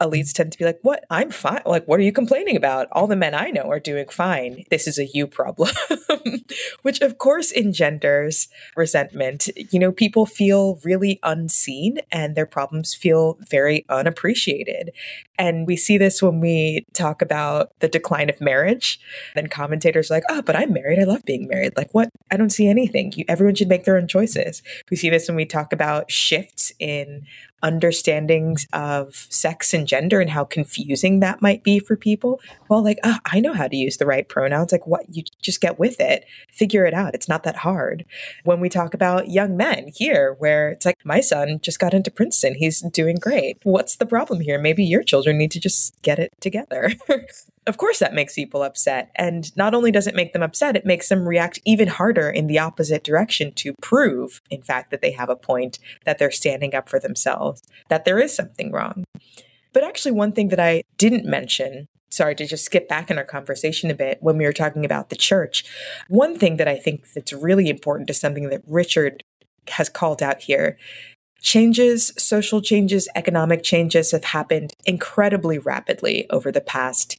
elites 0.00 0.32
tend 0.32 0.52
to 0.52 0.58
be 0.58 0.64
like, 0.64 0.78
What? 0.82 1.04
I'm 1.10 1.30
fine. 1.30 1.62
Like, 1.64 1.86
what 1.86 1.98
are 1.98 2.02
you 2.02 2.12
complaining 2.12 2.56
about? 2.56 2.88
All 2.92 3.06
the 3.06 3.16
men 3.16 3.34
I 3.34 3.50
know 3.50 3.70
are 3.70 3.80
doing 3.80 4.08
fine. 4.08 4.64
This 4.70 4.86
is 4.86 4.98
a 4.98 5.06
you 5.06 5.26
problem, 5.26 5.70
which 6.82 7.00
of 7.00 7.18
course 7.18 7.52
engenders 7.52 8.48
resentment. 8.76 9.48
You 9.70 9.78
know, 9.78 9.92
people 9.92 10.26
feel 10.26 10.78
really 10.84 11.18
unseen 11.22 11.98
and 12.12 12.34
their 12.34 12.46
problems 12.46 12.94
feel 12.94 13.38
very 13.40 13.84
unappreciated. 13.88 14.92
And 15.38 15.66
we 15.66 15.76
see 15.76 15.98
this 15.98 16.22
when 16.22 16.40
we 16.40 16.86
talk 16.92 17.22
about 17.22 17.72
the 17.80 17.88
decline 17.88 18.30
of 18.30 18.40
marriage. 18.40 19.00
Then 19.34 19.48
commentators 19.48 20.10
are 20.10 20.14
like, 20.14 20.24
Oh, 20.28 20.42
but 20.42 20.56
I'm 20.56 20.72
married. 20.72 20.98
I 20.98 21.04
love 21.04 21.24
being 21.24 21.48
married. 21.48 21.76
Like, 21.76 21.92
what? 21.92 22.10
I 22.30 22.36
don't 22.36 22.50
see 22.50 22.68
anything. 22.68 23.12
You, 23.16 23.24
everyone 23.28 23.54
should 23.54 23.68
make 23.68 23.84
their 23.84 23.96
own 23.96 24.08
choices. 24.08 24.62
We 24.90 24.96
see 24.96 25.10
this 25.10 25.28
when 25.28 25.36
we 25.36 25.46
talk 25.46 25.72
about 25.72 26.10
shifts 26.10 26.72
in 26.78 27.26
understandings 27.62 28.66
of 28.72 29.14
sex 29.14 29.72
and 29.72 29.86
gender 29.86 30.20
and 30.20 30.30
how 30.30 30.44
confusing 30.44 31.20
that 31.20 31.42
might 31.42 31.62
be 31.62 31.78
for 31.78 31.96
people. 31.96 32.40
Well, 32.68 32.82
like, 32.82 32.98
oh, 33.04 33.18
I 33.24 33.40
know 33.40 33.54
how 33.54 33.68
to 33.68 33.76
use 33.76 33.96
the 33.96 34.06
right 34.06 34.28
pronouns. 34.28 34.72
Like, 34.72 34.86
what? 34.86 35.06
You 35.14 35.22
just 35.42 35.60
get 35.60 35.78
with 35.78 36.00
it, 36.00 36.24
figure 36.50 36.84
it 36.84 36.94
out. 36.94 37.14
It's 37.14 37.28
not 37.28 37.42
that 37.44 37.56
hard. 37.56 38.04
When 38.44 38.60
we 38.60 38.68
talk 38.68 38.94
about 38.94 39.30
young 39.30 39.56
men 39.56 39.90
here, 39.94 40.34
where 40.38 40.70
it's 40.70 40.86
like, 40.86 40.98
my 41.04 41.20
son 41.20 41.60
just 41.62 41.78
got 41.78 41.94
into 41.94 42.10
Princeton, 42.10 42.54
he's 42.54 42.80
doing 42.80 43.16
great. 43.16 43.58
What's 43.62 43.96
the 43.96 44.06
problem 44.06 44.40
here? 44.40 44.60
Maybe 44.60 44.84
your 44.84 45.02
children 45.02 45.38
need 45.38 45.50
to 45.52 45.60
just 45.60 46.00
get 46.02 46.18
it 46.18 46.32
together. 46.40 46.92
of 47.66 47.78
course 47.78 47.98
that 47.98 48.14
makes 48.14 48.34
people 48.34 48.62
upset. 48.62 49.10
And 49.16 49.54
not 49.56 49.74
only 49.74 49.90
does 49.90 50.06
it 50.06 50.14
make 50.14 50.32
them 50.32 50.42
upset, 50.42 50.76
it 50.76 50.86
makes 50.86 51.08
them 51.08 51.28
react 51.28 51.58
even 51.64 51.88
harder 51.88 52.30
in 52.30 52.46
the 52.46 52.58
opposite 52.58 53.02
direction 53.02 53.52
to 53.54 53.74
prove, 53.82 54.40
in 54.50 54.62
fact, 54.62 54.90
that 54.90 55.02
they 55.02 55.12
have 55.12 55.28
a 55.28 55.36
point, 55.36 55.78
that 56.04 56.18
they're 56.18 56.30
standing 56.30 56.74
up 56.74 56.88
for 56.88 57.00
themselves, 57.00 57.62
that 57.88 58.04
there 58.04 58.18
is 58.18 58.34
something 58.34 58.72
wrong. 58.72 59.04
But 59.72 59.84
actually, 59.84 60.12
one 60.12 60.32
thing 60.32 60.48
that 60.48 60.60
I 60.60 60.82
didn't 60.96 61.26
mention 61.26 61.88
sorry 62.08 62.34
to 62.34 62.46
just 62.46 62.64
skip 62.64 62.88
back 62.88 63.10
in 63.10 63.18
our 63.18 63.24
conversation 63.24 63.90
a 63.90 63.94
bit 63.94 64.18
when 64.20 64.38
we 64.38 64.44
were 64.44 64.52
talking 64.52 64.84
about 64.84 65.10
the 65.10 65.16
church. 65.16 65.64
One 66.08 66.38
thing 66.38 66.56
that 66.56 66.68
I 66.68 66.76
think 66.76 67.12
that's 67.12 67.32
really 67.32 67.68
important 67.68 68.08
is 68.08 68.18
something 68.18 68.48
that 68.48 68.62
Richard 68.66 69.22
has 69.68 69.88
called 69.88 70.22
out 70.22 70.40
here. 70.42 70.78
Changes, 71.40 72.12
social 72.16 72.62
changes, 72.62 73.08
economic 73.14 73.62
changes 73.62 74.12
have 74.12 74.24
happened 74.24 74.72
incredibly 74.84 75.58
rapidly 75.58 76.28
over 76.30 76.50
the 76.50 76.60
past 76.60 77.18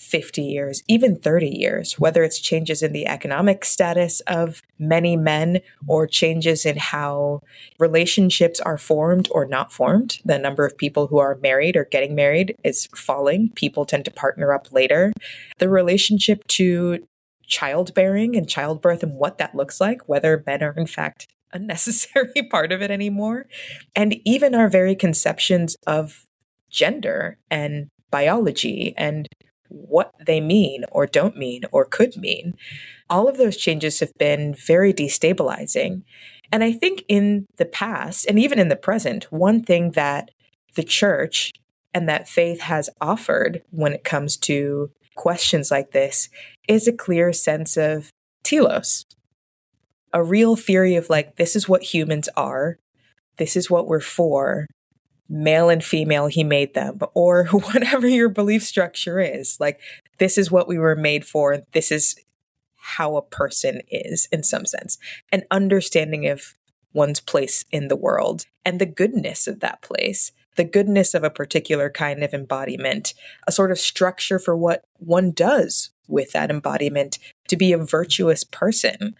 50 0.00 0.42
years, 0.42 0.82
even 0.88 1.14
30 1.14 1.46
years, 1.48 1.98
whether 1.98 2.22
it's 2.22 2.40
changes 2.40 2.82
in 2.82 2.92
the 2.92 3.06
economic 3.06 3.66
status 3.66 4.20
of 4.20 4.62
many 4.78 5.14
men 5.14 5.60
or 5.86 6.06
changes 6.06 6.64
in 6.64 6.78
how 6.78 7.42
relationships 7.78 8.60
are 8.60 8.78
formed 8.78 9.28
or 9.30 9.44
not 9.44 9.70
formed. 9.70 10.18
The 10.24 10.38
number 10.38 10.64
of 10.64 10.78
people 10.78 11.08
who 11.08 11.18
are 11.18 11.38
married 11.42 11.76
or 11.76 11.84
getting 11.84 12.14
married 12.14 12.56
is 12.64 12.86
falling. 12.96 13.50
People 13.54 13.84
tend 13.84 14.06
to 14.06 14.10
partner 14.10 14.54
up 14.54 14.72
later. 14.72 15.12
The 15.58 15.68
relationship 15.68 16.46
to 16.48 17.06
childbearing 17.46 18.36
and 18.36 18.48
childbirth 18.48 19.02
and 19.02 19.16
what 19.16 19.36
that 19.36 19.54
looks 19.54 19.82
like, 19.82 20.08
whether 20.08 20.42
men 20.46 20.62
are 20.62 20.72
in 20.72 20.86
fact 20.86 21.26
a 21.52 21.58
necessary 21.58 22.42
part 22.50 22.72
of 22.72 22.80
it 22.80 22.90
anymore, 22.90 23.46
and 23.94 24.16
even 24.24 24.54
our 24.54 24.68
very 24.68 24.94
conceptions 24.94 25.76
of 25.86 26.24
gender 26.70 27.36
and 27.50 27.88
biology 28.10 28.94
and 28.96 29.28
what 29.70 30.12
they 30.26 30.40
mean 30.40 30.84
or 30.90 31.06
don't 31.06 31.36
mean 31.36 31.62
or 31.72 31.84
could 31.84 32.16
mean. 32.16 32.54
All 33.08 33.28
of 33.28 33.38
those 33.38 33.56
changes 33.56 34.00
have 34.00 34.12
been 34.18 34.54
very 34.54 34.92
destabilizing. 34.92 36.02
And 36.52 36.62
I 36.62 36.72
think 36.72 37.04
in 37.08 37.46
the 37.56 37.64
past, 37.64 38.26
and 38.26 38.38
even 38.38 38.58
in 38.58 38.68
the 38.68 38.76
present, 38.76 39.24
one 39.30 39.62
thing 39.62 39.92
that 39.92 40.30
the 40.74 40.82
church 40.82 41.52
and 41.94 42.08
that 42.08 42.28
faith 42.28 42.60
has 42.60 42.90
offered 43.00 43.62
when 43.70 43.92
it 43.92 44.04
comes 44.04 44.36
to 44.36 44.90
questions 45.16 45.70
like 45.70 45.92
this 45.92 46.28
is 46.68 46.86
a 46.86 46.92
clear 46.92 47.32
sense 47.32 47.76
of 47.76 48.10
telos, 48.42 49.04
a 50.12 50.22
real 50.22 50.56
theory 50.56 50.96
of 50.96 51.10
like, 51.10 51.36
this 51.36 51.54
is 51.54 51.68
what 51.68 51.94
humans 51.94 52.28
are, 52.36 52.78
this 53.36 53.56
is 53.56 53.70
what 53.70 53.86
we're 53.86 54.00
for, 54.00 54.66
male 55.30 55.70
and 55.70 55.82
female, 55.82 56.26
he 56.26 56.42
made 56.44 56.74
them, 56.74 56.98
or 57.14 57.44
whatever 57.50 58.06
your 58.06 58.28
belief 58.28 58.62
structure 58.64 59.20
is. 59.20 59.56
Like, 59.60 59.80
this 60.18 60.36
is 60.36 60.50
what 60.50 60.68
we 60.68 60.76
were 60.76 60.96
made 60.96 61.24
for. 61.24 61.62
This 61.72 61.90
is 61.92 62.16
how 62.76 63.16
a 63.16 63.22
person 63.22 63.80
is 63.88 64.28
in 64.32 64.42
some 64.42 64.66
sense. 64.66 64.98
An 65.32 65.44
understanding 65.50 66.26
of 66.26 66.54
one's 66.92 67.20
place 67.20 67.64
in 67.70 67.88
the 67.88 67.96
world 67.96 68.46
and 68.64 68.80
the 68.80 68.86
goodness 68.86 69.46
of 69.46 69.60
that 69.60 69.80
place, 69.80 70.32
the 70.56 70.64
goodness 70.64 71.14
of 71.14 71.22
a 71.22 71.30
particular 71.30 71.88
kind 71.88 72.24
of 72.24 72.34
embodiment, 72.34 73.14
a 73.46 73.52
sort 73.52 73.70
of 73.70 73.78
structure 73.78 74.40
for 74.40 74.56
what 74.56 74.82
one 74.98 75.30
does 75.30 75.90
with 76.08 76.32
that 76.32 76.50
embodiment 76.50 77.18
to 77.46 77.56
be 77.56 77.72
a 77.72 77.78
virtuous 77.78 78.42
person. 78.42 79.14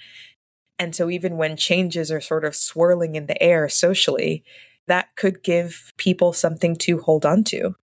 And 0.78 0.96
so, 0.96 1.08
even 1.08 1.36
when 1.36 1.56
changes 1.56 2.10
are 2.10 2.20
sort 2.20 2.44
of 2.44 2.56
swirling 2.56 3.14
in 3.14 3.26
the 3.26 3.40
air 3.40 3.68
socially, 3.68 4.42
that 4.90 5.14
could 5.16 5.42
give 5.42 5.92
people 5.96 6.32
something 6.32 6.76
to 6.76 6.98
hold 6.98 7.24
on 7.24 7.44
to 7.44 7.76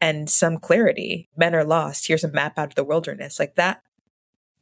and 0.00 0.30
some 0.30 0.58
clarity. 0.58 1.28
Men 1.36 1.54
are 1.54 1.64
lost. 1.64 2.08
Here's 2.08 2.24
a 2.24 2.32
map 2.32 2.58
out 2.58 2.68
of 2.68 2.74
the 2.74 2.84
wilderness. 2.84 3.38
Like 3.38 3.54
that, 3.56 3.82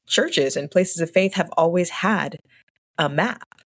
churches 0.06 0.56
and 0.56 0.70
places 0.70 1.00
of 1.00 1.10
faith 1.10 1.34
have 1.34 1.50
always 1.56 1.90
had 1.90 2.38
a 2.98 3.08
map. 3.08 3.62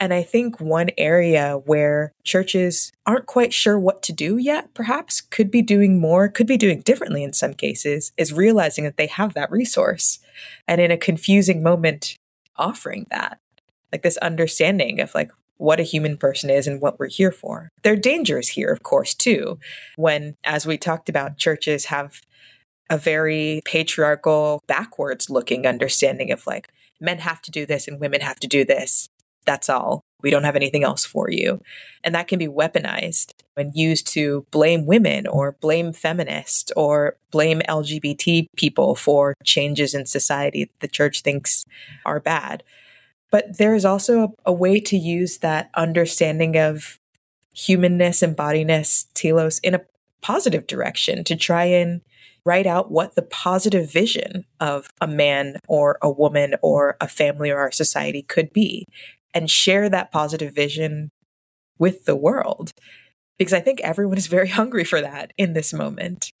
And 0.00 0.14
I 0.14 0.22
think 0.22 0.60
one 0.60 0.90
area 0.96 1.54
where 1.64 2.12
churches 2.22 2.92
aren't 3.04 3.26
quite 3.26 3.52
sure 3.52 3.78
what 3.78 4.02
to 4.04 4.12
do 4.12 4.36
yet, 4.36 4.72
perhaps 4.72 5.20
could 5.20 5.50
be 5.50 5.62
doing 5.62 6.00
more, 6.00 6.28
could 6.28 6.46
be 6.46 6.56
doing 6.56 6.82
differently 6.82 7.24
in 7.24 7.32
some 7.32 7.52
cases, 7.52 8.12
is 8.16 8.32
realizing 8.32 8.84
that 8.84 8.96
they 8.96 9.08
have 9.08 9.34
that 9.34 9.50
resource. 9.50 10.20
And 10.68 10.80
in 10.80 10.92
a 10.92 10.96
confusing 10.96 11.64
moment, 11.64 12.16
offering 12.56 13.06
that, 13.10 13.40
like 13.90 14.02
this 14.02 14.16
understanding 14.18 15.00
of 15.00 15.14
like 15.14 15.32
what 15.58 15.80
a 15.80 15.84
human 15.84 16.16
person 16.16 16.50
is 16.50 16.66
and 16.66 16.80
what 16.80 16.98
we're 16.98 17.08
here 17.08 17.32
for. 17.32 17.70
There 17.82 17.92
are 17.92 17.96
dangers 17.96 18.50
here, 18.50 18.70
of 18.70 18.82
course, 18.82 19.14
too, 19.14 19.58
when, 19.96 20.36
as 20.44 20.66
we 20.66 20.78
talked 20.78 21.08
about, 21.08 21.36
churches 21.36 21.86
have 21.86 22.22
a 22.90 22.96
very 22.96 23.60
patriarchal, 23.64 24.62
backwards 24.66 25.28
looking 25.28 25.66
understanding 25.66 26.32
of 26.32 26.46
like 26.46 26.68
men 27.00 27.18
have 27.18 27.42
to 27.42 27.50
do 27.50 27.66
this 27.66 27.86
and 27.86 28.00
women 28.00 28.20
have 28.20 28.40
to 28.40 28.48
do 28.48 28.64
this. 28.64 29.08
That's 29.44 29.68
all. 29.68 30.02
We 30.22 30.30
don't 30.30 30.44
have 30.44 30.56
anything 30.56 30.84
else 30.84 31.04
for 31.04 31.30
you. 31.30 31.60
And 32.02 32.14
that 32.14 32.28
can 32.28 32.38
be 32.38 32.48
weaponized 32.48 33.30
and 33.56 33.74
used 33.74 34.06
to 34.08 34.46
blame 34.50 34.84
women 34.84 35.26
or 35.26 35.52
blame 35.60 35.92
feminists 35.92 36.72
or 36.76 37.16
blame 37.30 37.60
LGBT 37.68 38.46
people 38.56 38.94
for 38.94 39.34
changes 39.44 39.94
in 39.94 40.06
society 40.06 40.64
that 40.64 40.80
the 40.80 40.88
church 40.88 41.22
thinks 41.22 41.64
are 42.04 42.20
bad. 42.20 42.62
But 43.30 43.58
there 43.58 43.74
is 43.74 43.84
also 43.84 44.22
a, 44.22 44.28
a 44.46 44.52
way 44.52 44.80
to 44.80 44.96
use 44.96 45.38
that 45.38 45.70
understanding 45.74 46.56
of 46.56 46.98
humanness 47.54 48.22
and 48.22 48.36
bodiness, 48.36 49.06
telos, 49.14 49.58
in 49.60 49.74
a 49.74 49.82
positive 50.22 50.66
direction 50.66 51.24
to 51.24 51.36
try 51.36 51.64
and 51.64 52.00
write 52.44 52.66
out 52.66 52.90
what 52.90 53.14
the 53.14 53.22
positive 53.22 53.90
vision 53.92 54.44
of 54.60 54.88
a 55.00 55.06
man 55.06 55.56
or 55.68 55.98
a 56.00 56.10
woman 56.10 56.54
or 56.62 56.96
a 57.00 57.08
family 57.08 57.50
or 57.50 57.58
our 57.58 57.72
society 57.72 58.22
could 58.22 58.52
be 58.52 58.86
and 59.34 59.50
share 59.50 59.88
that 59.88 60.10
positive 60.10 60.54
vision 60.54 61.10
with 61.78 62.04
the 62.06 62.16
world. 62.16 62.72
Because 63.38 63.52
I 63.52 63.60
think 63.60 63.80
everyone 63.80 64.16
is 64.16 64.26
very 64.26 64.48
hungry 64.60 64.84
for 64.84 65.00
that 65.00 65.32
in 65.36 65.52
this 65.52 65.72
moment. 65.72 66.32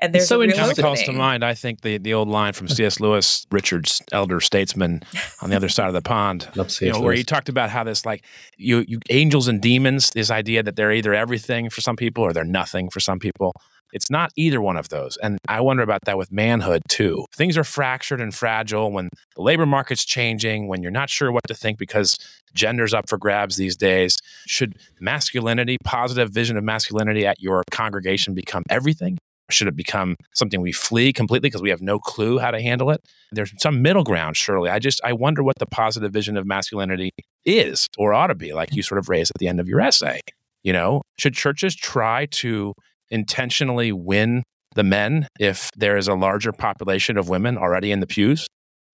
And 0.00 0.14
there's 0.14 0.28
so 0.28 0.42
interesting. 0.42 0.82
calls 0.82 1.02
to 1.02 1.12
mind, 1.12 1.44
I 1.44 1.54
think 1.54 1.82
the 1.82 1.98
the 1.98 2.14
old 2.14 2.28
line 2.28 2.52
from 2.52 2.68
C.S. 2.68 3.00
Lewis, 3.00 3.46
Richard's 3.50 4.02
elder 4.12 4.40
statesman 4.40 5.02
on 5.42 5.50
the 5.50 5.56
other 5.56 5.68
side 5.68 5.88
of 5.88 5.94
the 5.94 6.02
pond, 6.02 6.48
you 6.80 6.92
know, 6.92 7.00
where 7.00 7.14
he 7.14 7.22
talked 7.22 7.48
about 7.48 7.70
how 7.70 7.84
this 7.84 8.06
like 8.06 8.24
you, 8.56 8.84
you 8.88 8.98
angels 9.10 9.48
and 9.48 9.60
demons, 9.60 10.10
this 10.10 10.30
idea 10.30 10.62
that 10.62 10.76
they're 10.76 10.92
either 10.92 11.14
everything 11.14 11.70
for 11.70 11.80
some 11.80 11.96
people 11.96 12.24
or 12.24 12.32
they're 12.32 12.44
nothing 12.44 12.90
for 12.90 13.00
some 13.00 13.18
people. 13.18 13.52
It's 13.92 14.10
not 14.10 14.30
either 14.36 14.60
one 14.60 14.76
of 14.76 14.88
those. 14.88 15.16
And 15.16 15.38
I 15.48 15.60
wonder 15.60 15.82
about 15.82 16.02
that 16.04 16.16
with 16.16 16.30
manhood 16.30 16.82
too. 16.88 17.26
Things 17.34 17.58
are 17.58 17.64
fractured 17.64 18.20
and 18.20 18.32
fragile 18.32 18.92
when 18.92 19.08
the 19.34 19.42
labor 19.42 19.66
market's 19.66 20.04
changing, 20.04 20.68
when 20.68 20.82
you're 20.82 20.92
not 20.92 21.10
sure 21.10 21.32
what 21.32 21.42
to 21.48 21.54
think 21.54 21.78
because 21.78 22.16
gender's 22.54 22.94
up 22.94 23.08
for 23.08 23.18
grabs 23.18 23.56
these 23.56 23.76
days. 23.76 24.18
Should 24.46 24.76
masculinity, 25.00 25.76
positive 25.84 26.30
vision 26.30 26.56
of 26.56 26.64
masculinity 26.64 27.26
at 27.26 27.40
your 27.40 27.64
congregation 27.70 28.34
become 28.34 28.62
everything? 28.70 29.18
Should 29.52 29.68
it 29.68 29.76
become 29.76 30.16
something 30.34 30.60
we 30.60 30.72
flee 30.72 31.12
completely 31.12 31.48
because 31.48 31.62
we 31.62 31.70
have 31.70 31.80
no 31.80 31.98
clue 31.98 32.38
how 32.38 32.50
to 32.50 32.60
handle 32.60 32.90
it? 32.90 33.02
There's 33.32 33.52
some 33.58 33.82
middle 33.82 34.04
ground, 34.04 34.36
surely. 34.36 34.70
I 34.70 34.78
just 34.78 35.00
I 35.04 35.12
wonder 35.12 35.42
what 35.42 35.58
the 35.58 35.66
positive 35.66 36.12
vision 36.12 36.36
of 36.36 36.46
masculinity 36.46 37.12
is 37.44 37.88
or 37.98 38.12
ought 38.12 38.28
to 38.28 38.34
be, 38.34 38.52
like 38.52 38.74
you 38.74 38.82
sort 38.82 38.98
of 38.98 39.08
raised 39.08 39.30
at 39.34 39.38
the 39.38 39.48
end 39.48 39.60
of 39.60 39.68
your 39.68 39.80
essay. 39.80 40.20
You 40.62 40.72
know, 40.72 41.02
should 41.18 41.34
churches 41.34 41.74
try 41.74 42.26
to 42.26 42.74
intentionally 43.10 43.92
win 43.92 44.42
the 44.74 44.84
men 44.84 45.26
if 45.38 45.70
there 45.76 45.96
is 45.96 46.06
a 46.06 46.14
larger 46.14 46.52
population 46.52 47.16
of 47.16 47.28
women 47.28 47.56
already 47.58 47.92
in 47.92 48.00
the 48.00 48.06
pews? 48.06 48.46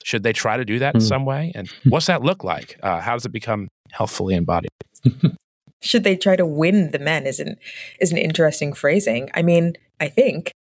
Should 0.04 0.22
they 0.22 0.32
try 0.32 0.56
to 0.56 0.64
do 0.64 0.78
that 0.78 0.94
in 0.94 1.00
hmm. 1.00 1.06
some 1.06 1.24
way? 1.24 1.52
And 1.54 1.68
what's 1.84 2.06
that 2.06 2.22
look 2.22 2.44
like? 2.44 2.78
Uh, 2.82 3.00
how 3.00 3.14
does 3.14 3.26
it 3.26 3.32
become 3.32 3.68
healthfully 3.90 4.34
embodied? 4.34 4.70
Should 5.82 6.04
they 6.04 6.16
try 6.16 6.36
to 6.36 6.46
win 6.46 6.90
the 6.90 6.98
men? 6.98 7.26
Is 7.26 7.38
an 7.38 7.56
is 8.00 8.10
an 8.10 8.18
interesting 8.18 8.72
phrasing. 8.72 9.30
I 9.34 9.42
mean, 9.42 9.74
I 10.00 10.08
think 10.08 10.52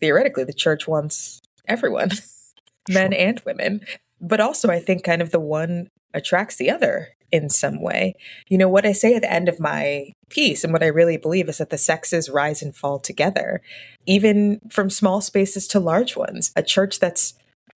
theoretically 0.00 0.44
the 0.44 0.52
church 0.52 0.88
wants 0.88 1.40
everyone, 1.66 2.10
men 2.88 3.12
sure. 3.12 3.20
and 3.20 3.40
women. 3.44 3.80
But 4.20 4.40
also, 4.40 4.70
I 4.70 4.80
think 4.80 5.04
kind 5.04 5.22
of 5.22 5.30
the 5.30 5.40
one 5.40 5.88
attracts 6.14 6.56
the 6.56 6.70
other 6.70 7.10
in 7.30 7.50
some 7.50 7.80
way. 7.80 8.14
You 8.48 8.58
know, 8.58 8.68
what 8.68 8.86
I 8.86 8.92
say 8.92 9.14
at 9.14 9.22
the 9.22 9.32
end 9.32 9.48
of 9.48 9.60
my 9.60 10.12
piece 10.30 10.64
and 10.64 10.72
what 10.72 10.82
I 10.82 10.86
really 10.86 11.16
believe 11.16 11.48
is 11.48 11.58
that 11.58 11.70
the 11.70 11.78
sexes 11.78 12.28
rise 12.30 12.62
and 12.62 12.74
fall 12.74 12.98
together, 12.98 13.60
even 14.06 14.60
from 14.70 14.90
small 14.90 15.20
spaces 15.20 15.68
to 15.68 15.80
large 15.80 16.16
ones. 16.16 16.52
A 16.56 16.62
church 16.62 16.98
that's 16.98 17.34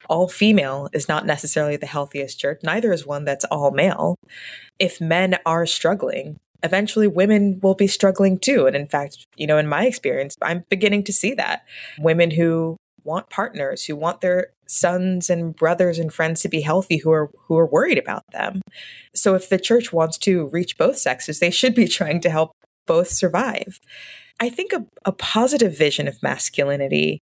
all 0.08 0.28
female 0.28 0.88
is 0.92 1.08
not 1.08 1.26
necessarily 1.26 1.76
the 1.76 1.86
healthiest 1.86 2.38
church, 2.38 2.60
neither 2.62 2.92
is 2.92 3.06
one 3.06 3.24
that's 3.24 3.44
all 3.46 3.70
male. 3.70 4.16
If 4.78 5.00
men 5.00 5.36
are 5.46 5.66
struggling, 5.66 6.38
eventually 6.62 7.08
women 7.08 7.58
will 7.62 7.74
be 7.74 7.86
struggling 7.86 8.38
too. 8.38 8.66
And 8.66 8.76
in 8.76 8.86
fact, 8.86 9.26
you 9.36 9.46
know, 9.46 9.58
in 9.58 9.68
my 9.68 9.86
experience, 9.86 10.36
I'm 10.42 10.64
beginning 10.68 11.04
to 11.04 11.12
see 11.12 11.34
that 11.34 11.64
women 11.98 12.30
who 12.32 12.76
want 13.04 13.30
partners, 13.30 13.84
who 13.84 13.96
want 13.96 14.20
their 14.20 14.48
sons 14.66 15.28
and 15.28 15.54
brothers 15.54 15.98
and 15.98 16.12
friends 16.12 16.40
to 16.40 16.48
be 16.48 16.62
healthy 16.62 16.98
who 16.98 17.10
are 17.10 17.30
who 17.46 17.58
are 17.58 17.66
worried 17.66 17.98
about 17.98 18.24
them. 18.32 18.62
So 19.14 19.34
if 19.34 19.48
the 19.48 19.58
church 19.58 19.92
wants 19.92 20.16
to 20.18 20.48
reach 20.48 20.78
both 20.78 20.96
sexes, 20.96 21.40
they 21.40 21.50
should 21.50 21.74
be 21.74 21.88
trying 21.98 22.20
to 22.20 22.30
help 22.30 22.52
both 22.86 23.08
survive. 23.08 23.78
I 24.40 24.48
think 24.48 24.72
a, 24.72 24.86
a 25.04 25.12
positive 25.12 25.76
vision 25.76 26.08
of 26.08 26.22
masculinity 26.22 27.20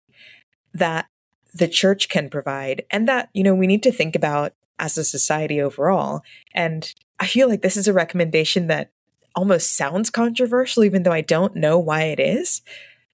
that 0.72 1.06
the 1.52 1.68
church 1.68 2.08
can 2.08 2.30
provide 2.30 2.84
and 2.90 3.08
that, 3.08 3.28
you 3.34 3.42
know, 3.42 3.54
we 3.54 3.66
need 3.66 3.82
to 3.82 3.92
think 3.92 4.14
about 4.14 4.52
as 4.78 4.96
a 4.96 5.04
society 5.04 5.60
overall. 5.60 6.22
And 6.54 6.94
I 7.18 7.26
feel 7.26 7.48
like 7.48 7.62
this 7.62 7.76
is 7.76 7.88
a 7.88 7.92
recommendation 7.92 8.68
that 8.68 8.90
almost 9.34 9.76
sounds 9.76 10.10
controversial, 10.10 10.84
even 10.84 11.02
though 11.02 11.12
I 11.12 11.20
don't 11.20 11.56
know 11.56 11.78
why 11.78 12.04
it 12.04 12.20
is. 12.20 12.62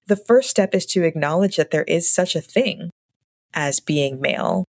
The 0.07 0.15
first 0.15 0.49
step 0.49 0.73
is 0.73 0.85
to 0.87 1.03
acknowledge 1.03 1.57
that 1.57 1.71
there 1.71 1.83
is 1.83 2.09
such 2.09 2.35
a 2.35 2.41
thing 2.41 2.91
as 3.53 3.79
being 3.79 4.21
male, 4.21 4.65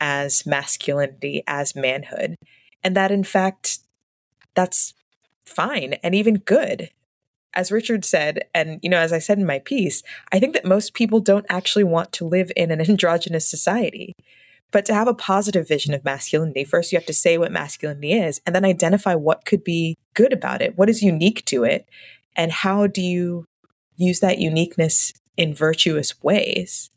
as 0.00 0.44
masculinity, 0.46 1.42
as 1.46 1.76
manhood, 1.76 2.36
and 2.82 2.96
that 2.96 3.10
in 3.10 3.24
fact, 3.24 3.78
that's 4.54 4.94
fine 5.44 5.94
and 6.02 6.14
even 6.14 6.38
good. 6.38 6.90
As 7.54 7.70
Richard 7.70 8.04
said, 8.04 8.44
and 8.54 8.80
you 8.82 8.88
know, 8.88 8.98
as 8.98 9.12
I 9.12 9.18
said 9.18 9.38
in 9.38 9.46
my 9.46 9.58
piece, 9.58 10.02
I 10.32 10.40
think 10.40 10.54
that 10.54 10.64
most 10.64 10.94
people 10.94 11.20
don't 11.20 11.46
actually 11.48 11.84
want 11.84 12.10
to 12.12 12.24
live 12.24 12.50
in 12.56 12.70
an 12.70 12.80
androgynous 12.88 13.48
society. 13.48 14.14
But 14.72 14.86
to 14.86 14.94
have 14.94 15.06
a 15.06 15.14
positive 15.14 15.68
vision 15.68 15.94
of 15.94 16.04
masculinity, 16.04 16.64
first 16.64 16.90
you 16.90 16.98
have 16.98 17.06
to 17.06 17.12
say 17.12 17.38
what 17.38 17.52
masculinity 17.52 18.14
is 18.14 18.40
and 18.46 18.54
then 18.54 18.64
identify 18.64 19.14
what 19.14 19.44
could 19.44 19.62
be 19.62 19.96
good 20.14 20.32
about 20.32 20.62
it, 20.62 20.76
what 20.76 20.88
is 20.88 21.02
unique 21.02 21.44
to 21.46 21.64
it, 21.64 21.88
and 22.34 22.50
how 22.50 22.86
do 22.86 23.02
you 23.02 23.44
use 23.96 24.20
that 24.20 24.38
uniqueness 24.38 25.12
in 25.36 25.54
virtuous 25.54 26.20
ways 26.22 26.90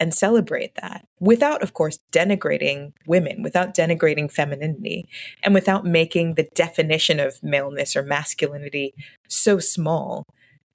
and 0.00 0.14
celebrate 0.14 0.74
that 0.76 1.04
without, 1.20 1.62
of 1.62 1.74
course, 1.74 1.98
denigrating 2.12 2.92
women, 3.06 3.42
without 3.42 3.74
denigrating 3.74 4.30
femininity, 4.30 5.08
and 5.42 5.54
without 5.54 5.84
making 5.84 6.34
the 6.34 6.48
definition 6.54 7.20
of 7.20 7.42
maleness 7.42 7.96
or 7.96 8.02
masculinity 8.02 8.94
so 9.28 9.58
small 9.58 10.24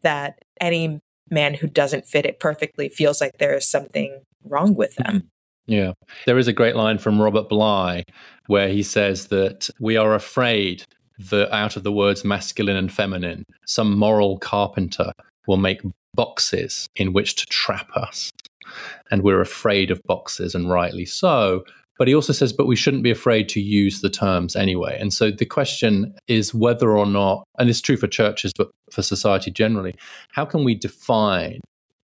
that 0.02 0.44
any 0.60 1.00
man 1.32 1.56
who 1.56 1.68
doesn't 1.68 2.06
fit 2.06 2.26
it 2.26 2.40
perfectly 2.40 2.90
feels 2.90 3.22
like 3.22 3.32
there 3.40 3.56
is 3.56 3.68
something 3.68 4.22
wrong 4.44 4.76
with 4.76 4.96
them. 4.96 5.30
Yeah. 5.66 5.94
There 6.26 6.38
is 6.38 6.48
a 6.48 6.54
great 6.54 6.76
line 6.76 6.98
from 6.98 7.22
Robert 7.22 7.50
Bly 7.50 8.04
where 8.48 8.70
he 8.70 8.84
says 8.84 9.28
that 9.28 9.70
we 9.80 9.96
are 9.96 10.14
afraid 10.14 10.84
that 11.30 11.54
out 11.54 11.76
of 11.76 11.84
the 11.84 11.92
words 11.92 12.26
masculine 12.26 12.76
and 12.76 12.92
feminine, 12.92 13.46
some 13.66 13.98
moral 13.98 14.38
carpenter 14.38 15.12
will 15.48 15.58
make 15.58 15.82
boxes 16.14 16.88
in 16.96 17.14
which 17.14 17.36
to 17.36 17.46
trap 17.46 17.90
us. 17.96 18.32
And 19.12 19.22
we're 19.24 19.42
afraid 19.42 19.92
of 19.92 20.02
boxes, 20.04 20.56
and 20.56 20.70
rightly 20.70 21.06
so. 21.06 21.64
But 21.98 22.08
he 22.08 22.16
also 22.16 22.34
says, 22.34 22.52
but 22.52 22.66
we 22.66 22.76
shouldn't 22.76 23.04
be 23.04 23.12
afraid 23.12 23.48
to 23.50 23.62
use 23.62 24.02
the 24.02 24.10
terms 24.10 24.56
anyway. 24.56 24.98
And 25.00 25.14
so 25.14 25.30
the 25.30 25.46
question 25.46 26.16
is 26.28 26.54
whether 26.54 26.98
or 26.98 27.06
not, 27.06 27.44
and 27.60 27.70
it's 27.70 27.82
true 27.82 27.98
for 27.98 28.08
churches, 28.08 28.52
but 28.58 28.72
for 28.92 29.04
society 29.04 29.52
generally, 29.52 29.94
how 30.32 30.46
can 30.46 30.64
we 30.64 30.76
define 30.76 31.60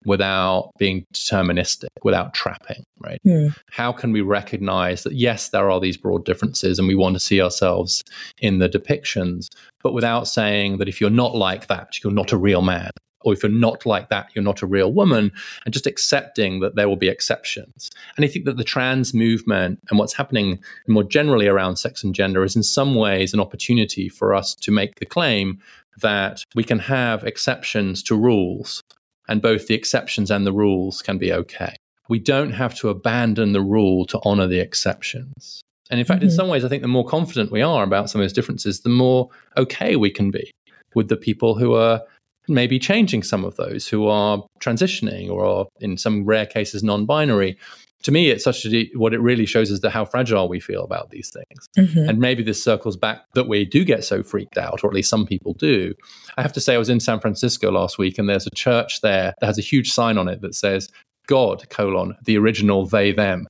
without 0.06 0.70
being 0.78 1.04
deterministic, 1.12 1.88
without 2.02 2.32
trapping, 2.32 2.84
right? 3.00 3.20
Hmm. 3.24 3.48
How 3.70 3.92
can 3.92 4.12
we 4.12 4.22
recognize 4.22 5.02
that, 5.02 5.14
yes, 5.14 5.48
there 5.48 5.68
are 5.70 5.80
these 5.80 5.96
broad 5.96 6.24
differences 6.24 6.78
and 6.78 6.88
we 6.88 6.94
want 6.94 7.16
to 7.16 7.20
see 7.20 7.42
ourselves 7.42 8.04
in 8.38 8.58
the 8.58 8.68
depictions, 8.68 9.48
but 9.82 9.92
without 9.92 10.28
saying 10.28 10.78
that 10.78 10.88
if 10.88 11.00
you're 11.00 11.10
not 11.10 11.34
like 11.34 11.66
that, 11.66 12.02
you're 12.02 12.12
not 12.12 12.32
a 12.32 12.36
real 12.36 12.62
man, 12.62 12.90
or 13.22 13.32
if 13.32 13.42
you're 13.42 13.50
not 13.50 13.84
like 13.84 14.08
that, 14.08 14.28
you're 14.34 14.44
not 14.44 14.62
a 14.62 14.66
real 14.66 14.92
woman, 14.92 15.32
and 15.64 15.74
just 15.74 15.86
accepting 15.86 16.60
that 16.60 16.76
there 16.76 16.88
will 16.88 16.96
be 16.96 17.08
exceptions. 17.08 17.90
And 18.16 18.24
I 18.24 18.28
think 18.28 18.44
that 18.44 18.56
the 18.56 18.64
trans 18.64 19.12
movement 19.12 19.80
and 19.90 19.98
what's 19.98 20.14
happening 20.14 20.60
more 20.86 21.02
generally 21.02 21.48
around 21.48 21.76
sex 21.76 22.04
and 22.04 22.14
gender 22.14 22.44
is 22.44 22.54
in 22.54 22.62
some 22.62 22.94
ways 22.94 23.34
an 23.34 23.40
opportunity 23.40 24.08
for 24.08 24.34
us 24.34 24.54
to 24.54 24.70
make 24.70 24.94
the 25.00 25.06
claim 25.06 25.58
that 26.02 26.44
we 26.54 26.62
can 26.62 26.78
have 26.78 27.24
exceptions 27.24 28.02
to 28.04 28.14
rules 28.14 28.82
and 29.28 29.42
both 29.42 29.66
the 29.66 29.74
exceptions 29.74 30.30
and 30.30 30.46
the 30.46 30.52
rules 30.52 31.02
can 31.02 31.18
be 31.18 31.32
okay. 31.32 31.76
We 32.08 32.18
don't 32.18 32.52
have 32.52 32.74
to 32.76 32.88
abandon 32.88 33.52
the 33.52 33.60
rule 33.60 34.06
to 34.06 34.20
honor 34.24 34.46
the 34.46 34.60
exceptions. 34.60 35.62
And 35.90 36.00
in 36.00 36.06
fact, 36.06 36.20
mm-hmm. 36.20 36.30
in 36.30 36.34
some 36.34 36.48
ways, 36.48 36.64
I 36.64 36.68
think 36.68 36.82
the 36.82 36.88
more 36.88 37.04
confident 37.06 37.52
we 37.52 37.62
are 37.62 37.82
about 37.82 38.10
some 38.10 38.20
of 38.20 38.24
those 38.24 38.32
differences, 38.32 38.80
the 38.80 38.88
more 38.88 39.28
okay 39.56 39.96
we 39.96 40.10
can 40.10 40.30
be 40.30 40.50
with 40.94 41.08
the 41.08 41.16
people 41.16 41.56
who 41.56 41.74
are 41.74 42.02
maybe 42.48 42.78
changing 42.78 43.22
some 43.22 43.44
of 43.44 43.56
those, 43.56 43.88
who 43.88 44.06
are 44.06 44.44
transitioning 44.60 45.30
or 45.30 45.44
are, 45.44 45.66
in 45.80 45.96
some 45.96 46.24
rare 46.24 46.46
cases, 46.46 46.82
non 46.82 47.06
binary, 47.06 47.56
to 48.02 48.12
me, 48.12 48.30
it's 48.30 48.44
such 48.44 48.64
a, 48.66 48.88
what 48.94 49.14
it 49.14 49.20
really 49.20 49.46
shows 49.46 49.70
is 49.70 49.80
the 49.80 49.90
how 49.90 50.04
fragile 50.04 50.48
we 50.48 50.60
feel 50.60 50.84
about 50.84 51.10
these 51.10 51.30
things. 51.30 51.68
Mm-hmm. 51.76 52.08
And 52.08 52.18
maybe 52.18 52.42
this 52.42 52.62
circles 52.62 52.96
back 52.96 53.24
that 53.34 53.48
we 53.48 53.64
do 53.64 53.84
get 53.84 54.04
so 54.04 54.22
freaked 54.22 54.58
out, 54.58 54.84
or 54.84 54.88
at 54.88 54.94
least 54.94 55.10
some 55.10 55.26
people 55.26 55.54
do. 55.54 55.94
I 56.36 56.42
have 56.42 56.52
to 56.52 56.60
say, 56.60 56.74
I 56.74 56.78
was 56.78 56.88
in 56.88 57.00
San 57.00 57.20
Francisco 57.20 57.70
last 57.70 57.98
week, 57.98 58.18
and 58.18 58.28
there's 58.28 58.46
a 58.46 58.54
church 58.54 59.00
there 59.00 59.34
that 59.40 59.46
has 59.46 59.58
a 59.58 59.62
huge 59.62 59.90
sign 59.90 60.18
on 60.18 60.28
it 60.28 60.40
that 60.42 60.54
says 60.54 60.88
God 61.26 61.68
colon 61.70 62.16
the 62.24 62.38
original 62.38 62.86
they 62.86 63.12
them, 63.12 63.48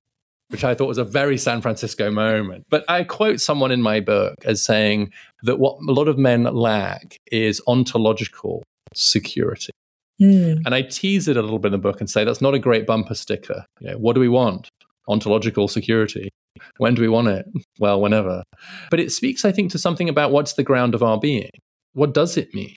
which 0.49 0.65
I 0.65 0.75
thought 0.75 0.89
was 0.89 0.99
a 0.99 1.05
very 1.05 1.37
San 1.37 1.61
Francisco 1.61 2.11
moment. 2.11 2.65
But 2.71 2.85
I 2.89 3.05
quote 3.05 3.41
someone 3.41 3.73
in 3.73 3.83
my 3.83 4.01
book 4.01 4.37
as 4.45 4.65
saying 4.65 5.13
that 5.43 5.59
what 5.59 5.79
a 5.87 5.93
lot 5.93 6.09
of 6.09 6.19
men 6.19 6.45
lack 6.45 7.19
is 7.31 7.61
ontological 7.67 8.63
security. 8.95 9.73
Mm. 10.21 10.63
And 10.65 10.75
I 10.75 10.83
tease 10.83 11.29
it 11.29 11.37
a 11.37 11.43
little 11.43 11.59
bit 11.59 11.69
in 11.69 11.73
the 11.73 11.79
book 11.79 12.01
and 12.01 12.09
say 12.09 12.25
that's 12.25 12.41
not 12.41 12.55
a 12.55 12.59
great 12.59 12.87
bumper 12.87 13.15
sticker. 13.15 13.65
You 13.81 13.91
know, 13.91 13.99
what 13.99 14.15
do 14.15 14.21
we 14.21 14.29
want? 14.29 14.69
Ontological 15.09 15.69
security. 15.69 16.31
When 16.79 16.95
do 16.95 17.03
we 17.03 17.09
want 17.09 17.29
it? 17.29 17.47
Well, 17.79 18.01
whenever. 18.01 18.43
But 18.91 19.01
it 19.01 19.13
speaks, 19.13 19.45
I 19.45 19.53
think, 19.53 19.71
to 19.73 19.79
something 19.79 20.09
about 20.09 20.33
what's 20.33 20.55
the 20.55 20.63
ground 20.63 20.95
of 20.95 21.03
our 21.03 21.19
being. 21.19 21.51
What 21.93 22.15
does 22.15 22.37
it 22.37 22.55
mean? 22.55 22.75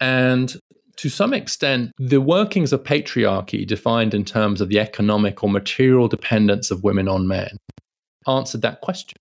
And 0.00 0.54
to 0.96 1.08
some 1.08 1.34
extent, 1.34 1.92
the 1.98 2.20
workings 2.20 2.72
of 2.72 2.84
patriarchy, 2.84 3.66
defined 3.66 4.14
in 4.14 4.24
terms 4.24 4.60
of 4.60 4.68
the 4.68 4.78
economic 4.78 5.42
or 5.42 5.48
material 5.48 6.08
dependence 6.08 6.70
of 6.70 6.84
women 6.84 7.08
on 7.08 7.26
men, 7.26 7.56
answered 8.26 8.62
that 8.62 8.80
question. 8.80 9.16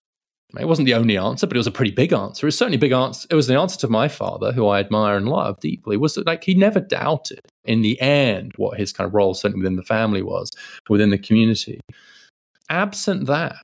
It 0.59 0.67
wasn't 0.67 0.85
the 0.85 0.93
only 0.93 1.17
answer, 1.17 1.47
but 1.47 1.57
it 1.57 1.59
was 1.59 1.67
a 1.67 1.71
pretty 1.71 1.91
big 1.91 2.13
answer. 2.13 2.45
It 2.45 2.49
was 2.49 2.57
certainly 2.57 2.77
a 2.77 2.79
big 2.79 2.91
answer. 2.91 3.27
It 3.31 3.35
was 3.35 3.47
the 3.47 3.59
answer 3.59 3.79
to 3.79 3.87
my 3.87 4.07
father, 4.07 4.51
who 4.51 4.67
I 4.67 4.79
admire 4.79 5.17
and 5.17 5.27
love 5.27 5.59
deeply. 5.59 5.97
Was 5.97 6.13
that 6.13 6.27
like 6.27 6.43
he 6.43 6.53
never 6.53 6.79
doubted 6.79 7.39
in 7.65 7.81
the 7.81 7.99
end 7.99 8.53
what 8.57 8.77
his 8.77 8.93
kind 8.93 9.07
of 9.07 9.15
role, 9.15 9.33
certainly 9.33 9.63
within 9.63 9.77
the 9.77 9.83
family, 9.83 10.21
was 10.21 10.51
within 10.89 11.09
the 11.09 11.17
community. 11.17 11.79
Absent 12.69 13.25
that, 13.27 13.55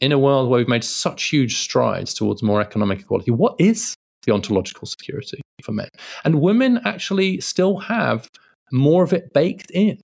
in 0.00 0.10
a 0.10 0.18
world 0.18 0.50
where 0.50 0.58
we've 0.58 0.68
made 0.68 0.84
such 0.84 1.24
huge 1.24 1.58
strides 1.58 2.12
towards 2.12 2.42
more 2.42 2.60
economic 2.60 3.00
equality, 3.00 3.30
what 3.30 3.54
is 3.60 3.94
the 4.24 4.32
ontological 4.32 4.86
security 4.86 5.40
for 5.62 5.72
men? 5.72 5.88
And 6.24 6.40
women 6.40 6.80
actually 6.84 7.40
still 7.40 7.78
have 7.78 8.28
more 8.72 9.04
of 9.04 9.12
it 9.12 9.32
baked 9.32 9.70
in 9.70 10.00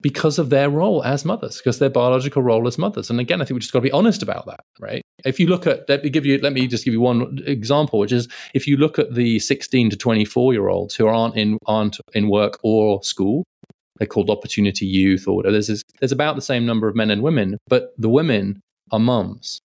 because 0.00 0.38
of 0.38 0.50
their 0.50 0.70
role 0.70 1.02
as 1.02 1.24
mothers, 1.24 1.58
because 1.58 1.78
their 1.78 1.90
biological 1.90 2.42
role 2.42 2.66
as 2.68 2.78
mothers. 2.78 3.10
And 3.10 3.18
again, 3.18 3.42
I 3.42 3.44
think 3.44 3.56
we 3.56 3.60
just 3.60 3.72
got 3.72 3.80
to 3.80 3.84
be 3.84 3.92
honest 3.92 4.22
about 4.22 4.46
that, 4.46 4.60
right? 4.78 5.02
If 5.24 5.40
you 5.40 5.48
look 5.48 5.66
at, 5.66 5.88
let 5.88 6.04
me 6.04 6.10
give 6.10 6.24
you, 6.24 6.38
let 6.38 6.52
me 6.52 6.66
just 6.68 6.84
give 6.84 6.94
you 6.94 7.00
one 7.00 7.40
example, 7.46 7.98
which 7.98 8.12
is 8.12 8.28
if 8.54 8.66
you 8.66 8.76
look 8.76 8.98
at 8.98 9.14
the 9.14 9.38
16 9.40 9.90
to 9.90 9.96
24 9.96 10.52
year 10.52 10.68
olds 10.68 10.94
who 10.94 11.06
aren't 11.06 11.36
in 11.36 11.58
aren't 11.66 11.98
in 12.12 12.28
work 12.28 12.58
or 12.62 13.02
school, 13.02 13.44
they're 13.98 14.06
called 14.06 14.30
opportunity 14.30 14.86
youth 14.86 15.26
or 15.26 15.36
whatever. 15.36 15.52
There's 15.52 15.82
there's 16.00 16.12
about 16.12 16.36
the 16.36 16.42
same 16.42 16.64
number 16.64 16.88
of 16.88 16.94
men 16.94 17.10
and 17.10 17.22
women, 17.22 17.58
but 17.66 17.92
the 17.98 18.08
women 18.08 18.60
are 18.92 19.00
mums 19.00 19.60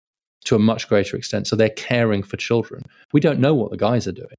to 0.45 0.55
a 0.55 0.59
much 0.59 0.89
greater 0.89 1.15
extent, 1.15 1.47
so 1.47 1.55
they're 1.55 1.69
caring 1.69 2.23
for 2.23 2.38
children. 2.38 2.84
We 3.13 3.21
don't 3.21 3.39
know 3.39 3.53
what 3.53 3.71
the 3.71 3.77
guys 3.77 4.07
are 4.07 4.11
doing. 4.11 4.36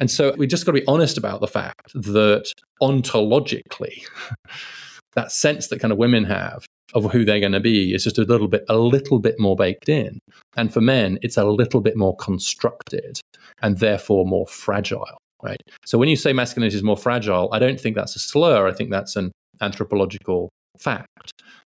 And 0.00 0.10
so 0.10 0.34
we 0.36 0.46
just 0.46 0.64
got 0.64 0.72
to 0.72 0.80
be 0.80 0.86
honest 0.86 1.18
about 1.18 1.40
the 1.40 1.46
fact 1.46 1.92
that 1.94 2.52
ontologically, 2.82 4.04
that 5.18 5.32
sense 5.32 5.66
that 5.66 5.80
kind 5.80 5.92
of 5.92 5.98
women 5.98 6.24
have 6.24 6.64
of 6.94 7.10
who 7.12 7.24
they're 7.24 7.40
going 7.40 7.52
to 7.52 7.60
be 7.60 7.92
is 7.92 8.04
just 8.04 8.18
a 8.18 8.22
little 8.22 8.46
bit 8.48 8.64
a 8.68 8.76
little 8.76 9.18
bit 9.18 9.38
more 9.38 9.56
baked 9.56 9.88
in. 9.88 10.20
And 10.56 10.72
for 10.72 10.80
men 10.80 11.18
it's 11.22 11.36
a 11.36 11.44
little 11.44 11.80
bit 11.80 11.96
more 11.96 12.16
constructed 12.16 13.20
and 13.60 13.78
therefore 13.78 14.24
more 14.24 14.46
fragile 14.46 15.06
right? 15.42 15.60
So 15.84 15.98
when 15.98 16.08
you 16.08 16.16
say 16.16 16.32
masculinity 16.32 16.76
is 16.76 16.82
more 16.82 16.96
fragile 16.96 17.48
i 17.52 17.58
don't 17.58 17.80
think 17.80 17.96
that's 17.96 18.16
a 18.16 18.20
slur. 18.20 18.68
I 18.68 18.72
think 18.72 18.90
that's 18.90 19.16
an 19.16 19.32
anthropological 19.60 20.48
fact. 20.78 21.32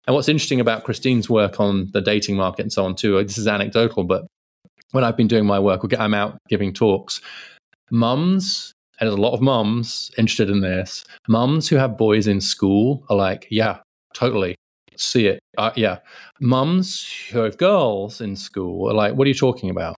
And 0.06 0.14
what's 0.14 0.28
interesting 0.28 0.60
about 0.60 0.84
christine's 0.84 1.28
work 1.28 1.58
on 1.60 1.90
the 1.92 2.00
dating 2.00 2.36
market 2.36 2.62
and 2.62 2.72
so 2.72 2.84
on 2.84 2.94
too 2.94 3.22
this 3.24 3.38
is 3.38 3.48
anecdotal 3.48 4.04
but 4.04 4.26
when 4.92 5.04
i've 5.04 5.16
been 5.16 5.28
doing 5.28 5.46
my 5.46 5.58
work 5.58 5.80
i'm 5.98 6.14
out 6.14 6.38
giving 6.48 6.72
talks. 6.72 7.20
Mums 7.90 8.72
and 9.02 9.08
there's 9.08 9.18
a 9.18 9.20
lot 9.20 9.34
of 9.34 9.40
mums 9.40 10.12
interested 10.16 10.48
in 10.48 10.60
this. 10.60 11.04
Mums 11.26 11.68
who 11.68 11.74
have 11.74 11.98
boys 11.98 12.28
in 12.28 12.40
school 12.40 13.04
are 13.10 13.16
like, 13.16 13.48
yeah, 13.50 13.78
totally 14.14 14.54
see 14.96 15.26
it. 15.26 15.40
Uh, 15.58 15.72
yeah. 15.74 15.98
Mums 16.40 17.04
who 17.32 17.40
have 17.40 17.58
girls 17.58 18.20
in 18.20 18.36
school 18.36 18.88
are 18.88 18.94
like, 18.94 19.14
what 19.14 19.24
are 19.24 19.28
you 19.28 19.34
talking 19.34 19.70
about? 19.70 19.96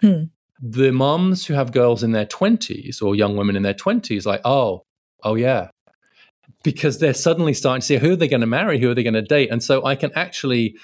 Hmm. 0.00 0.22
The 0.58 0.90
mums 0.90 1.44
who 1.44 1.52
have 1.52 1.70
girls 1.70 2.02
in 2.02 2.12
their 2.12 2.24
20s 2.24 3.02
or 3.02 3.14
young 3.14 3.36
women 3.36 3.56
in 3.56 3.62
their 3.62 3.74
20s, 3.74 4.24
like, 4.24 4.40
oh, 4.46 4.84
oh, 5.22 5.34
yeah. 5.34 5.68
Because 6.62 6.98
they're 6.98 7.12
suddenly 7.12 7.52
starting 7.52 7.82
to 7.82 7.86
see 7.86 7.96
who 7.98 8.12
are 8.12 8.16
they 8.16 8.26
going 8.26 8.40
to 8.40 8.46
marry, 8.46 8.80
who 8.80 8.90
are 8.90 8.94
they 8.94 9.02
going 9.02 9.12
to 9.12 9.20
date. 9.20 9.50
And 9.50 9.62
so 9.62 9.84
I 9.84 9.96
can 9.96 10.12
actually 10.14 10.76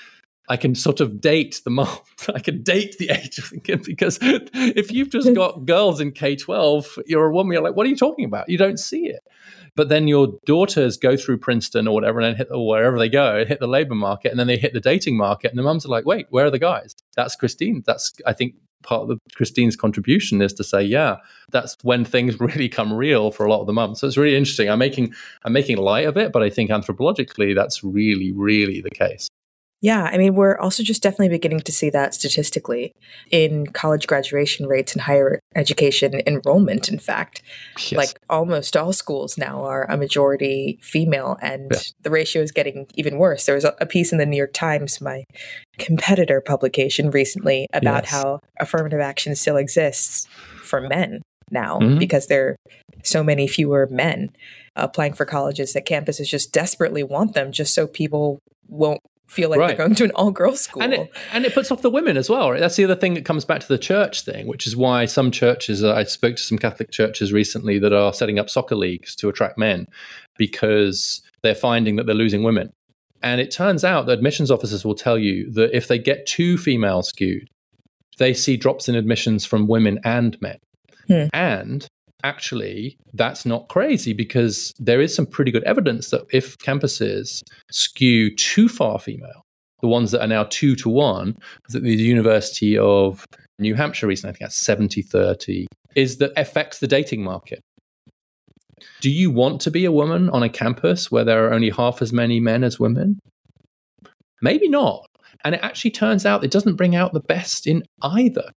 I 0.48 0.56
can 0.56 0.74
sort 0.74 1.00
of 1.00 1.20
date 1.20 1.60
the 1.64 1.70
month. 1.70 2.28
I 2.34 2.40
can 2.40 2.62
date 2.62 2.98
the 2.98 3.10
age 3.10 3.38
of 3.38 3.50
the 3.50 3.60
kid 3.60 3.82
because 3.86 4.18
if 4.22 4.92
you've 4.92 5.10
just 5.10 5.34
got 5.34 5.64
girls 5.64 6.00
in 6.00 6.12
K 6.12 6.36
12, 6.36 6.98
you're 7.06 7.26
a 7.26 7.32
woman, 7.32 7.52
you're 7.52 7.62
like, 7.62 7.76
what 7.76 7.86
are 7.86 7.90
you 7.90 7.96
talking 7.96 8.24
about? 8.24 8.48
You 8.48 8.58
don't 8.58 8.78
see 8.78 9.06
it. 9.06 9.26
But 9.74 9.88
then 9.88 10.06
your 10.06 10.34
daughters 10.44 10.98
go 10.98 11.16
through 11.16 11.38
Princeton 11.38 11.88
or 11.88 11.94
whatever 11.94 12.20
and 12.20 12.26
then 12.26 12.36
hit, 12.36 12.48
or 12.50 12.66
wherever 12.66 12.98
they 12.98 13.08
go, 13.08 13.44
hit 13.46 13.58
the 13.58 13.66
labor 13.66 13.94
market, 13.94 14.30
and 14.30 14.38
then 14.38 14.46
they 14.46 14.58
hit 14.58 14.74
the 14.74 14.80
dating 14.80 15.16
market. 15.16 15.50
And 15.50 15.58
the 15.58 15.62
mums 15.62 15.86
are 15.86 15.88
like, 15.88 16.04
wait, 16.04 16.26
where 16.28 16.44
are 16.44 16.50
the 16.50 16.58
guys? 16.58 16.94
That's 17.16 17.34
Christine. 17.34 17.82
That's, 17.86 18.12
I 18.26 18.34
think, 18.34 18.56
part 18.82 19.02
of 19.02 19.08
the, 19.08 19.18
Christine's 19.34 19.76
contribution 19.76 20.42
is 20.42 20.52
to 20.54 20.64
say, 20.64 20.82
yeah, 20.82 21.16
that's 21.50 21.76
when 21.82 22.04
things 22.04 22.38
really 22.40 22.68
come 22.68 22.92
real 22.92 23.30
for 23.30 23.46
a 23.46 23.50
lot 23.50 23.60
of 23.60 23.66
the 23.66 23.72
mums. 23.72 24.00
So 24.00 24.06
it's 24.06 24.18
really 24.18 24.36
interesting. 24.36 24.68
I'm 24.68 24.78
making 24.78 25.14
I'm 25.44 25.54
making 25.54 25.78
light 25.78 26.06
of 26.06 26.18
it, 26.18 26.32
but 26.32 26.42
I 26.42 26.50
think 26.50 26.70
anthropologically 26.70 27.54
that's 27.54 27.82
really, 27.82 28.32
really 28.32 28.82
the 28.82 28.90
case. 28.90 29.28
Yeah, 29.82 30.04
I 30.04 30.16
mean, 30.16 30.36
we're 30.36 30.56
also 30.56 30.84
just 30.84 31.02
definitely 31.02 31.30
beginning 31.30 31.60
to 31.62 31.72
see 31.72 31.90
that 31.90 32.14
statistically 32.14 32.94
in 33.32 33.66
college 33.66 34.06
graduation 34.06 34.68
rates 34.68 34.92
and 34.92 35.02
higher 35.02 35.40
education 35.56 36.22
enrollment. 36.24 36.88
In 36.88 37.00
fact, 37.00 37.42
yes. 37.76 37.92
like 37.92 38.20
almost 38.30 38.76
all 38.76 38.92
schools 38.92 39.36
now 39.36 39.64
are 39.64 39.90
a 39.90 39.96
majority 39.96 40.78
female, 40.82 41.36
and 41.42 41.72
yeah. 41.72 41.80
the 42.02 42.10
ratio 42.10 42.42
is 42.42 42.52
getting 42.52 42.86
even 42.94 43.18
worse. 43.18 43.44
There 43.44 43.56
was 43.56 43.64
a 43.64 43.86
piece 43.86 44.12
in 44.12 44.18
the 44.18 44.26
New 44.26 44.36
York 44.36 44.52
Times, 44.52 45.00
my 45.00 45.24
competitor 45.78 46.40
publication, 46.40 47.10
recently 47.10 47.66
about 47.72 48.04
yes. 48.04 48.12
how 48.12 48.38
affirmative 48.60 49.00
action 49.00 49.34
still 49.34 49.56
exists 49.56 50.28
for 50.62 50.80
men 50.80 51.22
now 51.50 51.80
mm-hmm. 51.80 51.98
because 51.98 52.28
there 52.28 52.50
are 52.50 52.56
so 53.02 53.24
many 53.24 53.48
fewer 53.48 53.88
men 53.90 54.30
applying 54.76 55.12
for 55.12 55.24
colleges 55.24 55.72
that 55.72 55.86
campuses 55.86 56.28
just 56.28 56.52
desperately 56.52 57.02
want 57.02 57.34
them 57.34 57.50
just 57.50 57.74
so 57.74 57.88
people 57.88 58.38
won't 58.68 59.00
feel 59.28 59.48
like 59.48 59.58
right. 59.58 59.68
they're 59.68 59.86
going 59.86 59.94
to 59.94 60.04
an 60.04 60.10
all 60.14 60.30
girls 60.30 60.60
school. 60.60 60.82
And 60.82 60.92
it, 60.92 61.10
and 61.32 61.44
it 61.44 61.54
puts 61.54 61.70
off 61.70 61.82
the 61.82 61.90
women 61.90 62.16
as 62.16 62.28
well, 62.28 62.50
right? 62.50 62.60
That's 62.60 62.76
the 62.76 62.84
other 62.84 62.96
thing 62.96 63.14
that 63.14 63.24
comes 63.24 63.44
back 63.44 63.60
to 63.60 63.68
the 63.68 63.78
church 63.78 64.24
thing, 64.24 64.46
which 64.46 64.66
is 64.66 64.76
why 64.76 65.06
some 65.06 65.30
churches, 65.30 65.82
uh, 65.82 65.94
I 65.94 66.04
spoke 66.04 66.36
to 66.36 66.42
some 66.42 66.58
Catholic 66.58 66.90
churches 66.90 67.32
recently 67.32 67.78
that 67.78 67.92
are 67.92 68.12
setting 68.12 68.38
up 68.38 68.50
soccer 68.50 68.76
leagues 68.76 69.16
to 69.16 69.28
attract 69.28 69.56
men 69.56 69.86
because 70.36 71.22
they're 71.42 71.54
finding 71.54 71.96
that 71.96 72.06
they're 72.06 72.14
losing 72.14 72.42
women. 72.42 72.72
And 73.22 73.40
it 73.40 73.50
turns 73.50 73.84
out 73.84 74.06
that 74.06 74.14
admissions 74.14 74.50
officers 74.50 74.84
will 74.84 74.94
tell 74.94 75.16
you 75.16 75.50
that 75.52 75.74
if 75.74 75.88
they 75.88 75.98
get 75.98 76.26
too 76.26 76.58
female 76.58 77.02
skewed, 77.02 77.48
they 78.18 78.34
see 78.34 78.56
drops 78.56 78.88
in 78.88 78.94
admissions 78.94 79.44
from 79.44 79.68
women 79.68 79.98
and 80.04 80.40
men. 80.42 80.58
Hmm. 81.06 81.26
And 81.32 81.88
actually 82.22 82.96
that's 83.14 83.44
not 83.44 83.68
crazy 83.68 84.12
because 84.12 84.72
there 84.78 85.00
is 85.00 85.14
some 85.14 85.26
pretty 85.26 85.50
good 85.50 85.64
evidence 85.64 86.10
that 86.10 86.22
if 86.32 86.56
campuses 86.58 87.42
skew 87.70 88.34
too 88.34 88.68
far 88.68 88.98
female, 88.98 89.42
the 89.80 89.88
ones 89.88 90.12
that 90.12 90.22
are 90.22 90.28
now 90.28 90.44
two 90.44 90.76
to 90.76 90.88
one, 90.88 91.36
at 91.74 91.82
the 91.82 91.94
University 91.96 92.78
of 92.78 93.24
New 93.58 93.74
Hampshire 93.74 94.06
recently, 94.06 94.30
I 94.30 94.32
think 94.32 94.40
that's 94.40 94.56
70 94.56 95.02
30, 95.02 95.66
is 95.94 96.18
that 96.18 96.32
affects 96.36 96.78
the 96.78 96.86
dating 96.86 97.22
market. 97.22 97.60
Do 99.00 99.10
you 99.10 99.30
want 99.30 99.60
to 99.62 99.70
be 99.70 99.84
a 99.84 99.92
woman 99.92 100.30
on 100.30 100.42
a 100.42 100.48
campus 100.48 101.10
where 101.10 101.24
there 101.24 101.46
are 101.46 101.52
only 101.52 101.70
half 101.70 102.02
as 102.02 102.12
many 102.12 102.40
men 102.40 102.64
as 102.64 102.80
women? 102.80 103.18
Maybe 104.40 104.68
not. 104.68 105.06
And 105.44 105.54
it 105.54 105.60
actually 105.62 105.90
turns 105.90 106.24
out 106.24 106.44
it 106.44 106.50
doesn't 106.50 106.76
bring 106.76 106.94
out 106.94 107.12
the 107.12 107.20
best 107.20 107.66
in 107.66 107.84
either 108.02 108.50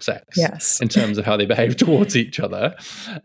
sex 0.00 0.24
yes. 0.36 0.80
in 0.80 0.88
terms 0.88 1.18
of 1.18 1.24
how 1.24 1.36
they 1.36 1.46
behave 1.46 1.76
towards 1.76 2.16
each 2.16 2.38
other 2.40 2.74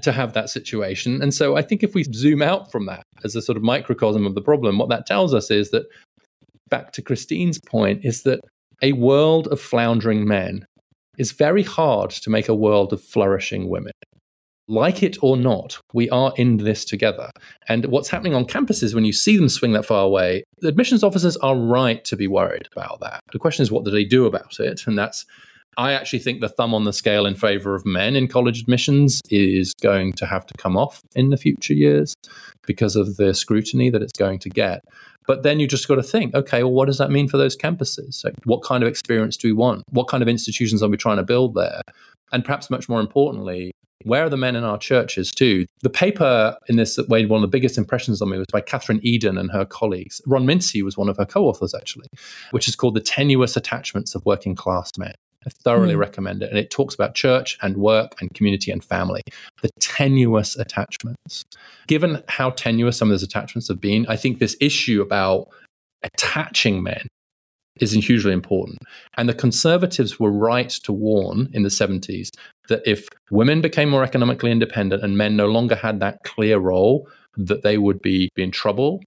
to 0.02 0.12
have 0.12 0.34
that 0.34 0.50
situation. 0.50 1.22
And 1.22 1.34
so 1.34 1.56
I 1.56 1.62
think 1.62 1.84
if 1.84 1.94
we 1.94 2.04
zoom 2.04 2.42
out 2.42 2.72
from 2.72 2.86
that 2.86 3.04
as 3.24 3.36
a 3.36 3.42
sort 3.42 3.58
of 3.58 3.64
microcosm 3.64 4.26
of 4.26 4.36
the 4.36 4.42
problem, 4.42 4.78
what 4.78 4.90
that 4.90 5.06
tells 5.06 5.34
us 5.34 5.52
is 5.52 5.72
that, 5.72 5.86
back 6.70 6.94
to 6.94 7.02
Christine's 7.02 7.60
point, 7.60 8.06
is 8.06 8.24
that 8.24 8.40
a 8.82 8.94
world 8.94 9.48
of 9.48 9.60
floundering 9.60 10.26
men 10.26 10.66
is 11.18 11.34
very 11.34 11.64
hard 11.64 12.10
to 12.10 12.30
make 12.30 12.48
a 12.48 12.56
world 12.56 12.94
of 12.94 13.04
flourishing 13.04 13.70
women. 13.70 13.92
Like 14.68 15.04
it 15.04 15.18
or 15.22 15.36
not, 15.36 15.80
we 15.94 16.10
are 16.12 16.34
in 16.38 16.58
this 16.58 16.86
together. 16.86 17.30
And 17.68 17.86
what's 17.88 18.08
happening 18.08 18.34
on 18.34 18.46
campuses 18.46 18.96
when 18.96 19.04
you 19.04 19.12
see 19.12 19.36
them 19.36 19.50
swing 19.50 19.74
that 19.74 19.86
far 19.86 20.06
away, 20.06 20.46
the 20.60 20.70
admissions 20.70 21.04
officers 21.04 21.36
are 21.38 21.58
right 21.58 22.04
to 22.06 22.16
be 22.16 22.28
worried 22.28 22.70
about 22.74 23.02
that. 23.02 23.20
The 23.34 23.40
question 23.40 23.64
is, 23.64 23.72
what 23.72 23.84
do 23.84 23.92
they 23.92 24.06
do 24.06 24.26
about 24.26 24.60
it? 24.60 24.82
And 24.88 24.98
that's 24.98 25.26
I 25.78 25.94
actually 25.94 26.20
think 26.20 26.42
the 26.42 26.50
thumb 26.50 26.74
on 26.74 26.84
the 26.84 26.94
scale 26.94 27.26
in 27.26 27.36
favor 27.36 27.76
of 27.76 27.86
men 27.86 28.16
in 28.16 28.28
college 28.28 28.62
admissions 28.62 29.22
is 29.30 29.74
going 29.76 30.14
to 30.14 30.26
have 30.26 30.46
to 30.48 30.54
come 30.58 30.76
off 30.76 31.02
in 31.16 31.30
the 31.30 31.38
future 31.38 31.74
years 31.74 32.14
because 32.68 32.96
of 32.96 33.18
the 33.18 33.34
scrutiny 33.34 33.90
that 33.90 34.02
it's 34.02 34.18
going 34.18 34.40
to 34.40 34.50
get. 34.50 34.84
But 35.28 35.44
then 35.44 35.60
you 35.60 35.68
just 35.68 35.88
got 35.88 35.96
to 35.96 36.04
think, 36.04 36.36
okay, 36.36 36.64
well, 36.64 36.74
what 36.74 36.88
does 36.88 36.98
that 36.98 37.12
mean 37.12 37.28
for 37.28 37.38
those 37.38 37.56
campuses? 37.56 38.24
Like, 38.24 38.34
what 38.44 38.64
kind 38.64 38.84
of 38.84 38.90
experience 38.90 39.38
do 39.38 39.48
we 39.48 39.54
want? 39.54 39.84
What 39.92 40.08
kind 40.08 40.22
of 40.22 40.28
institutions 40.28 40.84
are 40.84 40.90
we 40.90 40.98
trying 40.98 41.18
to 41.18 41.24
build 41.24 41.56
there? 41.56 41.82
And 42.34 42.44
perhaps 42.44 42.70
much 42.70 42.90
more 42.90 43.00
importantly, 43.00 43.72
where 44.04 44.26
are 44.26 44.30
the 44.30 44.38
men 44.38 44.56
in 44.56 44.64
our 44.64 44.78
churches 44.78 45.32
too? 45.32 45.66
The 45.82 45.90
paper 45.90 46.58
in 46.68 46.76
this 46.76 46.96
that 46.96 47.08
made 47.08 47.30
one 47.30 47.38
of 47.38 47.50
the 47.50 47.56
biggest 47.56 47.78
impressions 47.78 48.22
on 48.22 48.30
me 48.30 48.38
was 48.38 48.48
by 48.52 48.62
Kathryn 48.62 49.00
Edin 49.06 49.38
and 49.38 49.52
her 49.52 49.64
colleagues. 49.64 50.22
Ron 50.26 50.46
Mincy 50.46 50.82
was 50.82 50.98
one 50.98 51.08
of 51.08 51.18
her 51.18 51.26
co-authors 51.26 51.74
actually, 51.74 52.08
which 52.50 52.68
is 52.68 52.76
called 52.76 52.96
The 52.96 53.02
Tenuous 53.02 53.56
Attachments 53.56 54.16
of 54.16 54.26
Working 54.26 54.56
Class 54.56 54.92
Men. 54.98 55.14
I 55.46 55.50
thoroughly 55.50 55.96
mm. 55.96 56.00
recommend 56.00 56.44
it. 56.44 56.50
And 56.50 56.60
it 56.60 56.70
talks 56.70 56.94
about 56.94 57.16
church 57.16 57.58
and 57.62 57.78
work 57.78 58.14
and 58.20 58.34
community 58.34 58.72
and 58.72 58.84
family, 58.84 59.22
the 59.62 59.70
tenuous 59.80 60.56
attachments. 60.56 61.44
Given 61.88 62.24
how 62.28 62.52
tenuous 62.52 62.98
some 62.98 63.10
of 63.10 63.14
those 63.14 63.24
attachments 63.24 63.68
have 63.68 63.82
been, 63.82 64.06
I 64.08 64.16
think 64.16 64.40
this 64.40 64.56
issue 64.62 65.02
about 65.02 65.48
attaching 66.04 66.84
men 66.84 67.08
is 67.80 67.94
hugely 67.94 68.34
important. 68.34 68.80
And 69.18 69.28
the 69.28 69.34
conservatives 69.34 70.20
were 70.20 70.32
right 70.32 70.70
to 70.70 70.92
warn 70.92 71.50
in 71.54 71.64
the 71.64 71.70
70s 71.70 72.30
that 72.68 72.82
if 72.86 73.08
women 73.32 73.62
became 73.62 73.90
more 73.90 74.04
economically 74.04 74.52
independent 74.52 75.04
and 75.04 75.18
men 75.18 75.36
no 75.36 75.48
longer 75.48 75.76
had 75.76 76.00
that 76.00 76.20
clear 76.24 76.60
role, 76.60 77.08
that 77.38 77.64
they 77.64 77.78
would 77.78 78.02
be, 78.02 78.30
be 78.36 78.44
in 78.44 78.52
trouble 78.52 79.02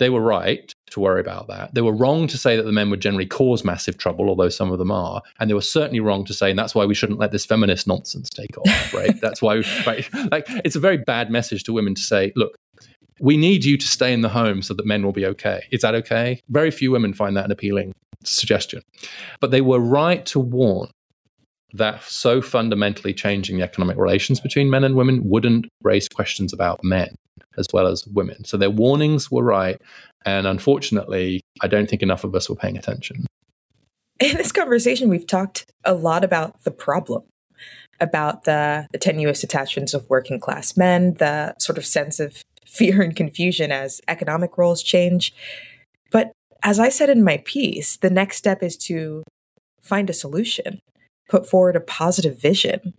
they 0.00 0.10
were 0.10 0.20
right 0.20 0.72
to 0.90 1.00
worry 1.00 1.20
about 1.20 1.48
that. 1.48 1.74
They 1.74 1.80
were 1.80 1.92
wrong 1.92 2.26
to 2.28 2.38
say 2.38 2.56
that 2.56 2.64
the 2.64 2.72
men 2.72 2.90
would 2.90 3.00
generally 3.00 3.26
cause 3.26 3.64
massive 3.64 3.96
trouble, 3.96 4.28
although 4.28 4.48
some 4.48 4.72
of 4.72 4.78
them 4.78 4.90
are. 4.90 5.22
And 5.38 5.48
they 5.48 5.54
were 5.54 5.60
certainly 5.60 6.00
wrong 6.00 6.24
to 6.26 6.34
say, 6.34 6.50
and 6.50 6.58
that's 6.58 6.74
why 6.74 6.84
we 6.84 6.94
shouldn't 6.94 7.18
let 7.18 7.32
this 7.32 7.46
feminist 7.46 7.86
nonsense 7.86 8.28
take 8.28 8.56
off, 8.58 8.94
right? 8.94 9.20
that's 9.20 9.40
why, 9.40 9.62
right? 9.86 10.08
Like, 10.30 10.46
it's 10.64 10.76
a 10.76 10.80
very 10.80 10.98
bad 10.98 11.30
message 11.30 11.64
to 11.64 11.72
women 11.72 11.94
to 11.94 12.02
say, 12.02 12.32
look, 12.36 12.56
we 13.20 13.36
need 13.36 13.64
you 13.64 13.76
to 13.76 13.86
stay 13.86 14.12
in 14.12 14.22
the 14.22 14.30
home 14.30 14.62
so 14.62 14.74
that 14.74 14.86
men 14.86 15.04
will 15.04 15.12
be 15.12 15.26
okay. 15.26 15.66
Is 15.70 15.82
that 15.82 15.94
okay? 15.94 16.40
Very 16.48 16.70
few 16.70 16.90
women 16.90 17.12
find 17.12 17.36
that 17.36 17.44
an 17.44 17.50
appealing 17.50 17.92
suggestion. 18.24 18.82
But 19.40 19.50
they 19.50 19.60
were 19.60 19.80
right 19.80 20.24
to 20.26 20.40
warn 20.40 20.88
that 21.72 22.02
so 22.02 22.42
fundamentally 22.42 23.14
changing 23.14 23.58
the 23.58 23.62
economic 23.62 23.96
relations 23.96 24.40
between 24.40 24.70
men 24.70 24.84
and 24.84 24.96
women 24.96 25.20
wouldn't 25.28 25.68
raise 25.82 26.08
questions 26.08 26.52
about 26.52 26.82
men 26.82 27.14
as 27.56 27.66
well 27.72 27.86
as 27.86 28.06
women. 28.06 28.44
So 28.44 28.56
their 28.56 28.70
warnings 28.70 29.30
were 29.30 29.42
right. 29.42 29.80
And 30.24 30.46
unfortunately, 30.46 31.40
I 31.62 31.66
don't 31.66 31.88
think 31.88 32.02
enough 32.02 32.24
of 32.24 32.34
us 32.34 32.48
were 32.48 32.56
paying 32.56 32.76
attention. 32.76 33.26
In 34.18 34.36
this 34.36 34.52
conversation, 34.52 35.08
we've 35.08 35.26
talked 35.26 35.66
a 35.84 35.94
lot 35.94 36.24
about 36.24 36.64
the 36.64 36.70
problem, 36.70 37.22
about 38.00 38.44
the, 38.44 38.86
the 38.92 38.98
tenuous 38.98 39.42
attachments 39.42 39.94
of 39.94 40.08
working 40.10 40.38
class 40.38 40.76
men, 40.76 41.14
the 41.14 41.54
sort 41.58 41.78
of 41.78 41.86
sense 41.86 42.20
of 42.20 42.42
fear 42.66 43.02
and 43.02 43.16
confusion 43.16 43.72
as 43.72 44.00
economic 44.06 44.56
roles 44.58 44.82
change. 44.82 45.32
But 46.10 46.32
as 46.62 46.78
I 46.78 46.90
said 46.90 47.08
in 47.08 47.24
my 47.24 47.38
piece, 47.38 47.96
the 47.96 48.10
next 48.10 48.36
step 48.36 48.62
is 48.62 48.76
to 48.78 49.24
find 49.80 50.10
a 50.10 50.14
solution, 50.14 50.80
put 51.28 51.48
forward 51.48 51.74
a 51.74 51.80
positive 51.80 52.38
vision, 52.38 52.94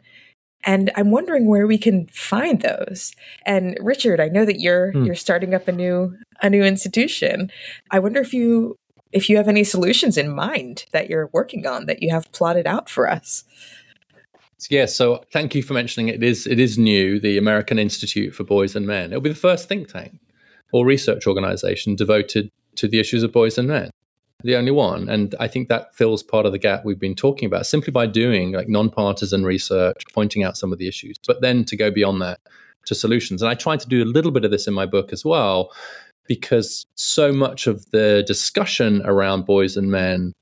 and 0.63 0.91
I'm 0.95 1.11
wondering 1.11 1.47
where 1.47 1.67
we 1.67 1.77
can 1.77 2.07
find 2.07 2.61
those. 2.61 3.13
And 3.45 3.77
Richard, 3.81 4.19
I 4.19 4.27
know 4.27 4.45
that 4.45 4.59
you're 4.59 4.91
hmm. 4.91 5.05
you're 5.05 5.15
starting 5.15 5.53
up 5.53 5.67
a 5.67 5.71
new 5.71 6.17
a 6.41 6.49
new 6.49 6.63
institution. 6.63 7.51
I 7.89 7.99
wonder 7.99 8.21
if 8.21 8.33
you 8.33 8.77
if 9.11 9.29
you 9.29 9.37
have 9.37 9.47
any 9.47 9.63
solutions 9.63 10.17
in 10.17 10.33
mind 10.33 10.85
that 10.91 11.09
you're 11.09 11.29
working 11.33 11.67
on 11.67 11.85
that 11.85 12.01
you 12.01 12.11
have 12.11 12.31
plotted 12.31 12.67
out 12.67 12.89
for 12.89 13.09
us. 13.09 13.43
Yeah, 14.69 14.85
so 14.85 15.23
thank 15.33 15.55
you 15.55 15.63
for 15.63 15.73
mentioning 15.73 16.09
it. 16.09 16.15
It 16.15 16.23
is 16.23 16.45
it 16.45 16.59
is 16.59 16.77
new, 16.77 17.19
the 17.19 17.37
American 17.37 17.79
Institute 17.79 18.35
for 18.35 18.43
Boys 18.43 18.75
and 18.75 18.85
Men. 18.85 19.11
It'll 19.11 19.21
be 19.21 19.29
the 19.29 19.35
first 19.35 19.67
think 19.67 19.91
tank 19.91 20.19
or 20.71 20.85
research 20.85 21.27
organization 21.27 21.95
devoted 21.95 22.49
to 22.75 22.87
the 22.87 22.99
issues 22.99 23.23
of 23.23 23.31
boys 23.31 23.57
and 23.57 23.67
men 23.67 23.91
the 24.43 24.55
only 24.55 24.71
one. 24.71 25.09
And 25.09 25.35
I 25.39 25.47
think 25.47 25.69
that 25.69 25.95
fills 25.95 26.23
part 26.23 26.45
of 26.45 26.51
the 26.51 26.59
gap 26.59 26.85
we've 26.85 26.99
been 26.99 27.15
talking 27.15 27.45
about 27.45 27.65
simply 27.65 27.91
by 27.91 28.07
doing 28.07 28.51
like 28.51 28.67
nonpartisan 28.67 29.43
research, 29.43 30.03
pointing 30.13 30.43
out 30.43 30.57
some 30.57 30.71
of 30.71 30.79
the 30.79 30.87
issues, 30.87 31.17
but 31.27 31.41
then 31.41 31.63
to 31.65 31.75
go 31.75 31.91
beyond 31.91 32.21
that 32.21 32.39
to 32.85 32.95
solutions. 32.95 33.41
And 33.41 33.49
I 33.49 33.55
tried 33.55 33.79
to 33.81 33.87
do 33.87 34.03
a 34.03 34.05
little 34.05 34.31
bit 34.31 34.45
of 34.45 34.51
this 34.51 34.67
in 34.67 34.73
my 34.73 34.85
book 34.85 35.13
as 35.13 35.23
well, 35.23 35.71
because 36.27 36.85
so 36.95 37.31
much 37.31 37.67
of 37.67 37.89
the 37.91 38.23
discussion 38.25 39.01
around 39.05 39.45
boys 39.45 39.77
and 39.77 39.91
men 39.91 40.33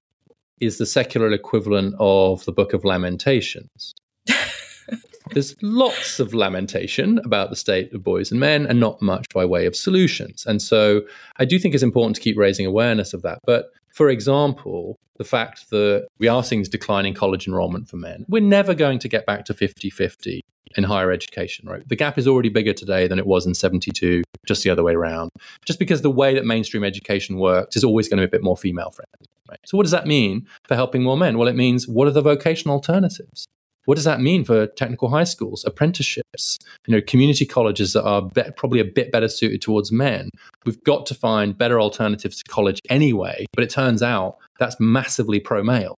is 0.59 0.77
the 0.77 0.85
secular 0.85 1.31
equivalent 1.31 1.95
of 1.99 2.43
the 2.45 2.51
book 2.51 2.73
of 2.73 2.83
Lamentations. 2.83 3.93
There's 5.31 5.55
lots 5.61 6.19
of 6.19 6.33
lamentation 6.33 7.19
about 7.19 7.49
the 7.49 7.55
state 7.55 7.93
of 7.93 8.03
boys 8.03 8.31
and 8.31 8.39
men, 8.39 8.65
and 8.65 8.79
not 8.79 9.01
much 9.01 9.25
by 9.33 9.45
way 9.45 9.65
of 9.67 9.75
solutions. 9.75 10.45
And 10.45 10.61
so 10.61 11.01
I 11.37 11.45
do 11.45 11.59
think 11.59 11.73
it's 11.73 11.83
important 11.83 12.15
to 12.15 12.21
keep 12.21 12.37
raising 12.37 12.65
awareness 12.65 13.13
of 13.13 13.21
that. 13.21 13.39
But 13.45 13.69
for 13.93 14.09
example, 14.09 14.99
the 15.17 15.23
fact 15.23 15.69
that 15.69 16.07
we 16.17 16.27
are 16.27 16.43
seeing 16.43 16.63
declining 16.63 17.13
college 17.13 17.47
enrollment 17.47 17.89
for 17.89 17.97
men, 17.97 18.25
we're 18.27 18.41
never 18.41 18.73
going 18.73 18.99
to 18.99 19.07
get 19.07 19.25
back 19.25 19.45
to 19.45 19.53
50 19.53 19.89
50 19.89 20.41
in 20.77 20.83
higher 20.83 21.11
education, 21.11 21.67
right? 21.67 21.87
The 21.87 21.95
gap 21.95 22.17
is 22.17 22.27
already 22.27 22.49
bigger 22.49 22.73
today 22.73 23.07
than 23.07 23.19
it 23.19 23.25
was 23.25 23.45
in 23.45 23.53
72, 23.53 24.23
just 24.45 24.63
the 24.63 24.69
other 24.69 24.83
way 24.83 24.93
around. 24.93 25.31
Just 25.65 25.79
because 25.79 26.01
the 26.01 26.11
way 26.11 26.33
that 26.35 26.45
mainstream 26.45 26.83
education 26.83 27.37
works 27.37 27.75
is 27.75 27.83
always 27.83 28.07
going 28.07 28.17
to 28.17 28.21
be 28.21 28.29
a 28.29 28.31
bit 28.31 28.43
more 28.43 28.55
female 28.57 28.91
friendly, 28.91 29.27
right? 29.49 29.59
So, 29.65 29.77
what 29.77 29.83
does 29.83 29.91
that 29.91 30.07
mean 30.07 30.47
for 30.67 30.75
helping 30.75 31.03
more 31.03 31.17
men? 31.17 31.37
Well, 31.37 31.47
it 31.47 31.55
means 31.55 31.87
what 31.87 32.07
are 32.07 32.11
the 32.11 32.21
vocational 32.21 32.75
alternatives? 32.75 33.47
What 33.85 33.95
does 33.95 34.03
that 34.05 34.21
mean 34.21 34.43
for 34.43 34.67
technical 34.67 35.09
high 35.09 35.23
schools, 35.23 35.65
apprenticeships, 35.65 36.59
you 36.85 36.95
know, 36.95 37.01
community 37.01 37.45
colleges 37.45 37.93
that 37.93 38.03
are 38.03 38.21
be- 38.21 38.43
probably 38.55 38.79
a 38.79 38.85
bit 38.85 39.11
better 39.11 39.27
suited 39.27 39.61
towards 39.61 39.91
men? 39.91 40.29
We've 40.65 40.83
got 40.83 41.05
to 41.07 41.15
find 41.15 41.57
better 41.57 41.79
alternatives 41.79 42.37
to 42.37 42.43
college 42.51 42.81
anyway, 42.89 43.45
but 43.53 43.63
it 43.63 43.69
turns 43.69 44.03
out 44.03 44.37
that's 44.59 44.79
massively 44.79 45.39
pro 45.39 45.63
male 45.63 45.95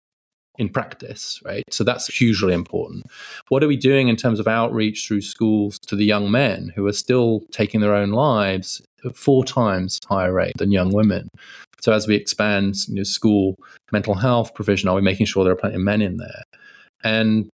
in 0.58 0.70
practice, 0.70 1.42
right? 1.44 1.64
So 1.72 1.84
that's 1.84 2.08
hugely 2.08 2.54
important. 2.54 3.06
What 3.50 3.64
are 3.64 3.68
we 3.68 3.78
doing 3.78 4.10
in 4.10 4.16
terms 4.16 4.40
of 4.40 4.48
outreach 4.48 5.08
through 5.08 5.22
schools 5.22 5.80
to 5.88 5.96
the 5.96 6.06
young 6.06 6.30
men 6.30 6.72
who 6.76 6.86
are 6.88 6.94
still 6.94 7.42
taking 7.52 7.82
their 7.82 7.96
own 7.96 8.12
lives 8.12 8.82
at 9.04 9.16
four 9.16 9.44
times 9.44 10.00
higher 10.08 10.34
rate 10.34 10.58
than 10.58 10.72
young 10.72 10.94
women? 10.94 11.30
So 11.80 11.94
as 11.94 12.08
we 12.08 12.16
expand 12.16 12.76
you 12.88 12.96
know, 12.96 13.04
school 13.04 13.56
mental 13.92 14.14
health 14.14 14.54
provision, 14.54 14.88
are 14.88 14.96
we 14.96 15.02
making 15.02 15.26
sure 15.26 15.44
there 15.44 15.54
are 15.54 15.58
plenty 15.58 15.76
of 15.76 15.82
men 15.82 16.02
in 16.02 16.18
there? 16.18 16.44
And 17.04 17.50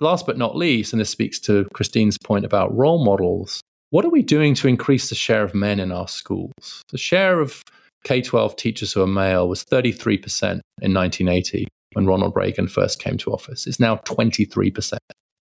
last 0.00 0.26
but 0.26 0.38
not 0.38 0.56
least, 0.56 0.92
and 0.92 1.00
this 1.00 1.10
speaks 1.10 1.38
to 1.40 1.66
Christine's 1.72 2.18
point 2.18 2.44
about 2.44 2.76
role 2.76 3.04
models, 3.04 3.62
what 3.90 4.04
are 4.04 4.10
we 4.10 4.22
doing 4.22 4.54
to 4.56 4.68
increase 4.68 5.08
the 5.08 5.14
share 5.14 5.42
of 5.42 5.54
men 5.54 5.80
in 5.80 5.92
our 5.92 6.08
schools? 6.08 6.82
The 6.90 6.98
share 6.98 7.40
of 7.40 7.62
K 8.04 8.20
12 8.20 8.56
teachers 8.56 8.92
who 8.92 9.02
are 9.02 9.06
male 9.06 9.48
was 9.48 9.64
33% 9.64 10.60
in 10.82 10.94
1980 10.94 11.66
when 11.94 12.06
Ronald 12.06 12.34
Reagan 12.36 12.68
first 12.68 13.00
came 13.00 13.16
to 13.18 13.32
office. 13.32 13.66
It's 13.66 13.80
now 13.80 13.96
23%, 13.96 14.98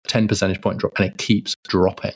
10 0.07 0.27
percentage 0.27 0.61
point 0.61 0.79
drop, 0.79 0.93
and 0.97 1.07
it 1.07 1.17
keeps 1.17 1.55
dropping. 1.67 2.13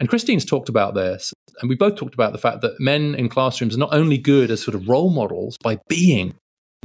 And 0.00 0.08
Christine's 0.08 0.44
talked 0.44 0.68
about 0.68 0.94
this, 0.94 1.32
and 1.60 1.68
we 1.68 1.76
both 1.76 1.96
talked 1.96 2.14
about 2.14 2.32
the 2.32 2.38
fact 2.38 2.62
that 2.62 2.80
men 2.80 3.14
in 3.14 3.28
classrooms 3.28 3.74
are 3.74 3.80
not 3.80 3.94
only 3.94 4.18
good 4.18 4.50
as 4.50 4.62
sort 4.62 4.74
of 4.74 4.88
role 4.88 5.10
models 5.10 5.56
by 5.62 5.78
being 5.88 6.34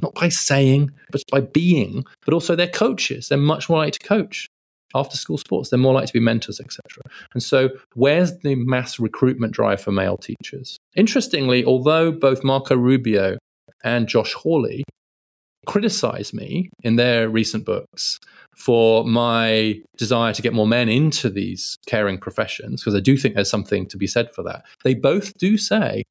not 0.02 0.16
by 0.16 0.30
saying, 0.30 0.92
but 1.12 1.22
by 1.32 1.42
being, 1.42 2.06
but 2.26 2.34
also 2.34 2.56
they're 2.56 2.68
coaches. 2.68 3.28
They're 3.28 3.38
much 3.38 3.70
more 3.70 3.80
likely 3.80 3.92
to 3.92 4.08
coach 4.08 4.50
after 4.96 5.18
school 5.18 5.38
sports. 5.38 5.70
They're 5.70 5.80
more 5.80 5.94
likely 5.94 6.08
to 6.08 6.14
be 6.14 6.20
mentors, 6.20 6.60
etc. 6.60 7.04
And 7.34 7.44
so, 7.44 7.70
where's 7.94 8.38
the 8.40 8.56
mass 8.56 9.00
recruitment 9.00 9.54
drive 9.54 9.82
for 9.82 9.92
male 9.92 10.18
teachers? 10.18 10.78
Interestingly, 10.96 11.66
although 11.66 12.12
both 12.12 12.44
Marco 12.44 12.76
Rubio 12.76 13.38
and 13.84 14.08
Josh 14.08 14.34
Hawley 14.34 14.84
criticize 15.66 16.34
me 16.34 16.70
in 16.84 16.96
their 16.96 17.30
recent 17.30 17.66
books 17.66 18.20
for 18.56 19.06
my 19.06 19.80
desire 19.98 20.34
to 20.34 20.42
get 20.42 20.54
more 20.54 20.68
men 20.68 20.90
into 20.90 21.30
these 21.30 21.78
caring 21.88 22.18
professions, 22.18 22.82
because 22.82 22.96
I 22.96 23.00
do 23.00 23.18
think 23.18 23.36
there's 23.36 23.50
something 23.50 23.88
to 23.88 23.98
be 23.98 24.08
said 24.08 24.32
for 24.32 24.44
that. 24.44 24.66
They 24.84 24.96
both 24.96 25.38
do 25.38 25.58
say, 25.58 26.04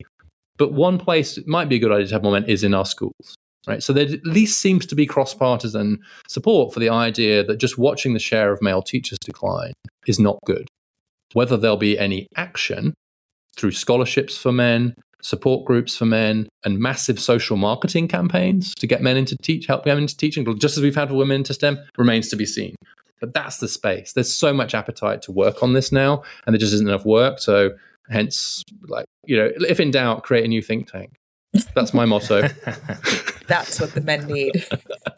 but 0.57 0.73
one 0.73 0.99
place 0.99 1.39
it 1.39 1.47
might 1.47 1.69
be 1.69 1.77
a 1.77 1.79
good 1.79 1.93
idea 1.93 2.07
to 2.07 2.15
have 2.15 2.23
more 2.23 2.33
men 2.33 2.45
is 2.45 2.65
in 2.65 2.75
our 2.75 2.87
schools. 2.87 3.37
Right. 3.67 3.83
So 3.83 3.93
there 3.93 4.07
at 4.07 4.25
least 4.25 4.61
seems 4.61 4.87
to 4.87 4.95
be 4.95 5.05
cross 5.05 5.35
partisan 5.35 5.99
support 6.29 6.73
for 6.73 6.81
the 6.81 6.89
idea 6.89 7.45
that 7.45 7.59
just 7.59 7.77
watching 7.77 8.15
the 8.15 8.21
share 8.21 8.53
of 8.53 8.63
male 8.63 8.83
teachers 8.83 9.19
decline 9.19 9.73
is 10.07 10.19
not 10.19 10.39
good. 10.47 10.69
Whether 11.35 11.57
there'll 11.57 11.77
be 11.77 11.99
any 11.99 12.29
action 12.37 12.95
through 13.57 13.73
scholarships 13.73 14.39
for 14.39 14.53
men, 14.53 14.95
support 15.21 15.67
groups 15.67 15.97
for 15.97 16.07
men, 16.07 16.49
and 16.65 16.79
massive 16.79 17.21
social 17.21 17.57
marketing 17.57 18.09
campaigns 18.09 18.75
to 18.77 18.87
get 18.87 19.03
men 19.03 19.17
into 19.17 19.37
teach, 19.43 19.67
help 19.67 19.87
into 19.87 20.17
teaching, 20.17 20.47
just 20.59 20.77
as 20.77 20.83
we've 20.83 20.95
had 20.95 21.09
for 21.09 21.15
women 21.17 21.39
into 21.39 21.53
STEM, 21.53 21.79
remains 21.99 22.29
to 22.29 22.37
be 22.37 22.47
seen. 22.47 22.75
But 23.21 23.35
that's 23.35 23.59
the 23.59 23.69
space. 23.69 24.13
There's 24.13 24.33
so 24.33 24.55
much 24.55 24.75
appetite 24.75 25.23
to 25.23 25.33
work 25.33 25.63
on 25.63 25.73
this 25.73 25.91
now, 25.91 26.23
and 26.47 26.55
there 26.55 26.59
just 26.59 26.73
isn't 26.75 26.89
enough 26.89 27.05
work. 27.05 27.41
So, 27.41 27.71
hence, 28.09 28.63
like 28.87 29.07
you 29.27 29.37
know, 29.37 29.51
if 29.69 29.81
in 29.81 29.91
doubt, 29.91 30.23
create 30.23 30.45
a 30.45 30.49
new 30.49 30.63
think 30.63 30.91
tank. 30.91 31.15
That's 31.75 31.93
my 31.93 32.05
motto. 32.05 32.43
That's 33.49 33.81
what 33.81 33.95
the 33.95 34.01
men 34.01 34.27
need. 34.27 34.67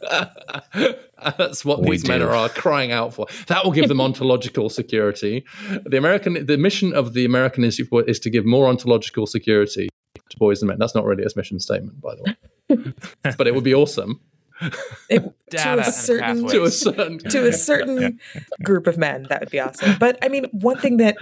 That's 1.22 1.64
what 1.64 1.82
we 1.82 1.90
these 1.90 2.04
do. 2.04 2.12
men 2.12 2.22
are, 2.22 2.34
are 2.34 2.48
crying 2.48 2.92
out 2.92 3.12
for. 3.12 3.26
That 3.48 3.64
will 3.64 3.72
give 3.72 3.88
them 3.88 4.00
ontological 4.08 4.70
security. 4.70 5.44
The 5.84 5.98
American, 5.98 6.46
the 6.46 6.56
mission 6.56 6.94
of 6.94 7.12
the 7.12 7.24
American 7.24 7.64
Institute 7.64 8.08
is 8.08 8.18
to 8.20 8.30
give 8.30 8.46
more 8.46 8.68
ontological 8.68 9.26
security 9.26 9.88
to 10.30 10.38
boys 10.38 10.62
and 10.62 10.68
men. 10.68 10.78
That's 10.78 10.94
not 10.94 11.04
really 11.04 11.24
a 11.24 11.28
mission 11.36 11.58
statement, 11.60 12.00
by 12.00 12.14
the 12.14 12.22
way, 12.22 12.92
but 13.36 13.46
it 13.46 13.54
would 13.54 13.64
be 13.64 13.74
awesome. 13.74 14.20
It, 15.08 15.22
to, 15.50 15.78
a 15.78 15.84
certain, 15.84 16.46
to 16.48 16.64
a 16.64 16.70
certain 16.70 17.18
to 17.18 17.48
a 17.48 17.52
certain 17.52 18.20
group 18.62 18.86
of 18.86 18.98
men, 18.98 19.26
that 19.30 19.40
would 19.40 19.50
be 19.50 19.58
awesome. 19.58 19.96
But 19.98 20.18
I 20.22 20.28
mean, 20.28 20.44
one 20.52 20.78
thing 20.78 20.98
that 20.98 21.16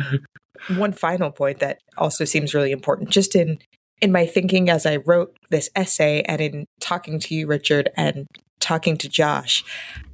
one 0.77 0.93
final 0.93 1.31
point 1.31 1.61
that 1.61 1.79
also 1.97 2.25
seems 2.25 2.53
really 2.53 2.73
important, 2.73 3.11
just 3.11 3.37
in 3.37 3.61
in 4.01 4.13
my 4.13 4.27
thinking 4.27 4.71
as 4.71 4.87
I 4.87 4.97
wrote 4.97 5.37
this 5.51 5.71
essay 5.75 6.23
and 6.23 6.41
in 6.41 6.67
talking 6.81 7.19
to 7.21 7.35
you, 7.35 7.47
Richard, 7.47 7.91
and 7.97 8.27
talking 8.61 8.97
to 8.99 9.09
Josh, 9.09 9.65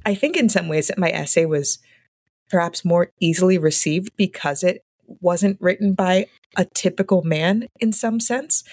I 0.05 0.15
think 0.15 0.37
in 0.37 0.49
some 0.49 0.67
ways 0.67 0.87
that 0.87 0.97
my 0.97 1.09
essay 1.09 1.45
was 1.45 1.79
perhaps 2.49 2.85
more 2.85 3.11
easily 3.19 3.57
received 3.57 4.15
because 4.17 4.63
it 4.63 4.83
wasn't 5.07 5.59
written 5.61 5.93
by 5.93 6.27
a 6.55 6.65
typical 6.65 7.21
man 7.23 7.67
in 7.79 7.91
some 7.91 8.19
sense. 8.19 8.63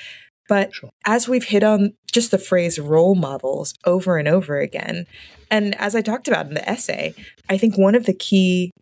But 0.49 0.75
sure. 0.75 0.91
as 1.07 1.29
we've 1.29 1.45
hit 1.45 1.63
on 1.63 1.95
just 2.11 2.31
the 2.31 2.39
phrase 2.39 2.79
role 2.79 3.15
models 3.15 3.75
over 3.85 4.19
and 4.19 4.29
over 4.29 4.59
again, 4.59 5.07
and 5.51 5.75
as 5.77 5.95
I 5.95 6.03
talked 6.03 6.29
about 6.29 6.47
in 6.47 6.55
the 6.55 6.69
essay, 6.69 7.15
I 7.49 7.57
think 7.57 7.77
one 7.77 7.95
of 7.95 8.07
the 8.07 8.15
key 8.15 8.73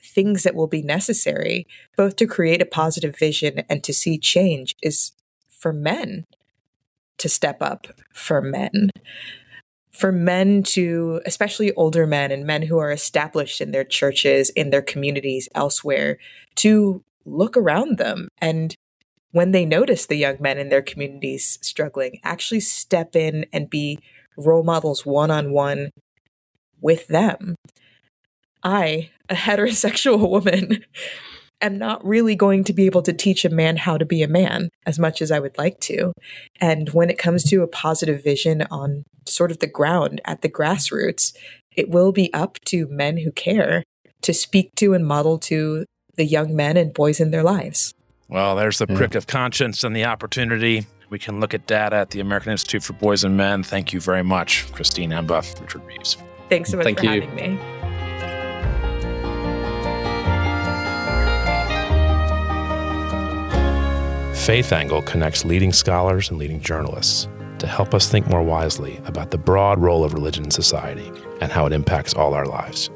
things 0.00 0.42
that 0.42 0.54
will 0.54 0.66
be 0.66 0.82
necessary, 0.82 1.66
both 1.96 2.16
to 2.16 2.26
create 2.26 2.62
a 2.62 2.66
positive 2.66 3.16
vision 3.18 3.62
and 3.68 3.82
to 3.84 3.92
see 3.92 4.18
change, 4.18 4.74
is 4.82 5.12
for 5.66 5.72
men 5.72 6.24
to 7.18 7.28
step 7.28 7.60
up 7.60 7.88
for 8.12 8.40
men. 8.40 8.88
For 9.90 10.12
men 10.12 10.62
to, 10.62 11.20
especially 11.26 11.74
older 11.74 12.06
men 12.06 12.30
and 12.30 12.46
men 12.46 12.62
who 12.62 12.78
are 12.78 12.92
established 12.92 13.60
in 13.60 13.72
their 13.72 13.82
churches, 13.82 14.50
in 14.50 14.70
their 14.70 14.80
communities 14.80 15.48
elsewhere, 15.56 16.18
to 16.56 17.02
look 17.24 17.56
around 17.56 17.98
them 17.98 18.28
and 18.38 18.76
when 19.32 19.50
they 19.50 19.66
notice 19.66 20.06
the 20.06 20.14
young 20.14 20.36
men 20.38 20.56
in 20.56 20.68
their 20.68 20.82
communities 20.82 21.58
struggling, 21.62 22.20
actually 22.22 22.60
step 22.60 23.16
in 23.16 23.44
and 23.52 23.68
be 23.68 23.98
role 24.36 24.62
models 24.62 25.04
one 25.04 25.32
on 25.32 25.50
one 25.50 25.90
with 26.80 27.08
them. 27.08 27.56
I, 28.62 29.10
a 29.28 29.34
heterosexual 29.46 30.30
woman, 30.30 30.84
am 31.66 31.78
not 31.78 32.04
really 32.04 32.34
going 32.34 32.64
to 32.64 32.72
be 32.72 32.86
able 32.86 33.02
to 33.02 33.12
teach 33.12 33.44
a 33.44 33.50
man 33.50 33.76
how 33.76 33.98
to 33.98 34.04
be 34.04 34.22
a 34.22 34.28
man 34.28 34.70
as 34.86 34.98
much 34.98 35.20
as 35.20 35.30
I 35.30 35.40
would 35.40 35.56
like 35.58 35.80
to. 35.80 36.12
And 36.60 36.88
when 36.90 37.10
it 37.10 37.18
comes 37.18 37.42
to 37.44 37.62
a 37.62 37.68
positive 37.68 38.22
vision 38.22 38.66
on 38.70 39.04
sort 39.26 39.50
of 39.50 39.58
the 39.58 39.66
ground 39.66 40.20
at 40.24 40.42
the 40.42 40.48
grassroots, 40.48 41.36
it 41.76 41.90
will 41.90 42.12
be 42.12 42.32
up 42.32 42.58
to 42.66 42.86
men 42.88 43.18
who 43.18 43.30
care 43.32 43.82
to 44.22 44.32
speak 44.32 44.74
to 44.76 44.94
and 44.94 45.06
model 45.06 45.38
to 45.38 45.84
the 46.16 46.24
young 46.24 46.56
men 46.56 46.76
and 46.76 46.94
boys 46.94 47.20
in 47.20 47.30
their 47.30 47.42
lives. 47.42 47.92
Well, 48.28 48.56
there's 48.56 48.78
the 48.78 48.86
hmm. 48.86 48.96
prick 48.96 49.14
of 49.14 49.26
conscience 49.26 49.84
and 49.84 49.94
the 49.94 50.04
opportunity. 50.04 50.86
We 51.10 51.18
can 51.18 51.38
look 51.38 51.54
at 51.54 51.66
data 51.66 51.96
at 51.96 52.10
the 52.10 52.20
American 52.20 52.52
Institute 52.52 52.82
for 52.82 52.94
Boys 52.94 53.22
and 53.22 53.36
Men. 53.36 53.62
Thank 53.62 53.92
you 53.92 54.00
very 54.00 54.24
much, 54.24 54.70
Christine 54.72 55.10
Emba, 55.10 55.60
Richard 55.60 55.84
Reeves. 55.84 56.16
Thanks 56.48 56.70
so 56.70 56.76
much 56.76 56.84
Thank 56.84 56.98
for 56.98 57.04
you. 57.04 57.20
having 57.20 57.34
me. 57.34 57.75
Faith 64.46 64.72
Angle 64.72 65.02
connects 65.02 65.44
leading 65.44 65.72
scholars 65.72 66.30
and 66.30 66.38
leading 66.38 66.60
journalists 66.60 67.26
to 67.58 67.66
help 67.66 67.92
us 67.92 68.08
think 68.08 68.28
more 68.28 68.44
wisely 68.44 69.00
about 69.04 69.32
the 69.32 69.36
broad 69.36 69.80
role 69.80 70.04
of 70.04 70.14
religion 70.14 70.44
in 70.44 70.52
society 70.52 71.10
and 71.40 71.50
how 71.50 71.66
it 71.66 71.72
impacts 71.72 72.14
all 72.14 72.32
our 72.32 72.46
lives. 72.46 72.88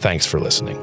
Thanks 0.00 0.26
for 0.26 0.38
listening. 0.38 0.76